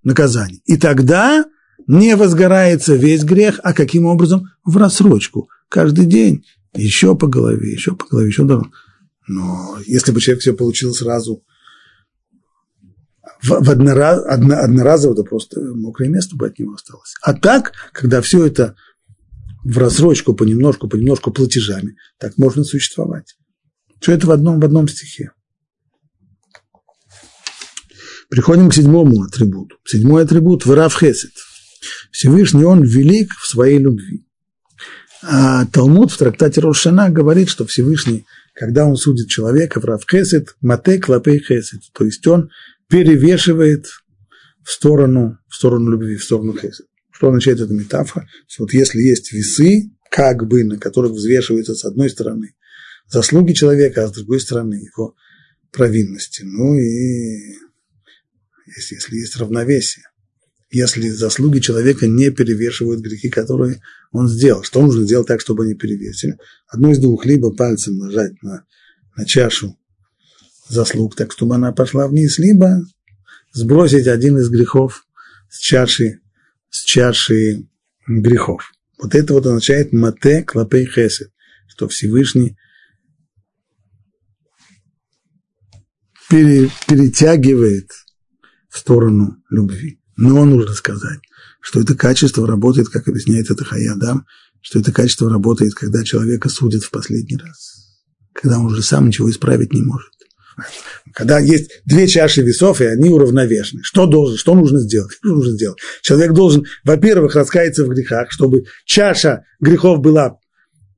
наказание. 0.03 0.59
И 0.65 0.75
тогда 0.75 1.45
не 1.87 2.17
возгорается 2.17 2.95
весь 2.95 3.23
грех, 3.23 3.59
а 3.63 3.73
каким 3.73 4.05
образом? 4.05 4.49
В 4.65 4.75
рассрочку. 4.75 5.47
Каждый 5.69 6.07
день 6.07 6.43
еще 6.75 7.15
по 7.15 7.27
голове, 7.27 7.71
еще 7.71 7.95
по 7.95 8.05
голове, 8.05 8.27
еще 8.27 8.43
дорога. 8.43 8.69
Но 9.29 9.77
если 9.85 10.11
бы 10.11 10.19
человек 10.19 10.41
все 10.41 10.51
получил 10.53 10.93
сразу– 10.93 11.41
в, 13.43 13.63
в 13.63 13.69
однораз, 13.69 14.23
одно, 14.25 14.57
одноразово, 14.57 15.15
то 15.15 15.23
просто 15.23 15.59
мокрое 15.61 16.09
место 16.09 16.35
бы 16.35 16.47
от 16.47 16.57
него 16.59 16.73
осталось. 16.73 17.13
А 17.21 17.33
так, 17.33 17.73
когда 17.91 18.21
все 18.21 18.45
это 18.45 18.75
в 19.63 19.77
рассрочку, 19.77 20.33
понемножку, 20.33 20.87
понемножку 20.87 21.31
платежами, 21.31 21.95
так 22.19 22.37
можно 22.37 22.63
существовать. 22.63 23.35
Все 23.99 24.13
это 24.13 24.27
в 24.27 24.31
одном, 24.31 24.59
в 24.59 24.65
одном 24.65 24.87
стихе. 24.87 25.31
Приходим 28.29 28.69
к 28.69 28.73
седьмому 28.73 29.23
атрибуту. 29.23 29.77
Седьмой 29.85 30.23
атрибут– 30.23 30.65
Варав 30.65 30.97
Хесед. 30.97 31.31
Всевышний 32.11 32.63
Он 32.63 32.81
велик 32.81 33.31
в 33.31 33.47
своей 33.47 33.77
любви. 33.77 34.25
А 35.21 35.65
Талмуд 35.67 36.11
в 36.11 36.17
трактате 36.17 36.59
Рошана 36.59 37.09
говорит, 37.09 37.47
что 37.47 37.65
Всевышний, 37.65 38.25
когда 38.53 38.85
он 38.85 38.95
судит 38.95 39.29
человека, 39.29 39.79
Варав 39.79 40.03
Хесед, 40.09 40.55
Мате 40.61 40.99
Клапей 40.99 41.39
Хесед, 41.39 41.81
то 41.93 42.03
есть 42.03 42.25
он 42.27 42.49
перевешивает 42.93 43.87
в 44.63 44.69
сторону, 44.69 45.39
в 45.49 45.55
сторону 45.55 45.89
любви, 45.89 46.15
в 46.15 46.23
сторону 46.23 46.55
хесед. 46.55 46.85
Что 47.09 47.29
означает 47.29 47.59
эта 47.59 47.73
метафора? 47.73 48.27
Вот 48.59 48.71
если 48.71 49.01
есть 49.01 49.33
весы, 49.33 49.89
как 50.11 50.47
бы, 50.47 50.63
на 50.63 50.77
которых 50.77 51.13
взвешиваются 51.13 51.73
с 51.73 51.85
одной 51.85 52.11
стороны 52.11 52.53
заслуги 53.09 53.53
человека, 53.53 54.03
а 54.03 54.07
с 54.09 54.11
другой 54.11 54.39
стороны 54.39 54.75
его 54.75 55.15
провинности. 55.71 56.43
Ну 56.43 56.75
и 56.75 57.55
если, 58.77 58.93
если 58.93 59.15
есть 59.15 59.37
равновесие, 59.37 60.05
если 60.69 61.09
заслуги 61.09 61.61
человека 61.61 62.05
не 62.05 62.29
перевешивают 62.29 63.01
грехи, 63.01 63.29
которые 63.29 63.81
он 64.11 64.27
сделал, 64.27 64.61
что 64.61 64.83
нужно 64.83 65.03
сделать 65.03 65.27
так, 65.27 65.41
чтобы 65.41 65.63
они 65.63 65.73
перевесили? 65.73 66.37
Одно 66.67 66.91
из 66.91 66.99
двух, 66.99 67.25
либо 67.25 67.51
пальцем 67.55 67.97
нажать 67.97 68.33
на, 68.43 68.65
на 69.17 69.25
чашу 69.25 69.79
заслуг, 70.67 71.15
так 71.15 71.31
чтобы 71.31 71.55
она 71.55 71.71
пошла 71.71 72.07
вниз, 72.07 72.39
либо 72.39 72.81
сбросить 73.51 74.07
один 74.07 74.37
из 74.37 74.49
грехов 74.49 75.05
с 75.49 75.59
чаши, 75.59 76.19
с 76.69 76.83
чаши 76.83 77.67
грехов. 78.07 78.71
Вот 79.01 79.15
это 79.15 79.33
вот 79.33 79.45
означает 79.45 79.93
мате 79.93 80.43
клапей 80.43 80.85
хесед, 80.85 81.31
что 81.67 81.87
Всевышний 81.87 82.57
пере, 86.29 86.69
перетягивает 86.87 87.91
в 88.69 88.77
сторону 88.77 89.37
любви. 89.49 89.99
Но 90.15 90.45
нужно 90.45 90.73
сказать, 90.73 91.19
что 91.59 91.79
это 91.79 91.95
качество 91.95 92.47
работает, 92.47 92.89
как 92.89 93.07
объясняет 93.07 93.49
это 93.49 93.63
Хаядам, 93.63 94.25
что 94.61 94.79
это 94.79 94.91
качество 94.91 95.29
работает, 95.29 95.73
когда 95.73 96.03
человека 96.03 96.49
судят 96.49 96.83
в 96.83 96.91
последний 96.91 97.37
раз, 97.37 97.99
когда 98.33 98.59
он 98.59 98.67
уже 98.67 98.81
сам 98.81 99.07
ничего 99.07 99.29
исправить 99.29 99.73
не 99.73 99.81
может. 99.81 100.12
Когда 101.13 101.39
есть 101.39 101.81
две 101.85 102.07
чаши 102.07 102.41
весов, 102.41 102.81
и 102.81 102.85
они 102.85 103.09
уравновешены. 103.09 103.81
Что 103.83 104.05
должен, 104.05 104.37
что 104.37 104.55
нужно 104.55 104.79
сделать? 104.79 105.11
Что 105.11 105.29
нужно 105.29 105.53
сделать? 105.53 105.79
Человек 106.01 106.33
должен, 106.33 106.65
во-первых, 106.83 107.35
раскаяться 107.35 107.85
в 107.85 107.89
грехах, 107.89 108.31
чтобы 108.31 108.65
чаша 108.85 109.43
грехов 109.59 109.99
была 109.99 110.37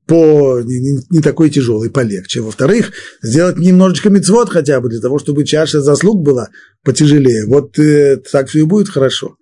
по, 0.07 0.61
не, 0.61 0.99
не 1.09 1.21
такой 1.21 1.49
тяжелый, 1.49 1.89
полегче. 1.89 2.41
Во-вторых, 2.41 2.91
сделать 3.21 3.57
немножечко 3.57 4.09
мецвод 4.09 4.49
хотя 4.49 4.79
бы, 4.79 4.89
для 4.89 5.01
того, 5.01 5.17
чтобы 5.19 5.45
чаша 5.45 5.81
заслуг 5.81 6.23
была 6.23 6.49
потяжелее. 6.83 7.45
Вот 7.45 7.77
э, 7.79 8.17
так 8.17 8.49
все 8.49 8.59
и 8.59 8.63
будет 8.63 8.89
хорошо. 8.89 9.35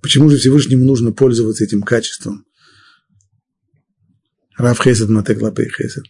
Почему 0.00 0.28
же 0.28 0.36
Всевышнему 0.36 0.84
нужно 0.84 1.12
пользоваться 1.12 1.64
этим 1.64 1.82
качеством? 1.82 2.44
Рав 4.56 4.80
Хесед, 4.82 5.08
Матек 5.08 5.40
Лапей 5.40 5.68
Хесед. 5.68 6.04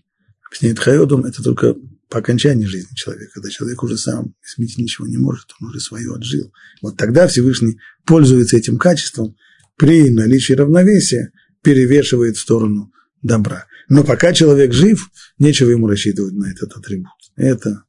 Объясняет 0.47 0.79
Хайодом, 0.79 1.25
это 1.25 1.43
только 1.43 1.75
по 2.13 2.19
окончании 2.19 2.67
жизни 2.67 2.95
человека, 2.95 3.33
когда 3.33 3.49
человек 3.49 3.83
уже 3.83 3.97
сам 3.97 4.35
изменить 4.45 4.77
ничего 4.77 5.07
не 5.07 5.17
может, 5.17 5.51
он 5.59 5.69
уже 5.69 5.81
свое 5.81 6.15
отжил. 6.15 6.53
Вот 6.83 6.99
тогда 6.99 7.27
Всевышний 7.27 7.79
пользуется 8.05 8.59
этим 8.59 8.77
качеством, 8.77 9.35
при 9.79 10.11
наличии 10.11 10.53
равновесия 10.53 11.33
перевешивает 11.63 12.37
в 12.37 12.41
сторону 12.41 12.93
добра. 13.23 13.65
Но 13.89 14.05
пока 14.05 14.35
человек 14.35 14.75
жив, 14.75 15.09
нечего 15.39 15.71
ему 15.71 15.89
рассчитывать 15.89 16.35
на 16.35 16.51
этот 16.51 16.77
атрибут. 16.77 17.09
Это 17.35 17.85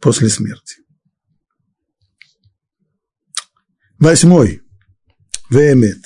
после 0.00 0.28
смерти. 0.28 0.76
Восьмой. 3.98 4.60
Веемет. 5.48 6.04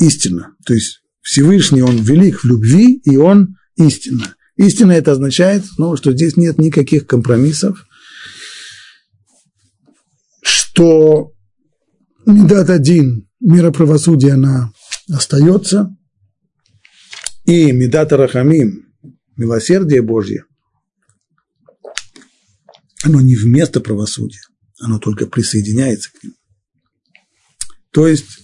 Истина. 0.00 0.56
То 0.66 0.74
есть 0.74 1.02
Всевышний, 1.22 1.82
Он 1.82 2.02
велик 2.02 2.42
в 2.42 2.46
любви, 2.46 3.00
и 3.04 3.16
Он 3.16 3.56
истина. 3.76 4.34
Истина 4.58 4.90
это 4.92 5.12
означает, 5.12 5.64
ну, 5.78 5.96
что 5.96 6.12
здесь 6.12 6.36
нет 6.36 6.58
никаких 6.58 7.06
компромиссов, 7.06 7.86
что 10.42 11.32
Медат 12.26 12.68
один, 12.68 13.28
мира 13.40 13.70
правосудия, 13.70 14.32
она 14.32 14.72
остается, 15.10 15.96
и 17.46 17.70
Медата 17.70 18.16
Рахамим, 18.16 18.92
милосердие 19.36 20.02
Божье, 20.02 20.44
оно 23.04 23.20
не 23.20 23.36
вместо 23.36 23.80
правосудия, 23.80 24.42
оно 24.80 24.98
только 24.98 25.26
присоединяется 25.26 26.10
к 26.10 26.22
нему. 26.24 26.34
То 27.92 28.08
есть 28.08 28.40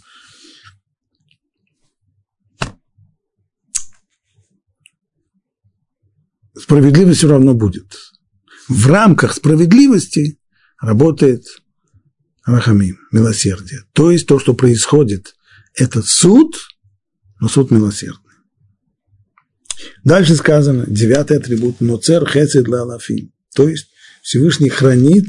справедливость 6.64 7.18
все 7.18 7.28
равно 7.28 7.52
будет. 7.52 7.94
В 8.68 8.86
рамках 8.86 9.34
справедливости 9.34 10.38
работает 10.80 11.44
Рахамим, 12.46 12.98
милосердие. 13.12 13.80
То 13.92 14.10
есть 14.10 14.26
то, 14.26 14.38
что 14.38 14.54
происходит, 14.54 15.34
это 15.74 16.02
суд, 16.02 16.56
но 17.38 17.48
суд 17.48 17.70
милосердный. 17.70 18.20
Дальше 20.04 20.36
сказано, 20.36 20.86
девятый 20.88 21.36
атрибут, 21.36 21.80
но 21.80 21.98
цер 21.98 22.26
хесед 22.26 22.64
для 22.64 22.80
алафим. 22.80 23.30
То 23.54 23.68
есть 23.68 23.90
Всевышний 24.22 24.70
хранит 24.70 25.26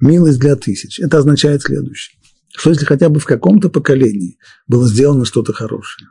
милость 0.00 0.38
для 0.38 0.54
тысяч. 0.54 1.00
Это 1.00 1.18
означает 1.18 1.62
следующее. 1.62 2.18
Что 2.56 2.70
если 2.70 2.84
хотя 2.84 3.08
бы 3.08 3.18
в 3.18 3.24
каком-то 3.24 3.68
поколении 3.68 4.38
было 4.68 4.88
сделано 4.88 5.24
что-то 5.24 5.52
хорошее? 5.52 6.08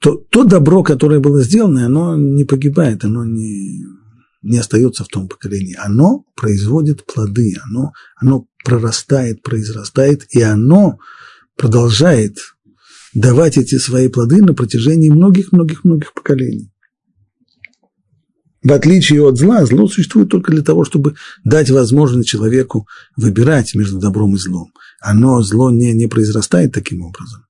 То, 0.00 0.16
то 0.16 0.44
добро, 0.44 0.82
которое 0.82 1.20
было 1.20 1.42
сделано, 1.42 1.86
оно 1.86 2.16
не 2.16 2.44
погибает, 2.44 3.04
оно 3.04 3.24
не, 3.24 3.84
не 4.42 4.58
остается 4.58 5.04
в 5.04 5.08
том 5.08 5.28
поколении. 5.28 5.76
Оно 5.78 6.24
производит 6.36 7.04
плоды, 7.06 7.56
оно, 7.64 7.92
оно 8.16 8.46
прорастает, 8.64 9.42
произрастает, 9.42 10.26
и 10.30 10.42
оно 10.42 10.98
продолжает 11.56 12.38
давать 13.14 13.56
эти 13.56 13.78
свои 13.78 14.08
плоды 14.08 14.42
на 14.42 14.52
протяжении 14.52 15.08
многих-многих-многих 15.08 16.12
поколений. 16.12 16.70
В 18.62 18.72
отличие 18.72 19.22
от 19.22 19.38
зла, 19.38 19.64
зло 19.64 19.86
существует 19.86 20.28
только 20.28 20.50
для 20.50 20.62
того, 20.62 20.84
чтобы 20.84 21.14
дать 21.44 21.70
возможность 21.70 22.28
человеку 22.28 22.88
выбирать 23.16 23.74
между 23.74 24.00
добром 24.00 24.34
и 24.34 24.38
злом. 24.38 24.72
Оно, 25.00 25.40
зло, 25.42 25.70
не, 25.70 25.92
не 25.92 26.08
произрастает 26.08 26.72
таким 26.72 27.02
образом. 27.02 27.42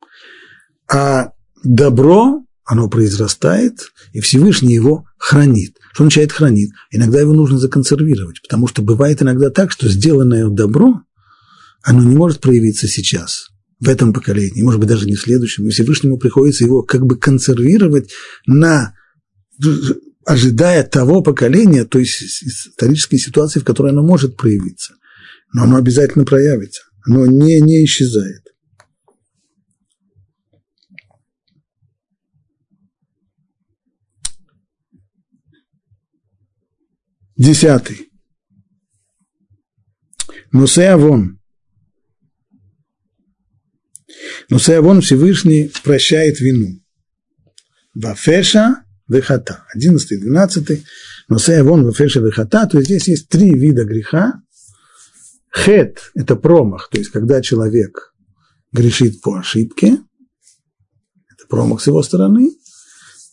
А 0.92 1.32
добро, 1.64 2.44
оно 2.64 2.88
произрастает, 2.88 3.92
и 4.12 4.20
Всевышний 4.20 4.74
его 4.74 5.04
хранит. 5.18 5.76
Что 5.92 6.04
означает 6.04 6.32
хранит? 6.32 6.70
Иногда 6.90 7.20
его 7.20 7.32
нужно 7.32 7.58
законсервировать, 7.58 8.42
потому 8.42 8.66
что 8.66 8.82
бывает 8.82 9.22
иногда 9.22 9.50
так, 9.50 9.70
что 9.70 9.88
сделанное 9.88 10.48
добро, 10.48 11.00
оно 11.82 12.02
не 12.02 12.16
может 12.16 12.40
проявиться 12.40 12.88
сейчас, 12.88 13.48
в 13.78 13.88
этом 13.88 14.12
поколении, 14.12 14.62
может 14.62 14.80
быть, 14.80 14.88
даже 14.88 15.06
не 15.06 15.14
в 15.14 15.20
следующем, 15.20 15.66
и 15.66 15.70
Всевышнему 15.70 16.18
приходится 16.18 16.64
его 16.64 16.82
как 16.82 17.04
бы 17.06 17.16
консервировать 17.16 18.10
на 18.46 18.94
ожидая 20.24 20.82
того 20.82 21.22
поколения, 21.22 21.84
то 21.84 21.98
есть 21.98 22.20
исторической 22.20 23.18
ситуации, 23.18 23.60
в 23.60 23.64
которой 23.64 23.92
оно 23.92 24.02
может 24.02 24.36
проявиться. 24.36 24.94
Но 25.54 25.62
оно 25.62 25.76
обязательно 25.76 26.24
проявится, 26.24 26.82
оно 27.06 27.26
не, 27.26 27.60
не 27.60 27.84
исчезает. 27.84 28.42
Десятый. 37.36 38.10
Носе 40.52 40.88
Авон. 40.88 41.38
Носе 44.48 44.76
Авон 44.76 45.02
Всевышний 45.02 45.70
прощает 45.84 46.40
вину. 46.40 46.82
Вафеша 47.94 48.84
вехата. 49.08 49.66
Одиннадцатый, 49.74 50.18
двенадцатый. 50.18 50.84
Носе 51.28 51.60
Авон 51.60 51.84
вафеша 51.84 52.20
вехата. 52.20 52.66
То 52.66 52.78
есть 52.78 52.88
здесь 52.88 53.08
есть 53.08 53.28
три 53.28 53.52
вида 53.52 53.84
греха. 53.84 54.40
Хет– 55.52 56.10
это 56.14 56.36
промах, 56.36 56.90
то 56.90 56.98
есть 56.98 57.10
когда 57.10 57.40
человек 57.40 58.14
грешит 58.72 59.22
по 59.22 59.38
ошибке, 59.38 59.98
это 61.30 61.46
промах 61.48 61.80
с 61.80 61.86
его 61.86 62.02
стороны. 62.02 62.50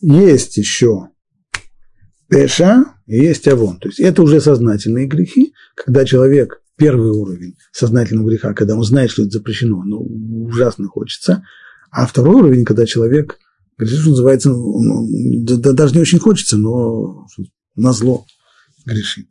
Есть 0.00 0.56
еще 0.56 1.10
Пеша 2.28 2.84
и 3.06 3.16
есть 3.16 3.46
авон. 3.48 3.78
То 3.78 3.88
есть 3.88 4.00
это 4.00 4.22
уже 4.22 4.40
сознательные 4.40 5.06
грехи, 5.06 5.52
когда 5.74 6.04
человек 6.04 6.60
первый 6.76 7.10
уровень 7.10 7.56
сознательного 7.72 8.28
греха, 8.28 8.54
когда 8.54 8.76
он 8.76 8.82
знает, 8.82 9.10
что 9.10 9.22
это 9.22 9.32
запрещено, 9.32 9.82
но 9.84 9.98
ужасно 10.00 10.88
хочется. 10.88 11.44
А 11.90 12.06
второй 12.06 12.36
уровень, 12.36 12.64
когда 12.64 12.86
человек 12.86 13.38
грешит, 13.78 14.00
что 14.00 14.10
называется, 14.10 14.50
ну, 14.50 15.06
да, 15.44 15.72
даже 15.72 15.94
не 15.94 16.00
очень 16.00 16.18
хочется, 16.18 16.56
но 16.56 17.26
на 17.76 17.92
зло 17.92 18.26
грешит. 18.84 19.28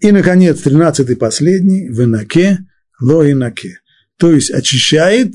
И, 0.00 0.12
наконец, 0.12 0.60
тринадцатый 0.60 1.16
последний, 1.16 1.90
в 1.90 2.02
инаке, 2.02 2.60
ло 3.00 3.30
инаке. 3.30 3.80
То 4.16 4.32
есть 4.32 4.50
очищает 4.50 5.34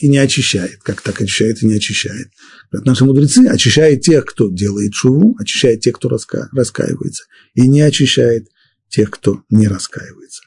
и 0.00 0.08
не 0.08 0.18
очищает. 0.18 0.82
Как 0.82 1.00
так 1.00 1.20
очищает 1.20 1.62
и 1.62 1.66
не 1.66 1.74
очищает? 1.74 2.28
Говорят, 2.70 2.86
наши 2.86 3.04
мудрецы 3.04 3.46
очищает 3.46 4.02
тех, 4.02 4.24
кто 4.24 4.50
делает 4.50 4.94
шуву, 4.94 5.36
очищает 5.38 5.80
тех, 5.80 5.94
кто 5.96 6.08
раска, 6.08 6.48
раскаивается, 6.52 7.24
и 7.54 7.68
не 7.68 7.80
очищает 7.80 8.48
тех, 8.88 9.10
кто 9.10 9.42
не 9.50 9.68
раскаивается. 9.68 10.42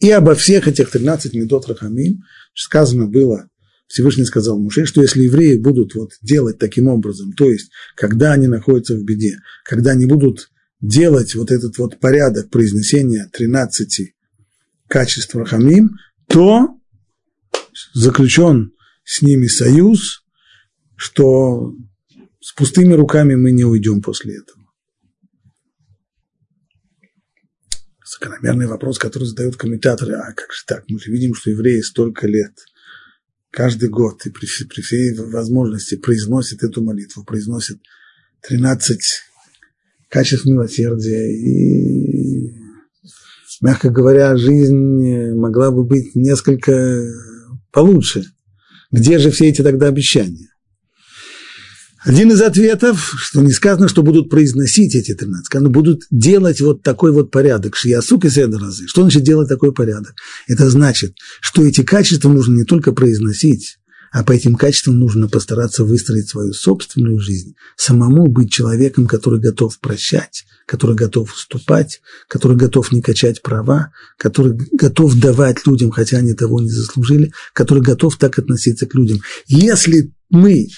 И 0.00 0.10
обо 0.10 0.34
всех 0.34 0.68
этих 0.68 0.90
13 0.90 1.34
медот 1.34 1.68
рахамим 1.68 2.22
сказано 2.54 3.06
было, 3.06 3.48
Всевышний 3.86 4.24
сказал 4.24 4.58
Муше, 4.58 4.86
что 4.86 5.02
если 5.02 5.24
евреи 5.24 5.56
будут 5.56 5.94
вот 5.94 6.12
делать 6.22 6.58
таким 6.58 6.88
образом, 6.88 7.32
то 7.32 7.50
есть, 7.50 7.70
когда 7.94 8.32
они 8.32 8.46
находятся 8.46 8.96
в 8.96 9.04
беде, 9.04 9.38
когда 9.64 9.92
они 9.92 10.06
будут 10.06 10.50
делать 10.80 11.34
вот 11.34 11.50
этот 11.50 11.78
вот 11.78 12.00
порядок 12.00 12.50
произнесения 12.50 13.28
13 13.32 14.14
качеств 14.88 15.34
рахамим, 15.34 15.90
то 16.26 16.68
заключен 17.94 18.72
с 19.04 19.22
ними 19.22 19.46
союз, 19.46 20.24
что 20.96 21.74
с 22.40 22.52
пустыми 22.52 22.94
руками 22.94 23.34
мы 23.34 23.52
не 23.52 23.64
уйдем 23.64 24.02
после 24.02 24.38
этого. 24.38 24.60
Закономерный 28.04 28.66
вопрос, 28.66 28.98
который 28.98 29.24
задают 29.24 29.56
комментаторы, 29.56 30.14
а 30.14 30.32
как 30.32 30.52
же 30.52 30.64
так, 30.66 30.84
мы 30.88 30.98
же 30.98 31.10
видим, 31.10 31.34
что 31.34 31.50
евреи 31.50 31.80
столько 31.80 32.26
лет, 32.26 32.52
каждый 33.50 33.88
год 33.88 34.26
и 34.26 34.30
при, 34.30 34.46
при 34.64 34.80
всей 34.80 35.14
возможности 35.16 35.96
произносят 35.96 36.62
эту 36.62 36.82
молитву, 36.82 37.24
произносят 37.24 37.78
13 38.42 39.00
качеств 40.08 40.44
милосердия 40.44 41.32
и 41.32 42.62
мягко 43.62 43.90
говоря, 43.90 44.36
жизнь 44.36 45.34
могла 45.34 45.70
бы 45.70 45.84
быть 45.84 46.14
несколько 46.14 47.00
получше. 47.70 48.24
Где 48.92 49.18
же 49.18 49.30
все 49.30 49.48
эти 49.48 49.62
тогда 49.62 49.88
обещания? 49.88 50.48
Один 52.04 52.32
из 52.32 52.42
ответов, 52.42 53.14
что 53.16 53.42
не 53.42 53.52
сказано, 53.52 53.88
что 53.88 54.02
будут 54.02 54.28
произносить 54.28 54.96
эти 54.96 55.14
13, 55.14 55.46
сказано, 55.46 55.70
будут 55.70 56.02
делать 56.10 56.60
вот 56.60 56.82
такой 56.82 57.12
вот 57.12 57.30
порядок, 57.30 57.76
шиясук 57.76 58.24
и 58.24 58.28
разы. 58.58 58.88
Что 58.88 59.02
значит 59.02 59.22
делать 59.22 59.48
такой 59.48 59.72
порядок? 59.72 60.14
Это 60.48 60.68
значит, 60.68 61.14
что 61.40 61.64
эти 61.64 61.82
качества 61.82 62.28
нужно 62.28 62.56
не 62.56 62.64
только 62.64 62.92
произносить, 62.92 63.78
а 64.12 64.22
по 64.22 64.32
этим 64.32 64.54
качествам 64.54 65.00
нужно 65.00 65.28
постараться 65.28 65.84
выстроить 65.84 66.28
свою 66.28 66.52
собственную 66.52 67.18
жизнь, 67.18 67.54
самому 67.76 68.28
быть 68.28 68.52
человеком, 68.52 69.06
который 69.06 69.40
готов 69.40 69.78
прощать, 69.80 70.44
который 70.66 70.94
готов 70.94 71.32
уступать, 71.32 72.02
который 72.28 72.56
готов 72.56 72.92
не 72.92 73.00
качать 73.00 73.40
права, 73.42 73.92
который 74.18 74.52
готов 74.72 75.18
давать 75.18 75.66
людям, 75.66 75.90
хотя 75.90 76.18
они 76.18 76.34
того 76.34 76.60
не 76.60 76.70
заслужили, 76.70 77.32
который 77.54 77.82
готов 77.82 78.16
так 78.18 78.38
относиться 78.38 78.86
к 78.86 78.94
людям. 78.94 79.20
Если 79.46 80.12
мы 80.28 80.68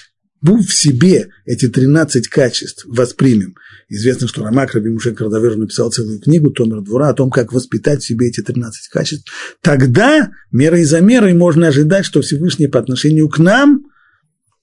в 0.53 0.73
себе 0.73 1.29
эти 1.45 1.67
13 1.67 2.27
качеств 2.27 2.85
воспримем. 2.87 3.55
Известно, 3.87 4.27
что 4.27 4.43
Рамак 4.43 4.73
Раби 4.73 4.89
Муше 4.89 5.13
Кардавер 5.13 5.57
написал 5.57 5.91
целую 5.91 6.19
книгу 6.19 6.51
Томер 6.51 6.81
Двора 6.81 7.09
о 7.09 7.13
том, 7.13 7.29
как 7.29 7.53
воспитать 7.53 8.01
в 8.01 8.07
себе 8.07 8.27
эти 8.27 8.41
13 8.41 8.89
качеств. 8.89 9.31
Тогда 9.61 10.31
мерой 10.51 10.83
за 10.83 11.01
мерой 11.01 11.33
можно 11.33 11.67
ожидать, 11.67 12.05
что 12.05 12.21
Всевышний 12.21 12.67
по 12.67 12.79
отношению 12.79 13.29
к 13.29 13.39
нам, 13.39 13.85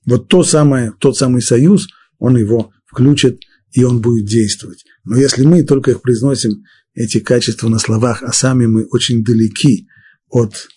вот 0.05 0.29
то 0.29 0.43
самое, 0.43 0.93
тот 0.99 1.17
самый 1.17 1.43
союз, 1.43 1.89
он 2.19 2.37
его 2.37 2.73
включит, 2.87 3.41
и 3.73 3.85
он 3.85 4.01
будет 4.01 4.27
действовать. 4.27 4.85
Но 5.05 5.17
если 5.17 5.45
мы 5.45 5.63
только 5.63 5.93
их 5.93 6.03
произносим, 6.03 6.63
эти 6.95 7.21
качества 7.21 7.69
на 7.69 7.79
словах, 7.79 8.23
а 8.23 8.33
сами 8.33 8.67
мы 8.67 8.85
очень 8.85 9.25
далеки 9.25 9.89
от 10.29 10.69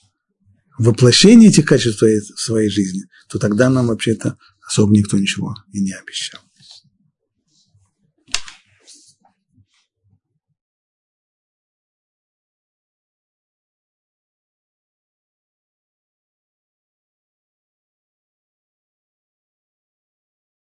воплощения 0.78 1.50
этих 1.50 1.66
качеств 1.66 2.02
в 2.02 2.42
своей 2.42 2.70
жизни, 2.70 3.04
то 3.30 3.40
тогда 3.40 3.70
нам 3.70 3.88
вообще-то 3.88 4.38
особо 4.66 4.94
никто 4.94 5.18
ничего 5.18 5.56
и 5.72 5.82
не 5.82 5.94
обещал. 5.94 6.42